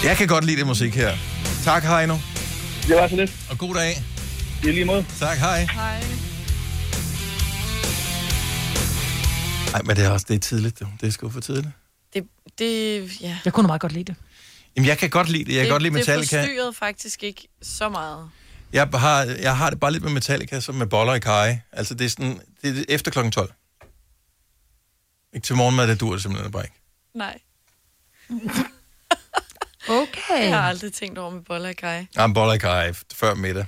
[0.08, 1.18] Jeg kan godt lide det musik her.
[1.64, 2.18] Tak, Heino.
[2.88, 3.32] Det var så lidt.
[3.50, 4.04] Og god dag.
[4.64, 5.06] I lige måde.
[5.20, 5.60] Tak, hej.
[5.74, 6.04] Hej.
[9.72, 10.80] Nej, men det er også det er tidligt.
[10.80, 10.88] du.
[11.02, 11.68] Det er sgu for tidligt.
[12.14, 12.24] Det,
[12.60, 13.38] det, ja.
[13.46, 14.16] Jeg kunne meget godt lide det.
[14.76, 15.50] Jamen, jeg kan godt lide det.
[15.52, 16.40] Jeg kan det, godt lide Det Metallica.
[16.42, 18.30] forstyrrede faktisk ikke så meget.
[18.74, 21.60] Jeg har, jeg har det bare lidt med Metallica, som med boller i kaj.
[21.72, 23.52] Altså, det er sådan, det er efter klokken 12.
[25.36, 26.76] Ikke til morgenmad, det dur simpelthen bare ikke.
[27.14, 27.40] Nej.
[29.90, 30.40] Okay.
[30.50, 32.06] Jeg har aldrig tænkt over med boller i kaj.
[32.18, 33.66] Ja, boller i kaj før middag.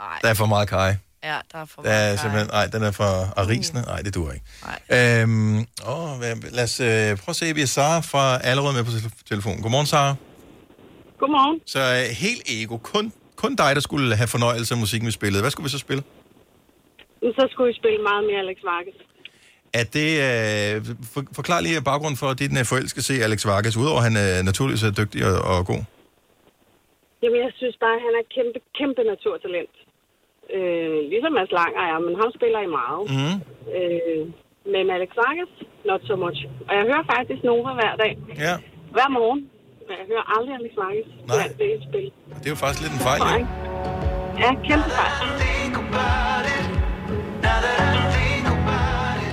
[0.00, 0.18] Ej.
[0.22, 0.96] Der er for meget kaj.
[1.24, 2.22] Ja, der er for Der er meget kaj.
[2.22, 3.82] simpelthen, nej, den er for arisende.
[3.82, 4.44] Nej, det dur ikke.
[4.90, 5.20] Nej.
[5.22, 6.20] Øhm, åh,
[6.52, 9.62] lad os øh, prøve at se, vi er Sara fra Allerød med på tel- telefonen.
[9.62, 10.14] Godmorgen, Sara.
[11.18, 11.60] Godmorgen.
[11.66, 15.42] Så øh, helt ego, kun, kun dig, der skulle have fornøjelse af musikken, vi spillede.
[15.42, 16.02] Hvad skulle vi så spille?
[17.22, 18.98] Så skulle vi spille meget mere Alex Vargas.
[19.80, 20.74] Er det, øh,
[21.12, 24.06] for, forklar lige baggrunden for, at din øh, forældre skal se Alex Vargas, udover at
[24.08, 25.82] han øh, naturligvis er dygtig og, og god.
[27.22, 29.76] Jamen, jeg synes bare, at han er et kæmpe, kæmpe naturtalent.
[30.56, 33.02] Øh, ligesom Mads Langer er, men ham spiller i meget.
[33.16, 33.36] Mm.
[33.78, 34.22] Øh,
[34.74, 35.52] men Alex Vargas,
[35.90, 36.38] not so much.
[36.68, 38.12] Og jeg hører faktisk Nova hver dag.
[38.46, 38.54] Ja,
[38.96, 39.40] Hver morgen.
[39.86, 41.08] Men jeg hører aldrig Alex Vargas.
[41.32, 41.48] Nej.
[41.58, 42.08] Det er spil.
[42.40, 43.28] det er jo faktisk lidt en fejl, jo.
[44.42, 45.14] Ja, kæmpe fejl.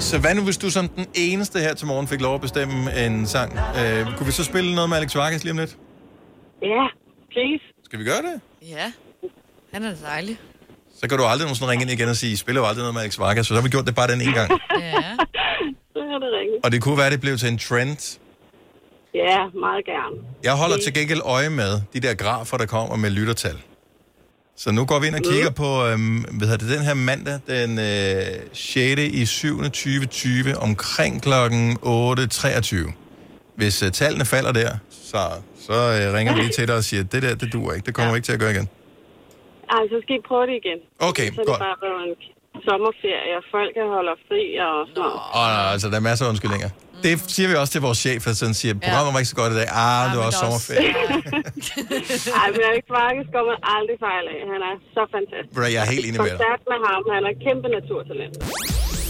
[0.01, 3.05] Så hvad nu, hvis du som den eneste her til morgen fik lov at bestemme
[3.05, 3.51] en sang?
[3.79, 5.77] Øh, kunne vi så spille noget med Alex Vargas lige om lidt?
[6.61, 6.83] Ja,
[7.31, 7.63] please.
[7.85, 8.41] Skal vi gøre det?
[8.61, 8.91] Ja,
[9.73, 10.37] han er dejlig.
[10.99, 13.01] Så kan du aldrig nogensinde ringe ind igen og sige, spiller jo aldrig noget med
[13.01, 14.51] Alex Vargas, så så har vi gjort det bare den ene gang.
[14.79, 14.91] Ja.
[15.93, 16.65] Så er det rigtigt.
[16.65, 18.19] Og det kunne være, at det blev til en trend.
[19.13, 20.15] Ja, meget gerne.
[20.43, 23.57] Jeg holder til gengæld øje med de der grafer, der kommer med lyttertal.
[24.63, 27.37] Så nu går vi ind og kigger på, øhm, hvad hedder det, den her mandag,
[27.55, 29.01] den øh, 6.
[29.21, 29.63] i 7.
[29.63, 32.91] 2020, omkring klokken 8.23.
[33.59, 34.71] Hvis øh, tallene falder der,
[35.11, 35.21] så,
[35.67, 37.93] så øh, ringer vi lige til dig og siger, det der, det duer ikke, det
[37.95, 38.13] kommer ja.
[38.13, 38.67] vi ikke til at gøre igen.
[39.75, 40.79] Ej, så skal I prøve det igen.
[41.09, 41.61] Okay, så er det godt.
[41.67, 42.13] bare en
[42.67, 45.19] sommerferie, og folk holder fri og sådan noget.
[45.41, 46.69] Åh, altså, der er masser af undskyldninger.
[47.03, 49.53] Det siger vi også til vores chef, at sådan siger, programmet var ikke så godt
[49.53, 49.67] i dag.
[49.83, 50.89] Ah, det var også sommerferie.
[52.41, 54.41] Ej, men Erik Marke skal man aldrig fejle af.
[54.53, 55.55] Han er så fantastisk.
[55.55, 56.37] Bro, jeg er helt enig med dig.
[56.37, 57.01] Koncert med ham.
[57.15, 58.35] Han er kæmpe naturtalent.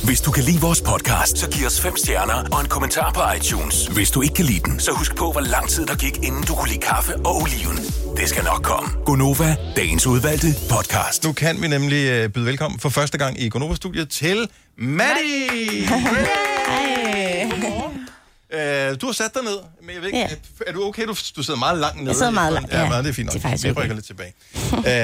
[0.07, 3.21] Hvis du kan lide vores podcast, så giv os fem stjerner og en kommentar på
[3.37, 3.87] iTunes.
[3.87, 6.43] Hvis du ikke kan lide den, så husk på, hvor lang tid der gik, inden
[6.43, 7.77] du kunne lide kaffe og oliven.
[8.17, 8.89] Det skal nok komme.
[9.05, 11.23] Gonova, dagens udvalgte podcast.
[11.25, 16.50] Nu kan vi nemlig øh, byde velkommen for første gang i Gonova-studiet til Maddie!
[18.53, 20.27] Øh, du har sat dig ned, men jeg ved ikke, Ja.
[20.67, 21.07] er du okay?
[21.07, 22.07] Du, du sidder meget langt nede.
[22.07, 22.93] Jeg sidder meget langt, ja.
[22.93, 23.33] Ja, det er fint nok.
[23.33, 23.81] Det er faktisk vi okay.
[23.83, 24.33] rykker lidt tilbage.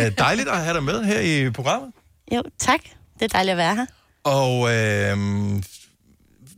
[0.07, 1.91] øh, dejligt at have dig med her i programmet.
[2.35, 2.79] Jo, tak.
[3.19, 3.85] Det er dejligt at være her.
[4.23, 5.55] Og øh,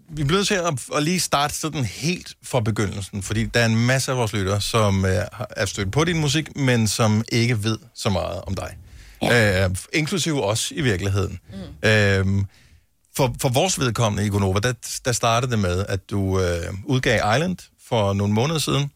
[0.10, 3.66] vi bliver nødt til at, at lige starte sådan helt fra begyndelsen, fordi der er
[3.66, 7.24] en masse af vores lyttere, som øh, har- er stødt på din musik, men som
[7.32, 8.78] ikke ved så meget om dig.
[9.22, 9.66] Ja.
[9.66, 11.40] Øh, inklusive os i virkeligheden.
[11.84, 11.90] Mm.
[11.90, 12.26] Øh,
[13.20, 14.74] for, for vores vedkommende i Gonova, der,
[15.06, 17.58] der startede det med, at du øh, udgav Island
[17.90, 18.92] for nogle måneder siden,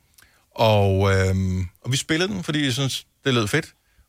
[0.56, 1.36] og, øh,
[1.82, 3.66] og vi spillede den, fordi jeg synes, det lød fedt.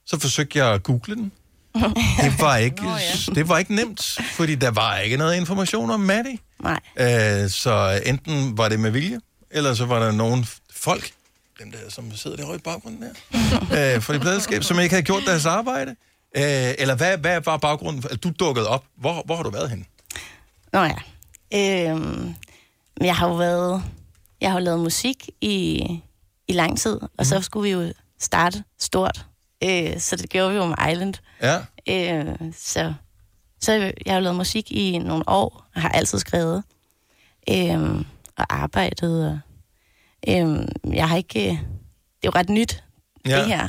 [0.07, 1.33] Så forsøgte jeg at google den.
[2.23, 3.35] Det var ikke, oh, ja.
[3.35, 6.39] det var ikke nemt, fordi der var ikke noget information om Maddie.
[6.63, 6.81] Nej.
[6.97, 11.11] Øh, så enten var det med vilje, eller så var der nogle folk,
[11.59, 15.05] dem der, som sidder der i baggrunden der, øh, for det pladeskab, som ikke havde
[15.05, 15.91] gjort deres arbejde.
[16.37, 18.03] Øh, eller hvad, hvad var baggrunden?
[18.03, 18.85] Du dukkede op.
[18.97, 19.85] Hvor, hvor har du været henne?
[20.75, 20.97] Nå ja.
[21.91, 22.35] Øhm,
[23.01, 23.83] men jeg har jo været...
[24.41, 25.81] Jeg har jo lavet musik i,
[26.49, 27.25] i lang tid, og Mhm.
[27.25, 29.27] så skulle vi jo starte stort.
[29.65, 31.15] Øh, så det gjorde vi jo med Island.
[31.43, 31.59] Ja.
[31.89, 32.95] Øh, så,
[33.61, 36.65] så jeg har jo lavet musik i nogle år, og har altid skrevet.
[37.51, 37.95] Øh,
[38.37, 39.27] og arbejdet.
[39.29, 39.39] Og,
[40.29, 41.41] øh, jeg har ikke...
[41.51, 41.59] øh,
[42.23, 42.85] Det er jo ret nyt,
[43.27, 43.39] Ja.
[43.39, 43.69] det her.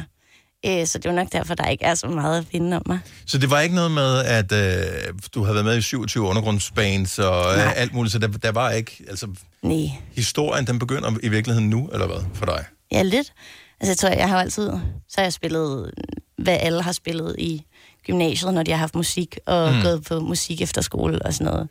[0.68, 3.00] Øh, så det jo nok derfor, der ikke er så meget at finde om mig.
[3.26, 7.20] Så det var ikke noget med, at øh, du havde været med i 27 undergrundsbands
[7.20, 9.06] og øh, alt muligt, så der, der var ikke...
[9.10, 9.28] Altså,
[9.62, 9.90] Nej.
[10.14, 12.66] historien, den begynder i virkeligheden nu, eller hvad, for dig?
[12.92, 13.34] Ja, lidt.
[13.80, 14.72] Altså, jeg tror, jeg har altid...
[15.10, 15.92] Så har jeg spillet,
[16.38, 17.66] hvad alle har spillet i
[18.06, 19.82] gymnasiet, når de har haft musik, og mm.
[19.82, 21.70] gået på musik efter skole og sådan noget.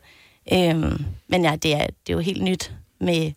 [0.53, 3.31] Øhm, men ja, det er, det er jo helt nyt med,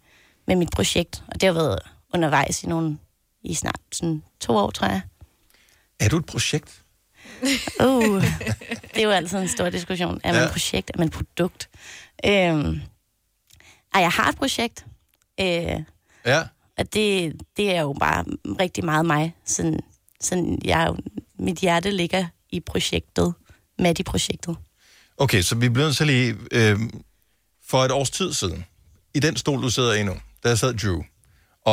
[0.47, 1.79] med mit projekt, og det har været
[2.15, 2.99] undervejs i nogle...
[3.45, 5.01] I snart sådan to år, tror jeg.
[6.01, 6.83] Er du et projekt?
[7.85, 8.23] Uh,
[8.95, 10.21] det er jo altid en stor diskussion.
[10.25, 10.47] Er man Ja.
[10.47, 10.91] et projekt?
[10.95, 11.69] Er man et produkt?
[12.27, 12.81] Øhm,
[13.95, 14.87] ej, jeg har et projekt.
[15.41, 15.47] Øh,
[16.27, 16.43] Ja.
[16.79, 18.25] og det, det er jo bare
[18.61, 19.35] rigtig meget mig.
[19.45, 19.81] Sådan,
[20.21, 20.95] sådan jeg,
[21.39, 23.35] mit hjerte ligger i projektet,
[23.79, 24.57] med i projektet.
[25.17, 26.37] Okay, så vi bliver nødt til lige...
[26.53, 26.79] Øh,
[27.67, 28.65] for et års tid siden,
[29.15, 31.03] i den stol, du sidder i nu, der sad Drew,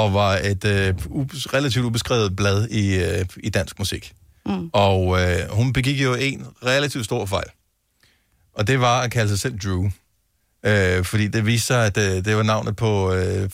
[0.03, 4.13] og var et øh, ubes- relativt ubeskrevet blad i, øh, i dansk musik.
[4.45, 4.69] Mm.
[4.73, 7.47] Og øh, hun begik jo en relativt stor fejl.
[8.53, 9.89] Og det var at kalde sig selv Drew.
[10.65, 13.49] Øh, fordi det viste sig, at øh, det var navnet på øh,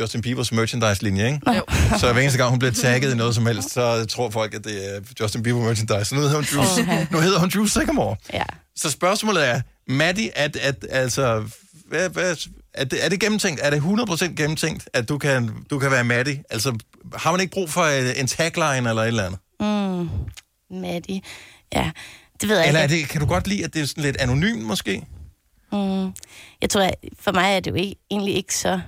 [0.00, 1.40] Justin Biebers merchandise-linje, ikke?
[1.56, 1.62] Jo.
[2.00, 4.64] Så hver eneste gang, hun bliver tagget i noget som helst, så tror folk, at
[4.64, 6.04] det er Justin Bieber merchandise.
[6.04, 8.16] Så nu hedder hun Drew, nu hedder hun Drew Sycamore.
[8.32, 8.44] Ja.
[8.76, 11.44] Så spørgsmålet er, Maddie, at, at, altså,
[11.88, 12.36] hvad, hvad,
[12.74, 13.60] er, det, er det gennemtænkt?
[13.62, 16.44] Er det 100% gennemtænkt, at du kan, du kan være Maddie?
[16.50, 16.78] Altså,
[17.14, 19.40] har man ikke brug for øh, en tagline eller et eller andet?
[19.60, 20.08] Mm.
[20.80, 21.20] Maddie.
[21.74, 21.90] Ja,
[22.40, 22.96] det ved jeg Eller er ikke.
[22.96, 25.06] det, kan du godt lide, at det er sådan lidt anonymt måske?
[25.72, 26.12] Mm.
[26.60, 28.80] Jeg tror, at for mig er det jo ikke, egentlig ikke så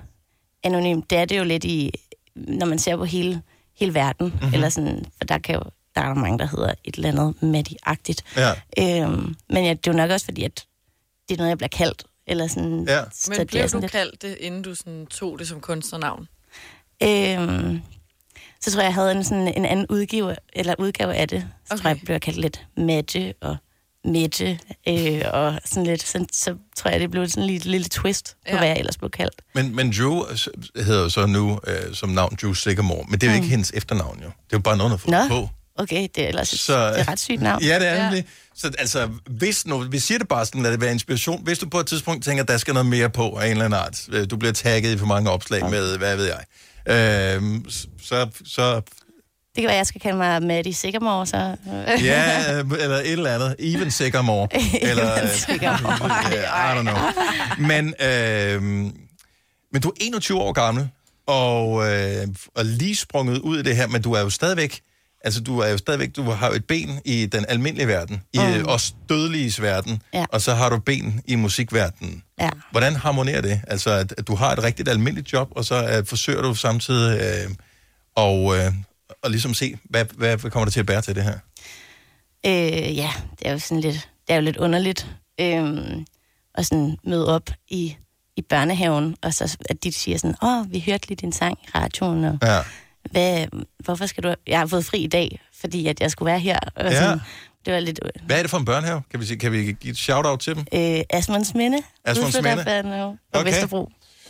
[0.63, 1.09] anonymt.
[1.09, 1.91] Det er det jo lidt i,
[2.35, 3.41] når man ser på hele,
[3.79, 4.27] hele verden.
[4.27, 4.35] Mhm.
[4.35, 4.53] Mm-hmm.
[4.53, 5.61] Eller sådan, for der, kan jo,
[5.95, 8.21] der er mange, der hedder et eller andet Maddie-agtigt.
[8.37, 8.51] Ja.
[9.03, 10.65] Øhm, men ja, det er jo nok også fordi, at
[11.29, 12.03] det er noget, jeg bliver kaldt.
[12.27, 13.01] Eller sådan, Ja.
[13.13, 16.27] så Men blev du lidt- kaldt det, inden du sådan tog det som kunstnernavn?
[17.03, 17.81] Øhm,
[18.61, 21.47] så tror jeg, jeg havde en, sådan, en anden udgave, eller udgave af det.
[21.65, 21.81] Så okay.
[21.81, 23.57] tror jeg, jeg blev kaldt lidt Madge og
[24.05, 27.87] Mette, øh, og sådan lidt, sådan, så tror jeg, det blev sådan en lille, lille
[27.87, 28.57] twist på, Ja.
[28.57, 29.41] hvad jeg ellers blev kaldt.
[29.55, 33.27] Men, men Drew øh, hedder jo så nu øh, som navn Drew Sycamore, men det
[33.27, 33.49] er jo ikke Mm.
[33.51, 34.25] hendes efternavn, jo.
[34.25, 35.49] Det er jo bare noget, hun har fået Nå, på.
[35.75, 37.63] Okay, det er ellers et, Så, det er et ret sygt navn.
[37.63, 38.11] Ja, det er ja.
[38.11, 38.25] det.
[38.55, 41.43] Så altså, hvis nu, vi siger det bare sådan, lad det være inspiration.
[41.43, 43.65] Hvis du på et tidspunkt tænker, at der skal noget mere på af en eller
[43.65, 45.69] anden art, øh, du bliver tagget i for mange opslag ja.
[45.69, 46.43] med, hvad ved jeg,
[46.87, 47.61] øh,
[48.01, 51.55] så, så Det kan være, jeg skal kalde mig Maddie Sikkermore, så...
[52.03, 54.47] ja, eller et eller andet, even Sycamore.
[54.89, 55.11] eller,
[56.31, 56.97] ja, I don't know.
[57.67, 58.61] Men, øh,
[59.73, 60.89] men du er 21 år gammel,
[61.27, 64.81] og, øh, og lige sprunget ud i det her, men du er jo stadigvæk,
[65.25, 68.37] altså du er jo stadigvæk, du har jo et ben i den almindelige verden, i
[68.39, 68.43] Mm.
[68.61, 68.65] mm.
[68.67, 70.25] os dødeliges verden, Ja.
[70.29, 72.23] og så har du ben i musikverdenen.
[72.39, 72.49] Ja.
[72.71, 73.61] Hvordan harmonerer det?
[73.67, 77.21] Altså, at, at du har et rigtigt almindeligt job, og så uh, forsøger du samtidig
[77.21, 77.51] øh,
[78.15, 78.73] og, øh,
[79.23, 81.37] og ligesom se, hvad, hvad, hvad kommer der til at bære til det her?
[82.45, 85.07] Øh, ja, det er jo sådan lidt, det er jo lidt underligt.
[85.41, 86.05] Øhm,
[86.57, 87.95] og sådan møde op i,
[88.37, 91.67] i børnehaven, og så at de siger sådan, åh, vi hørte lige din sang i
[91.75, 92.59] radioen, og Ja.
[93.11, 93.45] Hvad,
[93.79, 94.33] hvorfor skal du...
[94.47, 96.59] Jeg har fået fri i dag, fordi at jeg skulle være her.
[96.75, 96.99] Og Ja.
[97.01, 97.19] sådan,
[97.65, 97.99] det var lidt...
[98.25, 99.01] Hvad er det for en børnehave?
[99.11, 100.65] Kan vi, sige, kan vi give et shout-out til dem?
[100.73, 101.77] Øh, Asmunds Minde.
[102.05, 102.63] Asmunds Minde.
[102.65, 103.49] Børnehave på Okay.
[103.51, 103.89] Vesterbro.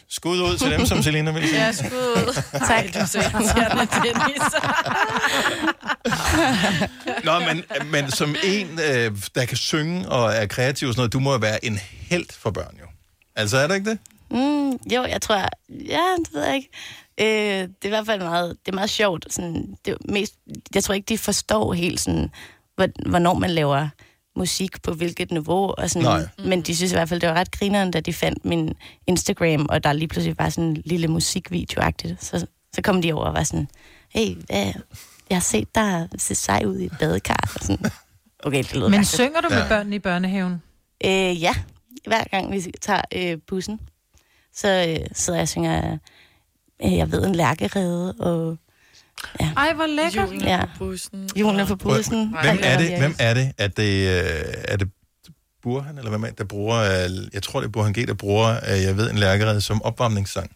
[0.10, 1.65] Skud ud til dem, som Selina vil sige.
[1.65, 2.41] Ja, skud.
[2.68, 2.85] Tak.
[2.93, 3.22] Du så.
[7.23, 11.14] Nå, men, men som en, øh, der kan synge og er kreativ og sådan noget,
[11.14, 11.80] du må jo være en
[12.10, 12.85] held for børn, jo.
[13.35, 13.99] Altså, er det ikke det?
[14.31, 15.35] Mm, jo, jeg tror...
[15.69, 16.69] Ja, det ved jeg ikke.
[17.22, 19.26] Øh, det er i hvert fald meget, det er meget sjovt.
[19.34, 20.36] Sådan, det er mest,
[20.76, 22.30] jeg tror ikke, de forstår helt, sådan,
[22.76, 23.88] hvor- hvornår man laver
[24.38, 25.74] musik på hvilket niveau.
[25.78, 26.28] Og sådan, Nej.
[26.46, 28.74] Men de synes i hvert fald, det var ret grineren, da de fandt min
[29.08, 32.16] Instagram, og der lige pludselig var sådan en lille musikvideo-agtigt.
[32.26, 33.68] Så, så kom de over og var sådan,
[34.10, 34.74] hey, hvad,
[35.30, 37.52] jeg har set dig se sej ud i et badekar.
[37.56, 37.86] Og sådan,
[38.44, 39.08] okay, det lyder Men mærkeligt.
[39.10, 40.62] synger du med børnene i børnehaven?
[41.06, 41.54] Øh, ja,
[42.08, 43.80] hver gang vi tager øh, bussen,
[44.54, 45.98] så øh, sidder jeg og synger, øh,
[46.81, 48.57] jeg ved, en lærkerede, og
[49.39, 49.49] ja.
[49.57, 50.27] Ej, hvor lækkert.
[50.30, 50.65] Julen Ja.
[50.65, 51.30] på bussen.
[51.35, 52.35] Julen på bussen.
[52.41, 54.89] Hvem er det, hvem er det, at det, øh, er det
[55.64, 58.14] Burhan, eller hvem er det, der bruger, øh, jeg tror det er Burhan G, der
[58.14, 60.52] bruger, øh, jeg ved, en lærkerede som opvarmningssang.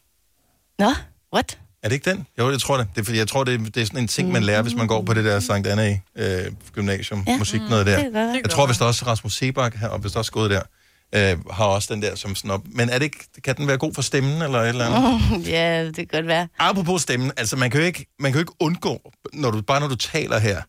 [0.80, 0.92] Nå,
[1.34, 1.58] what?
[1.84, 2.28] Er det ikke den?
[2.40, 2.88] Jo, jeg tror det.
[2.96, 4.76] Det er, fordi jeg tror, det er, det er sådan en ting, man lærer, hvis
[4.76, 7.38] man går på det der Sankt Anna øh, gymnasium, ja.
[7.38, 7.96] Musik, noget der.
[7.96, 8.40] Det godt være.
[8.44, 10.62] Jeg tror, hvis der også Rasmus Sebak, har- og hvis der også gået der,
[11.16, 12.62] øh, har også den der som sådan op.
[12.66, 15.48] Men er det ikke, kan den være god for stemmen, eller et eller andet?
[15.48, 16.48] ja, det kan godt være.
[16.60, 19.80] Apropos stemmen, altså man kan jo ikke, man kan jo ikke undgå, når du, bare
[19.80, 20.62] når du taler her,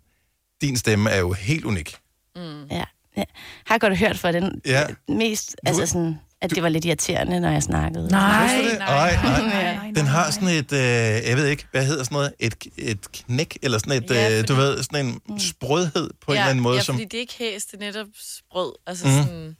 [0.60, 1.96] din stemme er jo helt unik.
[2.36, 2.64] Mm.
[2.70, 2.84] Ja.
[3.16, 3.24] ja.
[3.66, 4.86] Har jeg godt hørt for den Ja.
[5.08, 8.08] mest, altså sådan, at det var lidt irriterende, når jeg snakkede.
[8.08, 8.80] Nej, Synes du det?
[8.80, 9.74] Ej, nej.
[9.74, 9.90] nej.
[9.96, 13.58] Den har sådan et, øh, jeg ved ikke, hvad hedder sådan noget, et, et knæk,
[13.62, 16.62] eller sådan et, Ja, øh, du fordi- ved, sådan en sprødhed på en eller anden
[16.62, 16.94] måde, ja, som...
[16.94, 18.72] fordi det er ikke hæs, det er netop sprød.
[18.86, 19.12] Altså mm.
[19.12, 19.56] sådan...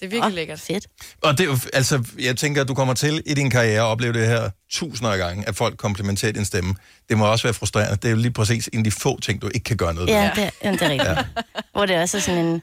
[0.00, 0.60] Det er virkelig Åh, lækkert.
[0.60, 0.86] Fedt.
[1.22, 3.86] Og det er jo, altså, jeg tænker, at du kommer til i din karriere at
[3.86, 6.74] opleve det her tusinder af gange, at folk komplimenterer din stemme.
[7.08, 7.96] Det må også være frustrerende.
[7.96, 10.08] Det er jo lige præcis en af de få ting, du ikke kan gøre noget
[10.08, 10.14] ved.
[10.14, 11.10] Ja, det, ja, det er rigtigt.
[11.10, 11.24] Ja.
[11.72, 12.62] Hvor det også er sådan en...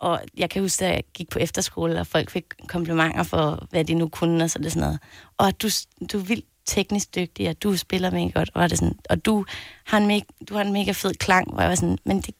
[0.00, 3.84] Og jeg kan huske, at jeg gik på efterskole, og folk fik komplimenter for, hvad
[3.84, 4.98] de nu kunne, og så er det sådan noget.
[5.38, 5.68] Og du,
[6.12, 9.24] du er vildt teknisk dygtig, og du spiller mega godt, og, er det sådan, og
[9.24, 9.44] du
[9.86, 12.34] har, en mega, du har en mega fed klang, hvor jeg var sådan, men det,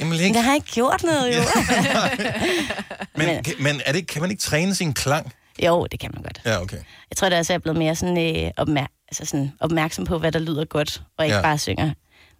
[0.00, 1.42] Jamen, men ikke, det har ikke gjort noget, jo.
[3.18, 5.32] men, men er det, kan man ikke træne sin klang?
[5.64, 6.40] jo, det kan man godt.
[6.44, 6.76] Ja, okay.
[7.10, 10.04] Jeg tror, det er også, jeg er blevet mere sådan, øh, opmær- altså sådan, opmærksom
[10.04, 11.42] på, hvad der lyder godt, og ikke Ja.
[11.42, 11.84] bare synger.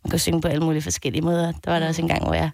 [0.04, 1.52] Man kan synge på alle mulige forskellige måder.
[1.64, 2.50] Der var der også en gang, hvor jeg,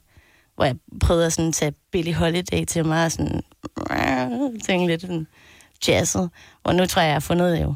[0.54, 3.42] hvor jeg prøvede at sådan, tage Billie Holiday til mig, og sådan,
[4.64, 5.26] synge lidt sådan,
[5.88, 6.30] jazzet.
[6.64, 7.74] Og nu tror jeg, jeg har fundet jo,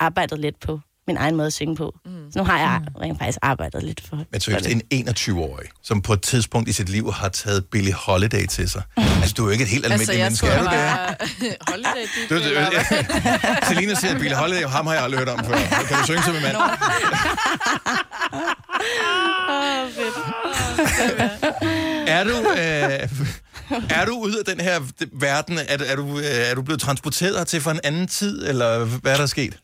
[0.00, 1.94] arbejdet lidt på min egen måde at synge på.
[2.04, 2.10] Mm.
[2.32, 6.02] Så nu har jeg rent faktisk arbejdet lidt for, Men for seriøst, en 21-årig, som
[6.02, 8.82] på et tidspunkt i sit liv har taget Billie Holiday til sig.
[9.22, 11.56] Altså, du er jo ikke et helt almindeligt Altså, menneske, jeg er tror, du det?
[11.70, 13.68] holiday Du, du, hvad?
[13.68, 15.54] Selina siger, Billie Holiday, ham har jeg aldrig hørt om før.
[15.88, 16.56] Kan du synge til min mand?
[22.06, 23.08] Er du, øh,
[23.90, 24.80] er du ude af den her
[25.12, 25.58] verden?
[25.68, 28.84] Er, du- er, du, øh, er du blevet transporteret til for en anden tid, eller
[28.84, 29.54] hvad er der sket?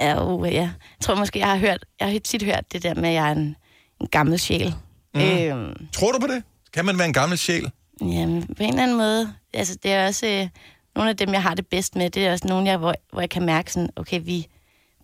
[0.00, 0.50] Ja, jo, ja.
[0.52, 0.70] Jeg
[1.00, 3.32] tror måske, jeg har hørt, jeg har tit hørt det der med, at jeg er
[3.32, 3.56] en,
[4.00, 4.74] en gammel sjæl.
[5.14, 5.20] Mm.
[5.20, 6.42] Øhm, Tror du på det?
[6.72, 7.70] Kan man være en gammel sjæl?
[8.00, 9.34] Jamen, på en eller anden måde.
[9.54, 10.48] Altså, det er også øh,
[10.94, 12.10] nogle af dem, jeg har det bedst med.
[12.10, 14.46] Det er også nogle, jeg, hvor, hvor jeg kan mærke sådan, okay, vi,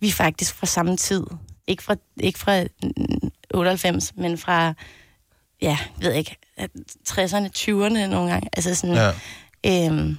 [0.01, 1.23] vi er faktisk fra samme tid.
[1.67, 4.73] Ikke fra, ikke fra mm, 98, men fra,
[5.61, 6.35] ja, ved ikke,
[7.09, 8.49] 60'erne, 20'erne nogle gange.
[8.53, 8.95] Altså sådan,
[9.65, 9.87] Ja.
[9.87, 10.17] øhm,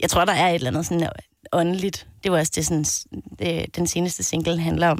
[0.00, 1.10] jeg tror, der er et eller andet sådan
[1.52, 2.08] åndeligt.
[2.22, 2.84] Det var også det, sådan,
[3.38, 4.98] det, den seneste single handler om.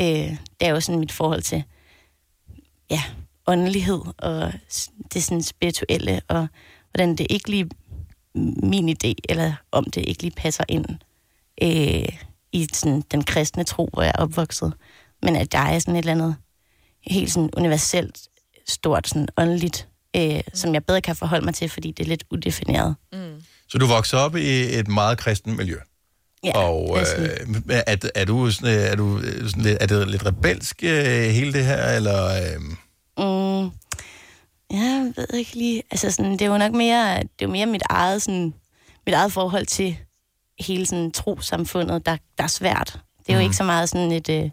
[0.00, 1.64] Øh, det er jo sådan mit forhold til,
[2.90, 3.02] ja,
[3.46, 4.52] åndelighed og
[5.14, 6.48] det sådan spirituelle, og
[6.90, 7.70] hvordan det ikke lige
[8.62, 10.86] min idé, eller om det ikke lige passer ind
[11.62, 12.18] øh,
[12.52, 14.72] i sådan, den kristne tro, hvor jeg er opvokset.
[15.22, 16.36] Men at der er sådan et eller andet
[17.06, 18.28] helt sådan universelt
[18.68, 22.24] stort, sådan åndeligt, øh, som jeg bedre kan forholde mig til, fordi det er lidt
[22.30, 22.96] udefineret.
[23.12, 23.42] Mm.
[23.70, 25.76] Så du voksede op i et meget kristent miljø.
[26.44, 29.86] Ja, og er øh, er, er, du sådan, øh, er, du øh, sådan lidt, er
[29.86, 32.26] det lidt rebelsk, øh, hele det her, eller...
[32.26, 32.60] Øh,
[33.18, 33.70] Mm,
[34.70, 35.82] jeg ved ikke lige.
[35.90, 38.54] Altså, sådan, det er jo nok mere, det er jo mere mit eget, sådan,
[39.06, 39.96] mit eget forhold til
[40.60, 42.98] hele sådan, trosamfundet, der, der er svært.
[43.26, 43.44] Det er jo Mhm.
[43.44, 44.28] ikke så meget sådan et...
[44.28, 44.50] Øh,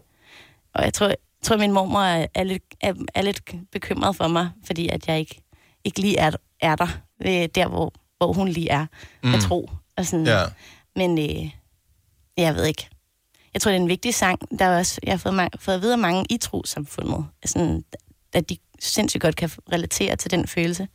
[0.74, 3.40] og jeg tror, jeg tror, min mormor er, er, lidt, er, er lidt
[3.72, 5.42] bekymret for mig, fordi at jeg ikke,
[5.84, 6.30] ikke lige er,
[6.60, 6.88] er der,
[7.26, 8.86] øh, der hvor, hvor hun lige er,
[9.22, 9.30] mm.
[9.30, 9.40] Mm.
[9.40, 9.70] tro.
[9.96, 10.44] Og sådan, Ja.
[10.96, 11.50] Men øh,
[12.36, 12.88] jeg ved ikke.
[13.54, 14.58] Jeg tror, det er en vigtig sang.
[14.58, 17.26] Der er også, jeg har fået, mange, fået at vide af mange i trosamfundet.
[17.44, 17.84] Sådan,
[18.32, 20.88] at de sindssygt godt kan relatere til den følelse.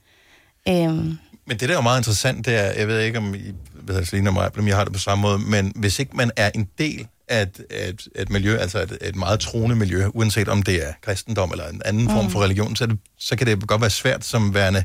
[0.68, 1.18] Øhm,
[1.48, 3.40] Men det, der er jo meget interessant, det er, jeg ved ikke, om I,
[3.74, 6.18] hvad hedder Selina og mig, om jeg har det på samme måde, men hvis ikke
[6.18, 10.48] man er en del af et, et, miljø, altså et, et meget troende miljø, uanset
[10.48, 12.32] om det er kristendom eller en anden form Mm.
[12.32, 14.84] for religion, så, det, så kan det godt være svært som værende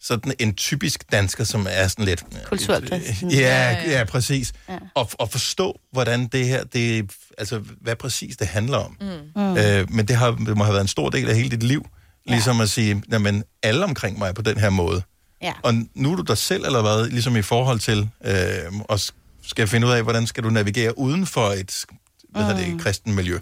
[0.00, 2.24] sådan en typisk dansker, som er sådan lidt...
[2.44, 3.30] Kulturkristen.
[3.30, 4.52] Ja, ja, præcis.
[4.68, 4.78] Ja.
[4.94, 8.96] Og, og forstå, hvordan det her, det, altså hvad præcis det handler om.
[9.36, 9.56] Mm.
[9.56, 11.86] Øh, men det, har, det må have været en stor del af hele dit liv,
[12.26, 15.02] ligesom at sige, jamen alle omkring mig er på den her måde.
[15.42, 15.52] Ja.
[15.62, 19.00] Og nu er du dig selv, eller hvad, ligesom i forhold til, øh, og
[19.42, 21.84] skal finde ud af, hvordan skal du navigere uden for et,
[22.30, 22.78] hvad hedder det, Mm.
[22.78, 23.38] kristen miljø.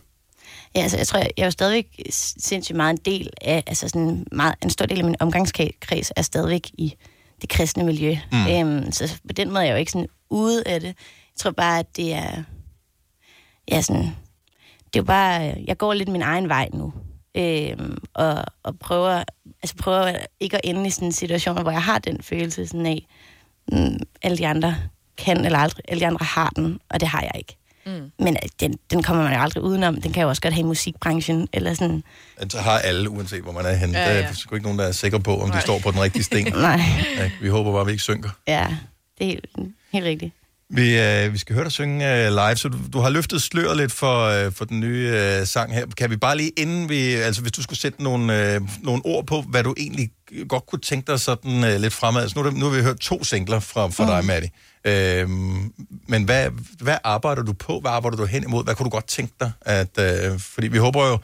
[0.76, 3.88] Ja, altså, jeg tror, jeg, jeg er jo stadigvæk sindssygt meget en del af, altså
[3.88, 6.94] sådan meget, en stor del af min omgangskreds er stadigvæk i
[7.40, 8.16] det kristne miljø.
[8.32, 8.46] Mm.
[8.46, 10.86] Øhm, så på den måde er jeg jo ikke sådan ude af det.
[10.86, 12.42] Jeg tror bare, at det er,
[13.70, 14.02] ja, sådan,
[14.86, 16.92] det er jo bare, jeg går lidt min egen vej nu.
[17.36, 19.24] Øhm, og, og prøver,
[19.62, 22.86] altså prøver ikke at ende i sådan en situation, hvor jeg har den følelse sådan
[22.86, 23.06] af,
[23.72, 24.76] mm, alle de andre
[25.18, 27.56] kan, eller aldrig, alle de andre har den, og det har jeg ikke.
[27.86, 28.10] Mm.
[28.18, 30.00] Men øh, den, den kommer man jo aldrig udenom.
[30.00, 32.02] Den kan jo også godt have i musikbranchen, eller sådan.
[32.48, 33.98] Så har alle, uanset hvor man er henne.
[33.98, 34.18] Ja, Ja.
[34.22, 35.56] Der er sgu ikke nogen, der er sikre på, om Nej.
[35.58, 36.46] de står på den rigtige sten.
[36.56, 36.80] Nej.
[37.16, 38.30] Ja, vi håber bare, at vi ikke synker.
[38.48, 38.66] Ja,
[39.18, 39.46] det er helt,
[39.92, 40.32] helt rigtigt.
[40.70, 43.76] Vi, øh, vi skal høre dig synge øh, live, så du, du har løftet sløret
[43.76, 45.86] lidt for, øh, for den nye øh, sang her.
[45.96, 49.26] Kan vi bare lige inden vi, altså hvis du skulle sætte nogle, øh, nogle ord
[49.26, 50.10] på, hvad du egentlig
[50.48, 52.22] godt kunne tænke dig sådan øh, lidt fremad.
[52.22, 54.10] Altså, nu, nu har vi hørt to singler fra, fra Mm.
[54.10, 54.50] dig, Maddie.
[54.84, 55.28] Øh,
[56.08, 56.50] men hvad,
[56.80, 57.80] hvad arbejder du på?
[57.80, 58.64] Hvad arbejder du hen imod?
[58.64, 59.52] Hvad kunne du godt tænke dig?
[59.60, 61.18] At, øh, fordi vi håber jo,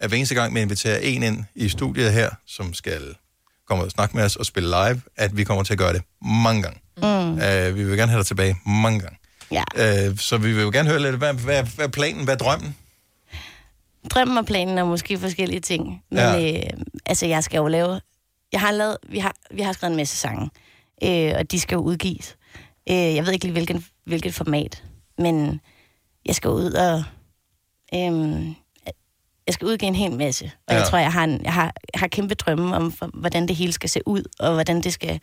[0.00, 3.14] at hver eneste gang vi inviterer en ind i studiet her, som skal
[3.68, 6.02] komme og snakke med os og spille live, at vi kommer til at gøre det
[6.22, 6.80] mange gange.
[6.96, 7.32] Mm.
[7.32, 9.16] Uh, vi vil gerne have dig tilbage mange gange.
[9.50, 10.08] Ja.
[10.10, 12.38] Uh, så vi vil jo gerne høre lidt, hvad, hvad, hvad er planen, hvad er
[12.38, 12.76] drømmen?
[14.10, 16.02] Drømmen og planen er måske forskellige ting.
[16.10, 16.52] Men ja.
[16.54, 16.70] øh,
[17.06, 18.00] altså, jeg skal jo lave...
[18.52, 20.50] Jeg har lavet, vi, har, vi har skrevet en masse sange,
[21.04, 22.36] øh, og de skal jo udgives.
[22.90, 24.84] Øh, jeg ved ikke lige, hvilken, hvilket format,
[25.18, 25.60] men
[26.26, 27.04] jeg skal ud og...
[27.94, 28.46] Øh,
[29.46, 30.80] jeg skal udgive en hel masse, og ja.
[30.80, 33.56] Jeg tror, jeg har, en, jeg, har, jeg har kæmpe drømme om, for, hvordan det
[33.56, 35.20] hele skal se ud, og hvordan det skal...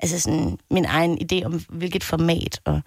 [0.00, 2.80] Altså sådan, min egen idé om, hvilket format, og...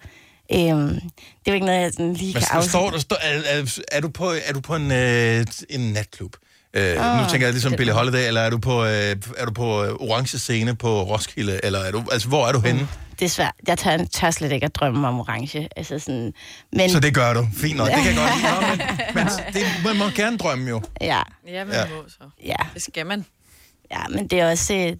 [0.52, 2.92] Øhm, det er jo ikke noget, jeg sådan lige Men kan der står, afslutte.
[2.92, 6.36] der står, er, er, er, du på, er du på en, øh, en natklub?
[6.76, 8.90] Uh, nu Ah, tænker jeg ligesom Billie Holiday, eller er du på, øh,
[9.36, 12.60] er du på øh, orange scene på Roskilde, eller er du, altså, hvor er du
[12.60, 12.88] henne?
[13.18, 13.52] Det er svært.
[13.68, 15.68] Jeg tør, tør slet ikke at drømme om orange.
[15.76, 16.32] Altså sådan,
[16.72, 16.90] men...
[16.90, 17.46] Så det gør du.
[17.56, 18.52] Fint nok, det kan jeg godt lide.
[19.14, 20.82] Nå, men, men det, man må gerne drømme jo.
[21.00, 21.22] Ja.
[21.48, 21.86] Ja, men Ja.
[21.88, 22.30] må så.
[22.44, 22.56] Ja.
[22.74, 23.24] Det skal man.
[23.90, 24.74] Ja, men det er også...
[24.74, 24.96] øh,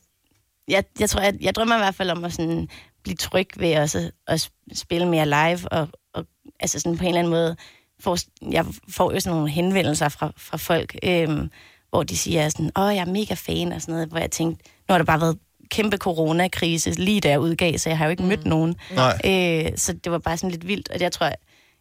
[0.68, 2.68] Jeg, jeg tror, jeg, jeg drømmer i hvert fald om at sådan
[3.04, 6.24] blive tryg ved også at spille mere live, og, og
[6.60, 7.56] altså sådan på en eller anden måde...
[8.00, 8.18] Får,
[8.50, 11.50] jeg får jo sådan nogle henvendelser fra, fra folk, øhm,
[11.90, 14.64] hvor de siger sådan, åh, jeg er mega fan og sådan noget, hvor jeg tænkte,
[14.88, 15.38] nu har der bare været
[15.70, 18.74] kæmpe coronakrise lige da jeg udgav, så jeg har jo ikke mødt nogen.
[18.94, 19.20] Nej.
[19.24, 21.36] Øh, så det var bare sådan lidt vildt, og jeg tror, jeg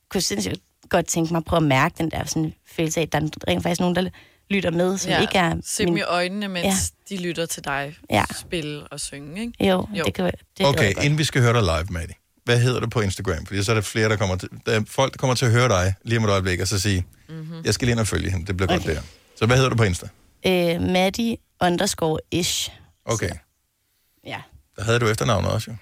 [0.10, 0.60] kunne sindssygt
[0.90, 3.30] godt tænke mig at prøve at mærke den der sådan følelse af, at der er
[3.48, 4.10] rent faktisk nogen, der
[4.50, 5.22] lytter med, som ja.
[5.22, 5.56] ikke er...
[5.64, 7.16] Se dem i øjnene, mens Ja.
[7.16, 8.24] de lytter til dig Ja.
[8.36, 9.68] spille og synge, ikke?
[9.70, 10.04] Jo, jo.
[10.04, 10.32] det kan.
[10.58, 11.06] Det Okay, godt.
[11.06, 12.16] inden vi skal høre dig live, Maddie.
[12.46, 13.46] Hvad hedder du på Instagram?
[13.46, 14.50] Fordi så er der flere, der kommer til...
[14.66, 16.80] Der er folk, der kommer til at høre dig lige om et øjeblik, og så
[16.80, 17.62] sige, mm-hmm.
[17.66, 18.46] jeg skal lige ind og følge hende.
[18.46, 18.86] Det bliver okay.
[18.86, 19.02] godt der.
[19.38, 20.08] Så hvad hedder du på Insta?
[20.46, 22.72] Øh, Maddie underscore ish.
[23.06, 23.32] Okay.
[24.26, 24.38] Ja.
[24.76, 25.78] Der havde du efternavnet også, jo.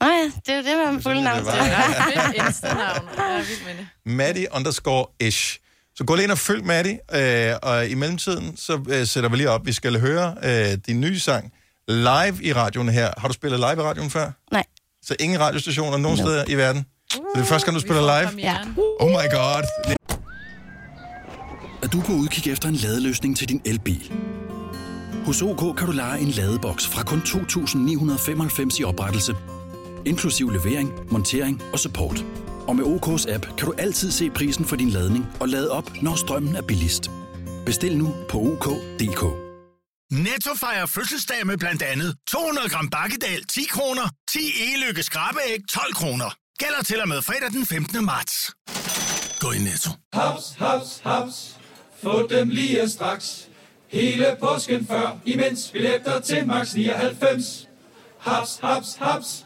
[0.00, 3.86] Nå ja, det er jo det, man fulde navn det er vild med det.
[4.04, 5.58] Maddie underscore ish.
[5.94, 9.36] Så gå lige ind og følg Maddie, øh, og i mellemtiden, så øh, sætter vi
[9.36, 9.66] lige op.
[9.66, 11.52] Vi skal høre øh, din nye sang
[11.88, 13.10] live i radioen her.
[13.18, 14.30] Har du spillet live i radioen før?
[14.52, 14.64] Nej.
[15.06, 16.84] Så ingen radiostationer nogen steder i verden?
[17.10, 18.42] Så det er første gang, du spiller live?
[18.42, 18.56] Ja.
[19.00, 19.96] Oh my god.
[21.82, 24.12] at du kan udkigge efter en ladeløsning til din elbil.
[25.26, 29.34] Hos OK kan du lege en ladeboks fra kun 2.995 i oprettelse,
[30.06, 32.24] inklusiv levering, montering og support.
[32.66, 35.90] Og med OK's app kan du altid se prisen for din ladning og lade op,
[36.02, 37.10] når strømmen er billigst.
[37.66, 39.45] Bestil nu på OK.dk.
[40.12, 45.94] Netto fejrer fødselsdag med blandt andet 200 gram bakkedal 10 kroner, 10 e-lykke skrabeæg 12
[45.94, 46.30] kroner.
[46.58, 48.04] Gælder til og med fredag den 15.
[48.04, 48.50] marts.
[49.40, 49.90] Gå i Netto.
[50.12, 51.56] Haps, haps, haps.
[52.02, 53.48] Få dem lige straks.
[53.88, 57.68] Hele påsken før, imens billetter til max 99.
[58.20, 59.45] Haps, haps, haps.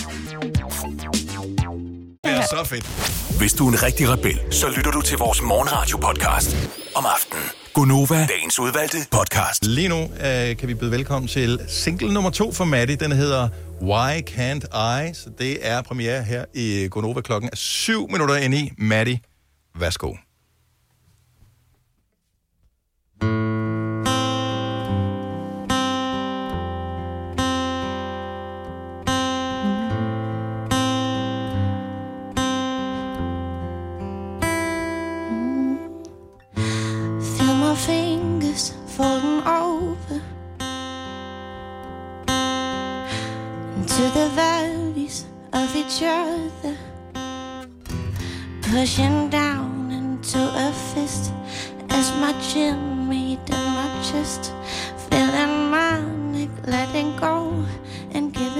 [2.25, 3.37] Så fedt.
[3.37, 6.55] Hvis du er en rigtig rebel, så lytter du til vores morgenradio-podcast
[6.95, 7.43] om aftenen.
[7.73, 9.65] Gunova, dagens udvalgte podcast.
[9.65, 12.95] Lige nu øh, kan vi byde velkommen til single nummer to for Maddie.
[12.95, 13.49] Den hedder
[13.81, 15.13] Why Can't I?
[15.13, 18.71] Så det er premiere her i Gonova klokken er 7 minutter ind i.
[18.77, 19.19] Maddie,
[19.79, 20.13] værsgo.
[43.91, 46.77] Into the values of each other,
[48.61, 51.33] pushing down into a fist
[51.89, 54.53] as my chin meet in my chest,
[55.09, 57.65] feeling manic, letting go
[58.11, 58.50] and giving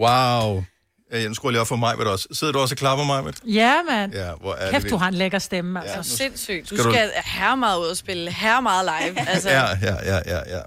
[0.00, 0.64] Wow.
[1.12, 2.28] Øh, Nu skruer jeg lige op for mig, også.
[2.32, 3.32] Sidder du også og klapper mig, med?
[3.46, 4.12] Ja, mand.
[4.14, 5.96] Ja, hvor er Kæft, det du har en lækker stemme, altså.
[5.96, 6.70] Ja, sindssygt.
[6.70, 9.28] Du Skal skal, du- her meget ud og spille, her meget live.
[9.28, 10.62] Altså, Ja, ja, ja, ja, ja.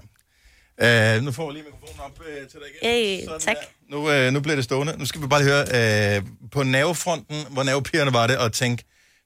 [1.16, 3.26] Uh, nu får jeg lige mikrofonen op uh, til dig igen.
[3.30, 3.56] Hey, tak.
[3.90, 4.94] Nu, uh, nu bliver det stående.
[4.98, 8.84] Nu skal vi bare lige høre, uh, på nervefronten, hvor nervepirrende var det at tænke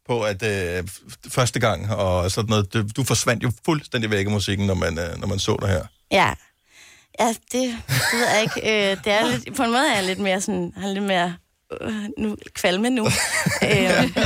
[0.09, 0.89] på, at uh,
[1.31, 4.99] første gang og sådan noget, du, du forsvandt jo fuldstændig væk af musikken, når man,
[4.99, 5.85] uh, når man så dig her.
[6.11, 6.35] Ja.
[7.21, 7.75] Ja, det, det
[8.13, 8.91] ved jeg ikke.
[8.91, 11.35] Øh, det er lidt, på en måde er jeg lidt mere sådan, har lidt mere
[11.81, 13.07] øh, nu, kvalme nu.
[13.63, 14.17] øh,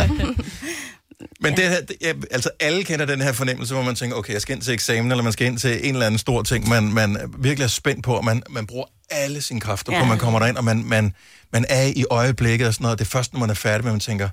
[1.40, 4.32] Men det, her, det, ja, altså alle kender den her fornemmelse, hvor man tænker, okay,
[4.32, 6.68] jeg skal ind til eksamen, eller man skal ind til en eller anden stor ting,
[6.68, 9.98] man, man virkelig er spændt på, og man, man bruger alle sine kræfter ja.
[9.98, 10.08] på, Ja.
[10.08, 11.14] man kommer derind, og man, man,
[11.52, 12.98] man er i øjeblikket og sådan noget.
[12.98, 14.28] Det er først, når man er færdig med, man tænker,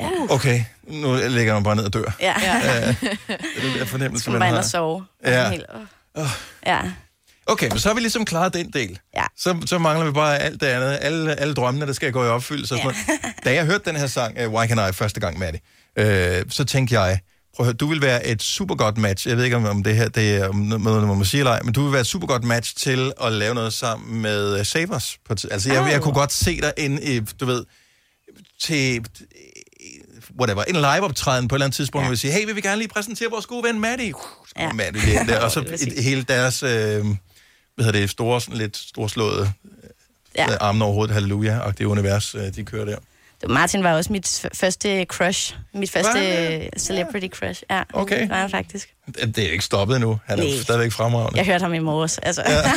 [0.00, 0.08] ja.
[0.30, 2.16] okay, nu ligger man bare ned og dør.
[2.20, 2.34] Ja.
[2.56, 3.18] Øh, det
[3.56, 4.58] er den der fornemmelse, Skal man man har.
[4.58, 5.04] og sove.
[5.26, 5.50] Ja.
[5.50, 5.64] Helt,
[6.14, 6.26] åh.
[6.66, 6.80] Ja.
[7.46, 8.98] Okay, men så har vi ligesom klaret den del.
[9.16, 9.24] Ja.
[9.38, 10.98] Så, så mangler vi bare alt det andet.
[11.02, 12.74] Alle, alle drømmene, der skal gå i opfyldelse.
[12.74, 12.96] Og noget.
[13.44, 15.60] Da jeg hørte den her sang, uh, Why Can I, første gang, Maddie,
[15.98, 17.20] Øh, så tænkte jeg,
[17.56, 19.28] prøv at høre, du vil være et super godt match.
[19.28, 21.62] Jeg ved ikke, om, om det her det er noget, man må sige eller ej,
[21.62, 24.66] men du vil være et super godt match til at lave noget sammen med uh,
[24.66, 25.18] Savers.
[25.50, 27.64] Altså, jeg, jeg kunne godt se dig inde i, du ved,
[28.60, 29.04] til
[30.40, 32.08] whatever, en live-optræden på et eller andet tidspunkt, ja.
[32.08, 34.14] hvor vi siger, hey, vi vil gerne lige præsentere vores gode ven Maddie.
[34.14, 34.22] Uh,
[34.58, 34.72] Ja.
[34.72, 37.04] Maddie ind der, og så Det vil et, hele deres, øh,
[37.74, 39.52] hvad hedder det, store, sådan lidt storslåede
[40.36, 40.46] Ja.
[40.50, 40.56] ja.
[40.60, 42.96] armen over hovedet, halleluja, og det univers, øh, de kører der.
[43.48, 45.56] Martin var også mit første crush.
[45.74, 46.60] Mit første Hvad?
[46.60, 47.62] øh, celebrity crush.
[47.70, 48.20] Ja, Okay.
[48.20, 48.88] det var han faktisk.
[49.16, 50.20] Det er ikke stoppet endnu.
[50.26, 50.62] Han er Nej.
[50.62, 51.38] stadigvæk fremragende.
[51.38, 52.18] Jeg hørte ham i morges.
[52.18, 52.42] Altså.
[52.46, 52.62] Ja.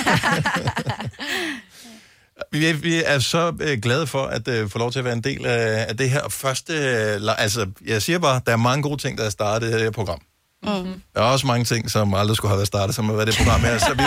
[2.52, 5.22] Vi, vi er så øh, glade for at øh, få lov til at være en
[5.24, 6.74] del af, af det her første...
[6.74, 9.82] Øh, altså, jeg siger bare, der er mange gode ting, der er startet i det
[9.82, 10.22] her program.
[10.66, 11.02] Mm.
[11.16, 13.38] Der er også mange ting, som aldrig skulle have været startet, som har været det
[13.38, 13.78] program her.
[13.78, 14.04] Så vi,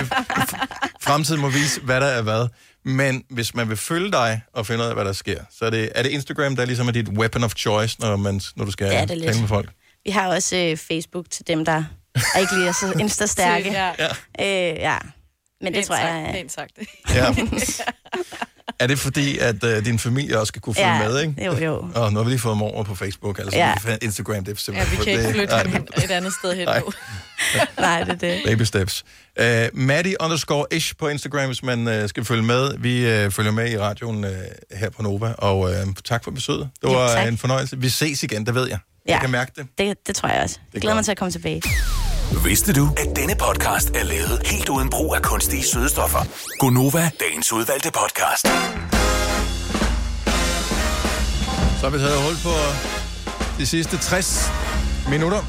[1.00, 2.48] fremtiden må vise, hvad der er hvad.
[2.84, 5.70] Men hvis man vil følge dig og finde ud af, hvad der sker, så er
[5.70, 8.70] det, er det Instagram, der ligesom er dit weapon of choice, når, man, når du
[8.70, 9.22] skal lidt.
[9.22, 9.70] tale med folk?
[10.04, 11.84] Vi har også øh, Facebook til dem, der
[12.34, 13.72] er ikke lige er så insta-stærke.
[13.72, 13.90] Ja.
[14.40, 14.98] Øh, ja.
[15.60, 16.24] Men det Pænt tror jeg...
[16.24, 16.78] sagt, pænt sagt.
[17.14, 17.34] Ja.
[18.80, 21.44] Er det fordi, at øh, din familie også skal kunne følge Ja, med, ikke?
[21.44, 21.84] jo, jo.
[21.94, 23.74] Og nu har vi lige fået mor over på Facebook, altså Ja.
[23.86, 23.96] ja.
[24.02, 24.98] Instagram, det er Ja, simpelthen...
[24.98, 26.78] vi kan ikke det- flytte hende et andet sted hen Nej.
[26.80, 26.92] nu.
[27.78, 28.40] Nej, det er det.
[28.44, 29.04] Baby steps.
[29.40, 32.70] Uh, Maddie underscore ish på Instagram, hvis man uh, skal følge med.
[32.78, 34.30] Vi uh, følger med i radioen uh,
[34.78, 35.70] her på Nova, og uh,
[36.04, 36.68] tak for besøget.
[36.82, 37.28] Det Jo, var tak.
[37.28, 37.78] en fornøjelse.
[37.78, 38.78] Vi ses igen, det ved jeg.
[39.08, 39.12] Ja.
[39.12, 39.66] Jeg kan mærke det.
[39.78, 40.58] Det, det tror jeg også.
[40.74, 41.62] Jeg glæder mig til at komme tilbage.
[42.32, 46.18] Vidste du, at denne podcast er lavet helt uden brug af kunstige sødestoffer?
[46.58, 48.46] Gonova, dagens udvalgte podcast.
[51.78, 52.54] Så har vi taget hul på
[53.58, 54.50] de sidste 60
[55.10, 55.42] minutter.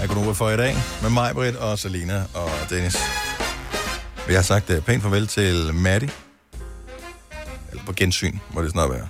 [0.00, 2.96] Jeg går Nova for i dag med mig, Britt og Selina og Dennis.
[4.28, 6.10] Vi har sagt uh, pænt farvel til Maddie.
[7.70, 9.08] Eller på gensyn, må det snart være.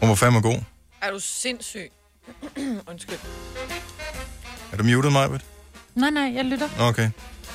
[0.00, 0.58] Hun var fandme god.
[1.02, 1.90] Er du sindssyg?
[2.90, 3.18] Undskyld.
[4.72, 5.44] Er du muted, Majbet?
[5.94, 6.68] Nej, nej, jeg lytter.
[6.80, 7.10] Okay.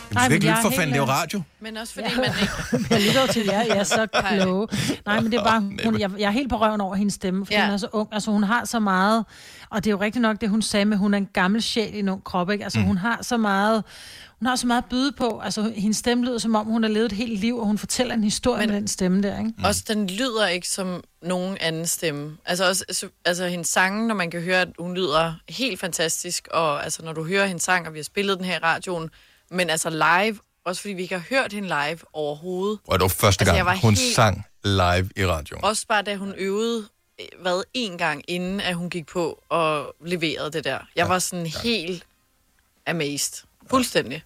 [0.09, 1.41] Du Nej, skal men ikke jeg lytte er for helt, fanden, det er jo radio.
[1.59, 2.85] Men også fordi man ikke...
[2.93, 4.67] Jeg lytter til jer, jeg er så kloge.
[5.05, 7.45] Nej, men det er bare, hun, jeg, jeg er helt på røven over hendes stemme,
[7.45, 7.59] for Ja.
[7.59, 7.65] ja.
[7.65, 8.09] hun er så ung.
[8.11, 9.25] Altså, hun har så meget,
[9.69, 11.95] og det er jo rigtigt nok det, hun sagde med, hun er en gammel sjæl
[11.95, 12.63] i en ung krop, ikke?
[12.63, 12.85] Altså, mm.
[12.85, 13.83] hun har så meget,
[14.39, 15.39] hun har så meget at byde på.
[15.43, 18.13] Altså, hendes stemme lyder som om, hun har levet et helt liv, og hun fortæller
[18.13, 19.53] en historie Men- med den stemme der, ikke?
[19.57, 19.63] Mm.
[19.63, 22.37] Også den lyder ikke som nogen anden stemme.
[22.45, 26.47] Altså også altså, altså hendes sange, når man kan høre, at hun lyder helt fantastisk,
[26.51, 29.09] og altså når du hører hendes sang, og vi har spillet den her i radioen,
[29.51, 32.79] men altså live, også fordi vi ikke har hørt hende live overhovedet.
[32.87, 35.63] Og det var første Altså, gang, var hun helt- sang live i radioen.
[35.63, 36.87] Også bare da hun øvede,
[37.21, 40.71] øh, hvad, en gang inden, at hun gik på og leverede det der.
[40.71, 41.59] Jeg ja, var sådan ja.
[41.63, 42.05] helt
[42.87, 43.43] amazed.
[43.69, 44.23] Fuldstændig.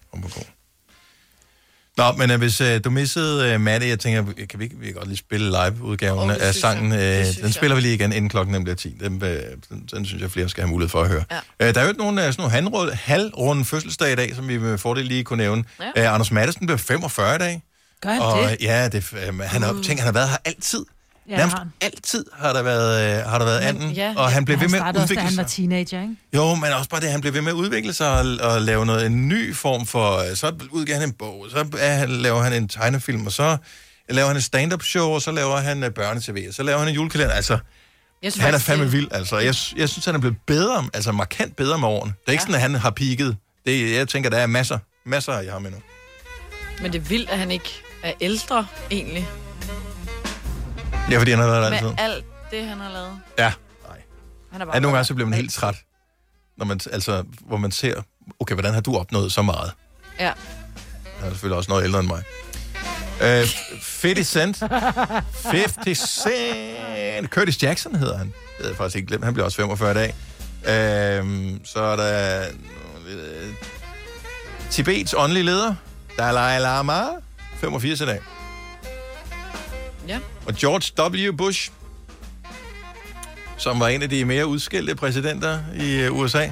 [1.96, 4.94] Nå, men uh, hvis uh, du missede uh, Maddie, jeg tænker, kan vi vi kan
[4.94, 6.92] godt lige spille live-udgaven oh, af sangen?
[6.92, 7.24] Uh, jeg.
[7.24, 7.54] Synes den jeg.
[7.54, 8.94] spiller vi lige igen, inden klokken nemlig er 10.
[9.00, 9.28] Den, uh,
[9.68, 11.24] den, den synes jeg, flere skal have mulighed for at høre.
[11.60, 11.68] Ja.
[11.68, 14.48] Uh, der er jo ikke nogen, uh, sådan nogle halvrunde, halvrunde fødselsdag i dag, som
[14.48, 15.64] vi med fordel lige kunne nævne.
[15.96, 16.08] Ja.
[16.08, 17.62] Uh, Anders Madsen bliver 45 i dag.
[18.02, 18.56] Gør han og, det?
[18.60, 19.82] Ja, det, uh, han, har, Mm.
[19.82, 20.84] tænk, han har været her altid.
[21.32, 21.72] Ja, Nærmest har han.
[21.80, 24.74] altid har der været, uh, har der været anden, Ja, og han blev ved med
[24.74, 25.42] at startede også, udvikle han sig.
[25.42, 26.16] var teenager, ikke?
[26.34, 28.60] Jo, men også bare det, at han blev ved med at udvikle sig og, og
[28.62, 30.34] lave noget, en ny form for...
[30.34, 33.56] Så udgiver han en bog, så er laver han en tegnefilm, og så
[34.08, 36.88] laver han et stand-up show, og så laver han uh, børnetv, og så laver han
[36.88, 37.34] en julekalender.
[37.34, 37.58] Altså,
[38.22, 39.08] Jeg synes han er fandme det- vild.
[39.10, 42.12] Altså, jeg, jeg synes, han er blevet bedre, altså markant bedre med årene.
[42.20, 42.46] Det er ikke Ja.
[42.46, 43.34] sådan, at han har peaked.
[43.66, 45.80] Det, jeg tænker, der er masser, masser af ham endnu.
[46.82, 49.28] Men det er vildt, at han ikke er ældre, egentlig.
[51.10, 51.94] Ja, fordi han har været der Med altid.
[51.98, 53.20] alt det, han har lavet.
[53.38, 53.52] Ja.
[54.52, 55.74] Han er bare Ja, nogle gange så bliver man helt træt,
[56.58, 58.02] når man, altså, hvor man ser,
[58.40, 59.72] okay, hvordan har du opnået så meget?
[60.20, 60.32] Ja.
[61.18, 62.22] Han er selvfølgelig også noget ældre end mig.
[63.22, 63.46] Øh,
[64.02, 64.58] 50 Cent.
[65.44, 67.30] 50 Cent.
[67.30, 68.26] Curtis Jackson hedder han.
[68.26, 69.24] Det havde jeg faktisk ikke glemt.
[69.24, 70.14] Han bliver også 45 i dag.
[71.20, 72.42] Øh, så er der
[73.08, 73.54] øh,
[74.70, 75.74] Tibets åndelige leder,
[76.18, 77.02] Dalai Lama,
[77.60, 78.20] 85 i dag.
[80.08, 80.18] Ja.
[80.46, 81.36] Og George W.
[81.36, 81.70] Bush,
[83.56, 86.48] som var en af de mere udskældte præsidenter i øh, USA,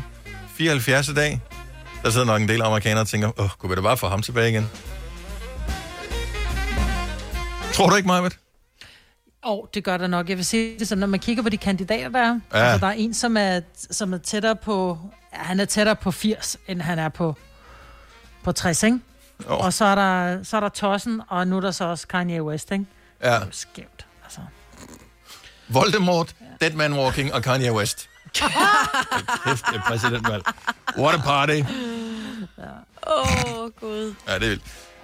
[0.56, 1.40] 74 i dag.
[2.02, 4.22] Der sidder nok en del amerikanere og tænker, åh, kunne vi da bare få ham
[4.22, 4.70] tilbage igen?
[7.72, 8.38] Tror du ikke, Majbet?
[9.42, 10.28] Og oh, det gør der nok.
[10.28, 12.40] Jeg vil sige det sådan, når man kigger på de kandidater, der er.
[12.54, 12.58] Ja.
[12.58, 14.98] Altså, der er en, som er, som er tættere på...
[15.30, 17.36] Han er tættere på 80, end han er på,
[18.44, 18.98] på 60, ikke?
[19.48, 19.64] Oh.
[19.64, 22.42] Og så er, der, så er der Tossen, og nu er der så også Kanye
[22.42, 22.86] West, ikke?
[23.22, 23.38] Ja.
[23.50, 24.40] Skævt, altså.
[25.68, 28.08] Voldemort, Dead Man Walking og Kanye West.
[28.34, 30.42] Kæft, det er præsidentvalg.
[30.98, 31.52] What a party.
[33.06, 34.14] Åh, oh, Gud.
[34.28, 34.62] Ja, det er vildt.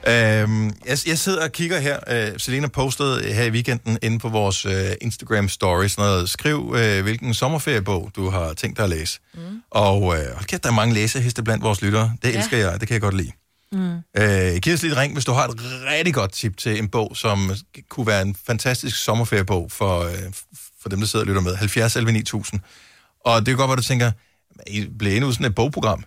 [0.09, 1.99] Øhm, jeg, jeg sidder og kigger her.
[2.09, 6.29] Øh, Selena postede her i weekenden inde på vores øh, Instagram stories noget.
[6.31, 9.21] Skriv, øh, hvilken sommerferiebog du har tænkt dig at læse.
[9.35, 9.41] Mm.
[9.71, 12.13] Og øh, hold kæft, der er mange læseheste blandt vores lyttere.
[12.23, 12.39] Det Ja.
[12.39, 12.81] elsker jeg.
[12.81, 13.33] Det kan jeg godt lide.
[13.73, 13.97] Mm.
[14.19, 15.61] Øh, giv os lige et ring, hvis du har et
[15.91, 17.51] rigtig godt tip til en bog, som
[17.89, 20.33] kunne være en fantastisk sommerferiebog for, øh,
[20.83, 21.57] for dem, der sidder og lytter med.
[21.57, 22.61] 70 11 9000.
[23.21, 24.13] Og det kan godt være, du tænker,
[24.67, 26.05] I bliver endnu sådan et bogprogram.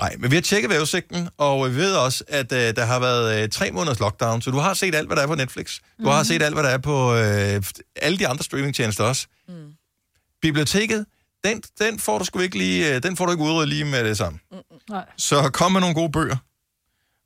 [0.00, 3.42] Nej, men vi har tjekket vejrudsigten, og vi ved også, at øh, der har været
[3.42, 5.78] øh, tre måneders lockdown, så du har set alt, hvad der er på Netflix.
[5.78, 6.10] Du mm-hmm.
[6.12, 7.62] har set alt, hvad der er på øh,
[7.96, 9.26] alle de andre streamingtjenester også.
[9.48, 9.54] Mm.
[10.42, 11.06] Biblioteket,
[11.44, 14.04] den, den får du sgu ikke lige, øh, den får du ikke udryddet lige med
[14.04, 14.38] det samme.
[14.90, 15.04] Nej.
[15.16, 16.36] Så kom med nogle gode bøger,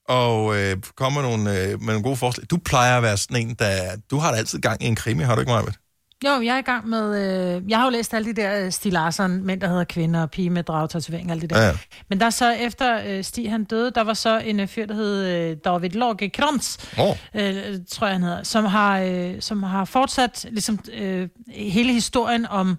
[0.08, 2.46] og øh, kom med nogle, øh, med nogle gode forslag.
[2.50, 3.96] Du plejer at være sådan en, der...
[4.10, 5.78] Du har da altid gang i en krimi, har du ikke, Marvitt?
[6.24, 7.16] Jo, jeg er i gang med...
[7.56, 10.22] Øh, jeg har jo læst alle de der øh, Stig Larsson, mænd, der hedder kvinder,
[10.22, 11.66] og pige med dragtatovering, alt det der.
[11.66, 11.72] Ja.
[12.08, 14.94] Men der så efter øh, Stig han døde, der var så en øh, fyr, der
[14.94, 17.16] hed øh, David Lorge Krantz, Åh.
[17.34, 22.46] øh, tror jeg han hedder, som har, øh, som har fortsat ligesom, øh, hele historien
[22.46, 22.78] om,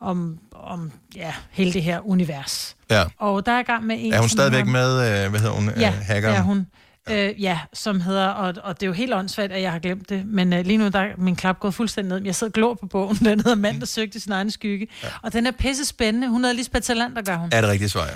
[0.00, 2.76] om, om ja, hele det her univers.
[2.90, 3.04] Ja.
[3.18, 4.12] Og der er i gang med en...
[4.12, 6.36] Er hun stadigvæk hedder- med, øh, hvad hedder hun, Ja, øh, hackeren?
[6.36, 6.66] er hun.
[7.10, 10.08] Øh, ja, som hedder, og, og det er jo helt åndssvagt, at jeg har glemt
[10.08, 12.24] det, men øh, lige nu der er min klap gået fuldstændig ned.
[12.26, 14.88] Jeg sidder glor på bogen, den hedder Mand, der søgte sin egen skygge.
[15.02, 15.08] Ja.
[15.22, 16.28] Og den er pisse spændende.
[16.28, 17.48] Hun hedder Lisbeth Talander, gør hun.
[17.52, 18.06] Er det rigtigt svar,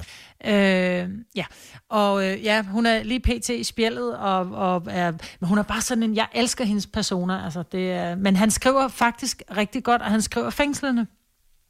[0.44, 1.02] ja.
[1.02, 1.44] Øh, ja,
[1.90, 3.48] og øh, ja, hun er lige pt.
[3.48, 5.10] i spjældet, og, og er,
[5.40, 8.51] men hun er bare sådan en, jeg elsker hendes personer, altså det er, men han
[8.51, 11.06] skriver faktisk rigtig godt, og han skriver fængslerne,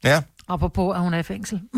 [0.03, 0.21] Ja.
[0.47, 1.61] Apropos at hun er i fængsel.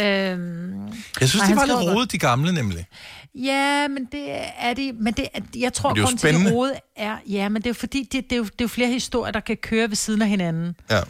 [0.00, 0.86] øhm,
[1.20, 2.86] Jeg synes, nej, de var lidt rodet, de gamle nemlig.
[3.34, 4.26] Ja, men det
[4.58, 6.46] er de, men det, er- jeg tror, Men det er jo til, at spændende.
[6.50, 8.68] det rode er, ja, men det er fordi, det, det, er jo, det er jo
[8.68, 10.76] flere historier, der kan køre ved siden af hinanden.
[10.90, 11.00] Ja.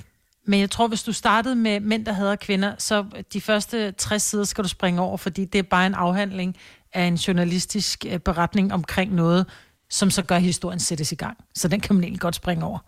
[0.46, 4.22] Men jeg tror, hvis du startede med mænd, der hader kvinder, så de første 60
[4.22, 6.56] sider skal du springe over, fordi det er bare en afhandling
[6.92, 9.46] af en journalistisk øh, beretning omkring noget,
[9.90, 11.36] som så gør at historien sættes i gang.
[11.54, 12.78] Så den kan man egentlig godt springe over.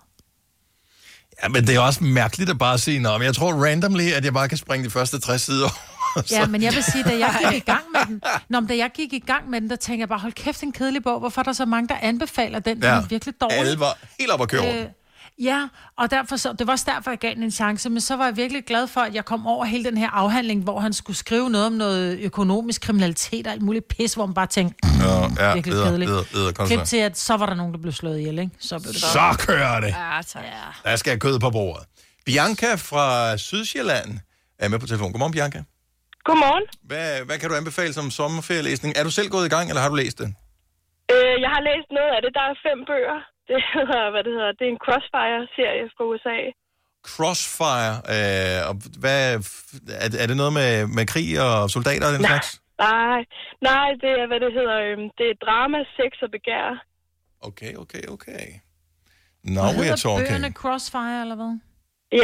[1.43, 4.24] Ja, men det er også mærkeligt at bare sige, Nå, men jeg tror randomly, at
[4.24, 5.73] jeg bare kan springe de første 60 sider over.
[6.31, 8.77] Ja, men jeg vil sige, da jeg gik i gang med den, Nå, men da
[8.77, 11.19] jeg gik i gang med den, der tænkte jeg bare, hold kæft, en kedelig bog.
[11.20, 12.77] Hvorfor er der så mange, der anbefaler den?
[12.77, 12.89] Den Ja.
[12.97, 13.59] er virkelig dårlig.
[13.59, 14.74] Alle var helt op at køre.
[14.82, 14.86] Øh,
[15.43, 18.16] Ja, og derfor så, det var også derfor, jeg gav den en chance, men så
[18.16, 20.93] var jeg virkelig glad for, at jeg kom over hele den her afhandling, hvor han
[20.93, 24.89] skulle skrive noget om noget økonomisk kriminalitet og alt muligt pis, hvor man bare tænkte,
[25.39, 26.10] Ja, ja, virkelig leder, kedeligt.
[26.35, 28.52] leder, kom Klip til, at så var der nogen, der blev slået ihjel, ikke?
[28.59, 29.36] Så, blev det Så bare...
[29.36, 29.89] kører det.
[29.89, 30.44] Ja, tak.
[30.85, 31.85] Der skal jeg kød på bordet.
[32.27, 34.19] Bianca fra Sydsjælland
[34.59, 35.12] er med på telefon.
[35.12, 35.62] Godmorgen, Bianca.
[36.24, 36.65] Godmorgen.
[36.82, 38.90] Hvad, hvad kan du anbefale som sommerferielæsning?
[38.97, 40.28] Er du selv gået i gang, eller har du læst det?
[41.15, 42.31] Øh, jeg har læst noget af det.
[42.39, 43.19] Der er fem bøger.
[43.50, 46.38] Det hedder, hvad det hedder, det er en Crossfire-serie fra USA.
[47.12, 47.94] Crossfire.
[48.14, 49.20] Øh, og hvad,
[50.04, 52.30] er, er det noget med, med krig og soldater og den Nej.
[52.32, 52.48] slags?
[52.90, 53.20] Nej,
[53.70, 56.66] nej, det er, hvad det hedder, øhm, det er drama, sex og begær.
[57.48, 58.46] Okay, okay, okay.
[59.56, 60.28] Now Hvad we're talking.
[60.28, 61.52] bøgerne Crossfire, eller hvad?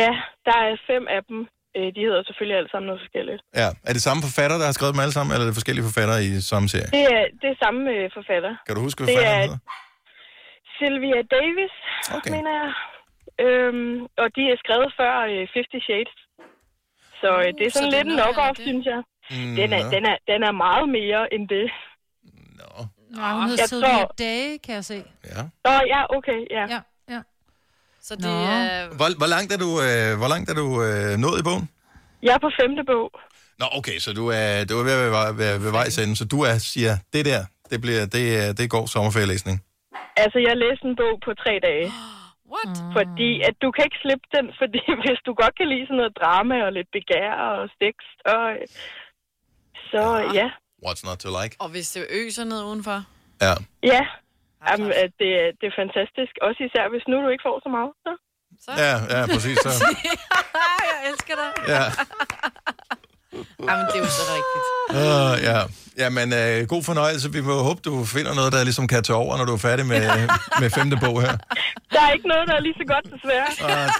[0.00, 0.10] Ja,
[0.48, 1.38] der er fem af dem.
[1.76, 3.40] Øh, de hedder selvfølgelig alle sammen noget forskelligt.
[3.60, 3.68] Ja.
[3.88, 6.20] Er det samme forfatter, der har skrevet dem alle sammen, eller er det forskellige forfattere
[6.28, 6.90] i samme serie?
[6.98, 8.52] Det er, det er samme øh, forfatter.
[8.66, 9.58] Kan du huske, hvad Det forfatteren er hedder?
[10.84, 11.74] Sylvia Davis,
[12.16, 12.30] okay.
[12.36, 12.70] mener jeg.
[13.44, 16.14] Øhm, og de er skrevet før øh, Fifty Shades.
[17.20, 18.66] Så øh, det er så sådan er lidt en knock-off, det.
[18.68, 19.00] synes jeg.
[19.30, 19.90] Mm, Den er, nå.
[19.94, 21.66] den, er, den er meget mere end det.
[23.20, 24.98] Nej, hun hedder Jeg Sylvia tror- Day, kan jeg se.
[25.34, 25.42] Ja.
[25.66, 26.64] Nå, ja, okay, ja.
[26.74, 26.80] Ja,
[27.14, 27.20] ja.
[28.02, 28.28] Så det Nå.
[28.30, 28.86] er...
[28.98, 31.68] Hvor, hvor langt er du, øh, hvor langt er du øh, nået i bogen?
[32.22, 33.10] Jeg er på femte bog.
[33.58, 36.24] Nå, okay, så du er, du er ved at være, være ved vejs ende, så
[36.24, 37.40] du er, siger, det der,
[37.70, 39.62] det, bliver, det, er- det går sommerferielæsning.
[40.22, 41.86] Altså, jeg læste en bog på tre dage.
[42.54, 42.72] What?
[42.96, 46.16] Fordi at du kan ikke slippe den, fordi hvis du godt kan lide sådan noget
[46.20, 47.94] drama og lidt begær og sex,
[48.24, 48.66] så, øh,
[49.92, 50.02] så
[50.40, 50.48] ja.
[50.86, 51.52] What's not to like?
[51.62, 52.98] Og hvis det øser ned udenfor.
[53.46, 53.54] Ja.
[53.92, 54.02] Ja,
[54.68, 56.32] Jamen, at det, er- det er fantastisk.
[56.46, 57.92] Også især, hvis nu du ikke får så meget.
[58.64, 58.70] Så.
[58.84, 59.58] Ja, ja, præcis.
[59.58, 59.70] Så.
[60.90, 61.50] jeg elsker dig.
[61.74, 61.82] Ja.
[63.68, 64.64] Jamen, det er jo så rigtigt.
[64.90, 65.60] Uh, ja.
[65.98, 67.32] Jamen, øh, god fornøjelse.
[67.32, 69.86] Vi må håbe, du finder noget, der ligesom kan tage over, når du er færdig
[69.86, 70.00] med,
[70.60, 71.36] med femte bog her.
[71.92, 73.48] Der er ikke noget, der er lige så godt, desværre.
[73.66, 73.90] Og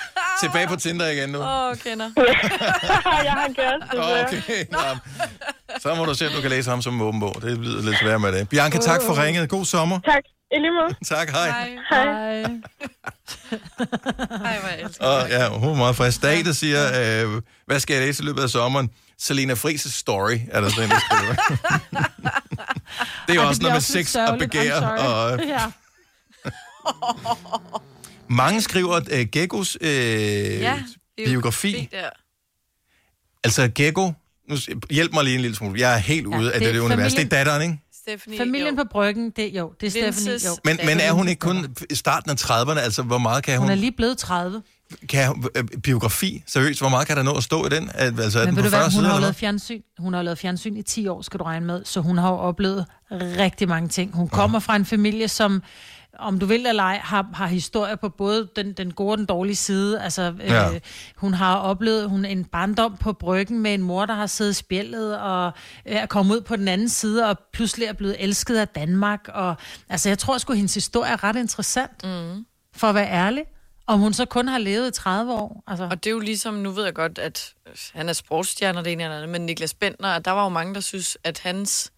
[0.43, 1.39] tilbage på Tinder igen nu.
[1.39, 2.11] Åh, oh, kender.
[3.29, 4.27] jeg har en kæreste, desværre.
[4.27, 4.79] Okay, nå.
[5.83, 7.35] Så må du se, om du kan læse ham som en åben bog.
[7.43, 8.49] Det lyder lidt svært med det.
[8.49, 9.49] Bianca, tak for ringet.
[9.49, 9.99] God sommer.
[10.01, 10.25] Tak.
[10.55, 10.95] I lige måde.
[11.05, 11.77] Tak, hej.
[11.91, 12.43] Hej.
[12.43, 12.49] Ej,
[14.61, 16.23] hvor jeg elsker Og ja, hun er meget frisk.
[16.23, 16.85] Dag, der siger,
[17.27, 18.91] øh, hvad skal jeg læse i løbet af sommeren?
[19.19, 21.35] Selena Friis' story, er der sådan en, der skriver.
[23.27, 24.81] det er jo Ej, også noget med sex og begær.
[24.81, 24.99] Sorry.
[24.99, 25.61] Og, Ja.
[28.29, 29.91] mange skriver, at øh, Geckos øh,
[30.61, 30.83] Ja,
[31.17, 32.11] biografi, Der.
[33.45, 34.13] altså Gecko,
[34.49, 34.57] nu
[34.91, 36.73] hjælp mig lige en lille smule, jeg er helt ude Ja, af det det, er
[36.73, 37.15] det univers.
[37.15, 37.79] Det er datteren, ikke?
[38.09, 40.57] Stephanie, Familien på bryggen, det jo, det er Stephanie, jo.
[40.65, 42.79] Men, men er hun ikke kun i starten af 30'erne?
[42.79, 43.63] Altså, hvor meget kan hun...
[43.65, 44.63] Hun er lige blevet 30.
[45.09, 47.91] Kan hun øh, biografi, seriøst, hvor meget kan der nå at stå i den?
[47.95, 49.81] Al- Altså, er Men den ved du hvad, 40 hun har jo lavet fjernsyn.
[49.99, 51.85] Hun har jo lavet fjernsyn i 10 år, skal du regne med.
[51.85, 54.15] Så hun har jo oplevet rigtig mange ting.
[54.17, 55.63] Hun kommer fra en familie, som
[56.19, 59.27] om du vil eller ej, har, har historier på både den, den gode og den
[59.27, 60.01] dårlige side.
[60.03, 60.75] Altså, Ja.
[60.75, 60.81] øh,
[61.17, 64.55] hun har oplevet hun en barndom på bryggen med en mor, der har siddet i
[64.55, 65.47] spjældet og
[65.87, 69.29] øh, er kommet ud på den anden side og pludselig er blevet elsket af Danmark.
[69.29, 69.55] Og,
[69.89, 72.45] altså, jeg tror sgu, at hendes historie er ret interessant, mm.
[72.77, 73.45] for at være ærlig.
[73.87, 75.63] Om hun så kun har levet i 30 år.
[75.67, 75.85] Altså.
[75.85, 77.53] Og det er jo ligesom, nu ved jeg godt, at
[77.95, 80.81] han er sportsstjerne det ene eller andet, men Niklas Bentner, der var jo mange, der
[80.81, 81.93] synes, at hans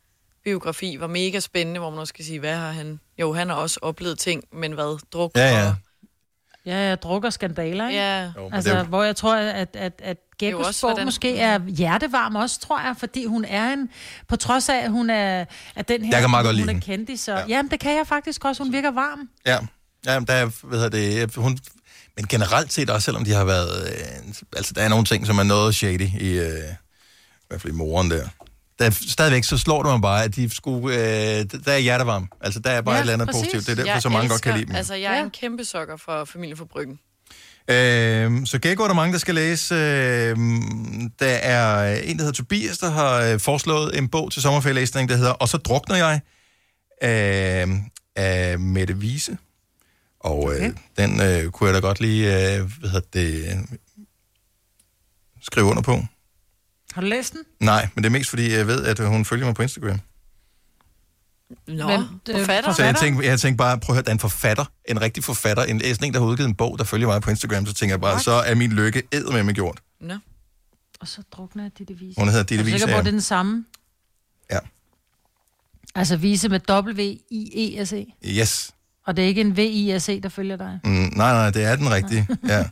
[0.50, 3.00] biografi var mega spændende, hvor man også skal sige, hvad har han...
[3.18, 4.98] Jo, han har også oplevet ting, men hvad?
[5.12, 5.68] Druk Ja, ja.
[5.68, 5.74] og...
[6.66, 8.00] Ja, jeg drukker skandaler, ikke?
[8.00, 8.22] Ja.
[8.36, 11.58] Jo, altså, det hvor jeg tror, at, at, at Gekkos også, bog hvordan- måske er
[11.58, 13.90] hjertevarm også, tror jeg, fordi hun er en...
[14.28, 15.44] På trods af, at hun er,
[15.76, 16.10] at den her...
[16.12, 17.32] Jeg kan meget godt hun lide er kendis, så...
[17.32, 17.44] Ja.
[17.48, 18.62] Jamen, det kan jeg faktisk også.
[18.62, 19.28] Hun virker varm.
[19.46, 19.58] Ja,
[20.06, 21.58] ja men der er, hvad hedder det, hun,
[22.16, 25.38] men generelt set også, selvom de har været, øh, altså der er nogle ting, som
[25.38, 28.28] er noget shady i, øh, i hvert fald i moren der.
[28.78, 32.28] Der er stadigvæk, så slår det mig bare, at de skulle, øh, der er hjertevarm.
[32.40, 33.66] Altså, der er bare ja, et eller andet positivt.
[33.66, 34.76] Det er derfor, Jeg så mange godt elsker- kan lide dem.
[34.76, 35.22] Altså, jeg er ja.
[35.24, 36.98] en kæmpe sokker for familien for bryggen.
[37.70, 39.74] Øh, så Gekko er der mange, der skal læse.
[39.74, 40.36] Øh,
[41.20, 45.16] der er en, der hedder Tobias, der har øh, foreslået en bog til sommerferielæsning, der
[45.16, 46.20] hedder Og så drukner jeg,
[47.02, 47.76] øh,
[48.16, 49.38] af Mette Vise.
[50.20, 50.72] Og øh, okay.
[50.98, 52.26] den øh, kunne jeg da godt lige,
[52.56, 53.78] øh, hvad hedder det, øh,
[55.42, 56.04] skrive under på.
[56.96, 57.40] Har du læst den?
[57.60, 60.00] Nej, men det er mest fordi, jeg ved, at hun følger mig på Instagram.
[61.66, 62.72] Nå, Men, øh, forfatter.
[62.72, 65.24] Så jeg tænkte, jeg tænkte bare, prøv at høre, der er en forfatter, en rigtig
[65.24, 67.74] forfatter, en, sådan en, der har udgivet en bog, der følger mig på Instagram, så
[67.74, 68.24] tænker jeg bare, What?
[68.24, 69.02] så er min lykke
[69.32, 69.80] med mig gjort.
[70.00, 70.14] Nå.
[71.00, 72.20] Og så drukner jeg Ditte Vise.
[72.20, 73.64] Hun hedder Ditte Er du Wiese, sikker på, det er den samme?
[74.50, 74.58] Ja.
[75.94, 78.06] Altså Vise med W-I-E-S-E.
[78.24, 78.74] Yes.
[79.06, 80.78] Og det er ikke en V-I-S-E, der følger dig.
[80.84, 82.28] Mm, nej, nej, det er den rigtige.
[82.48, 82.64] Ja.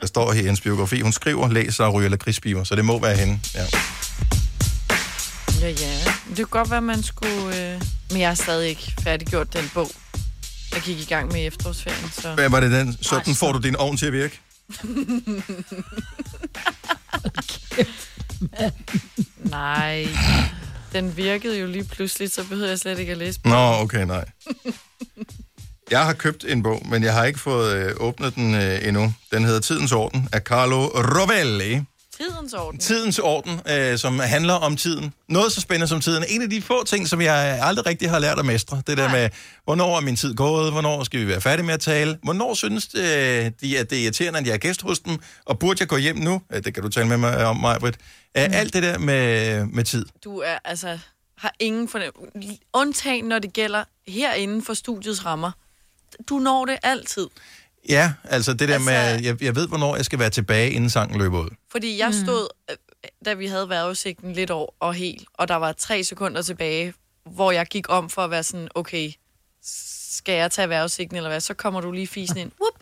[0.00, 1.00] Der står her i hendes biografi.
[1.00, 3.40] Hun skriver, læser og ryger lakridspiber, så det må være hende.
[3.54, 3.64] Ja.
[5.60, 5.98] Ja, ja.
[6.28, 7.72] Det kunne godt være, man skulle...
[7.74, 7.80] Øh...
[8.10, 9.90] Men jeg har stadig ikke færdiggjort den bog,
[10.72, 12.10] jeg gik i gang med i efterårsferien.
[12.12, 12.34] Så...
[12.34, 12.96] Hvad var det den?
[13.02, 14.40] Sådan får du din ovn til at virke.
[19.50, 20.08] Nej,
[20.92, 23.56] den virkede jo lige pludselig, så behøvede jeg slet ikke at læse bogen.
[23.56, 24.24] Nå, okay, nej.
[25.92, 29.14] Jeg har købt en bog, men jeg har ikke fået øh, åbnet den øh, endnu.
[29.32, 31.80] Den hedder Tidens Orden af Carlo Rovelli.
[32.16, 32.80] Tidens orden.
[32.80, 35.12] Tidens Orden, øh, som handler om tiden.
[35.28, 36.24] Noget så spændende som tiden.
[36.28, 38.82] En af de få ting, som jeg aldrig rigtig har lært at mestre.
[38.86, 39.28] Det der med,
[39.64, 40.72] hvornår er min tid gået?
[40.72, 42.18] Hvornår skal vi være færdige med at tale?
[42.22, 45.18] Hvornår synes øh, de, at det er irriterende, at jeg er gæst hos dem?
[45.44, 46.42] Og burde jeg gå hjem nu?
[46.52, 47.94] Øh, Det kan du tale med mig om, Majbrit.
[48.38, 50.06] Øh, alt det der med, med tid.
[50.24, 50.98] Du er altså
[51.38, 52.58] har ingen fornemmelse.
[52.72, 55.50] Undtagen, når det gælder herinde for studiets rammer.
[56.28, 57.26] Du når det altid.
[57.88, 60.90] Ja, altså det der Altså- med, jeg, jeg ved, hvornår jeg skal være tilbage, inden
[60.90, 61.48] sangen løber ud.
[61.72, 62.76] Fordi jeg stod, øh,
[63.24, 66.94] da vi havde vejrudsigten lidt over og helt, og der var tre sekunder tilbage,
[67.24, 69.12] hvor jeg gik om for at være sådan, okay,
[70.10, 71.40] skal jeg tage vejrudsigten eller hvad?
[71.40, 72.52] Så kommer du lige fisen ind.
[72.60, 72.72] Whoop,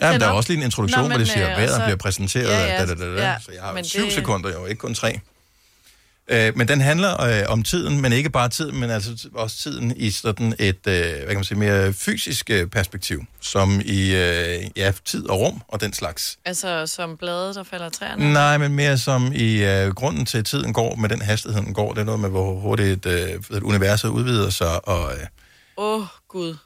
[0.00, 1.70] Ja, men der er også lige en introduktion, Nå, hvor det men, siger, øh, vejret
[1.76, 3.22] så- bliver præsenteret, Ja, ja, da, da, da, da.
[3.30, 5.20] ja, så jeg har men syv det- sekunder jo, ikke kun tre.
[6.30, 9.92] Øh, men den handler øh, om tiden, men ikke bare tiden, men altså også tiden
[9.96, 14.64] i sådan et, øh, hvad kan man sige, mere fysisk øh, perspektiv, som i øh,
[14.76, 16.38] ja, tid og rum og den slags.
[16.44, 18.32] Altså som blade, der falder træerne.
[18.32, 21.74] Nej, men mere som i øh, grunden til, at tiden går med den hastighed, den
[21.74, 21.92] går.
[21.92, 24.88] Det er noget med, hvor hurtigt øh, et universet udvider sig.
[24.88, 25.26] Og, øh,
[25.78, 26.56] Åh, oh, Gud.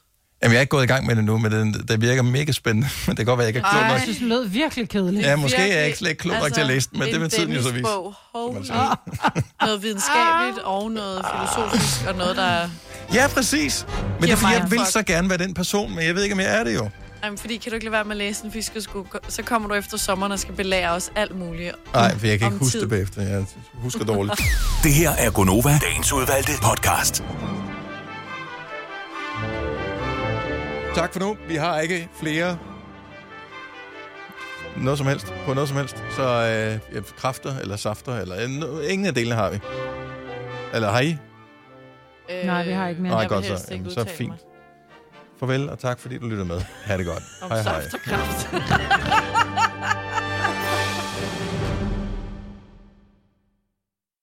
[0.43, 2.51] Jamen, jeg er ikke gået i gang med det nu, men det, det virker mega
[2.51, 2.87] spændende.
[3.07, 3.91] Men det kan godt være, at jeg ikke er klog nok.
[3.91, 5.21] jeg synes, den lød virkelig kedelig.
[5.21, 7.21] Ja, måske er jeg ikke slet ikke klog nok til at læse den, men det
[7.21, 7.83] vil tiden jo så vise.
[7.83, 8.13] Bog.
[8.35, 8.65] Holy.
[9.65, 12.69] Noget videnskabeligt og noget filosofisk og noget, der er...
[13.13, 13.85] Ja, præcis.
[14.19, 16.33] Men det er fordi, jeg vil så gerne være den person, men jeg ved ikke,
[16.33, 16.89] om jeg er det jo.
[17.23, 19.43] Jamen, fordi kan du ikke lade være med at læse den fisk og skulle, så
[19.43, 21.75] kommer du efter sommeren og skal belære os alt muligt.
[21.93, 22.81] Nej, for jeg kan ikke huske tid.
[22.81, 23.21] det bagefter.
[23.21, 24.41] Jeg husker dårligt.
[24.83, 27.23] Det her er Gonova, dagens udvalgte podcast.
[30.95, 31.37] Tak for nu.
[31.47, 32.57] Vi har ikke flere
[34.77, 36.03] noget som helst, på noget som helst.
[36.11, 36.23] Så
[36.93, 39.59] øh, kræfter eller safter, eller øh, ingen af delene har vi.
[40.73, 41.17] Eller har I?
[42.31, 43.11] Øh, Nej, vi har ikke mere.
[43.11, 43.67] Nej, godt så.
[43.71, 44.29] Jamen, så fint.
[44.29, 44.37] mig.
[45.39, 46.61] Farvel, og tak fordi du lyttede med.
[46.85, 47.23] Ha' det godt.
[47.41, 47.81] Om hej hej.
[47.81, 48.49] saft og kraft.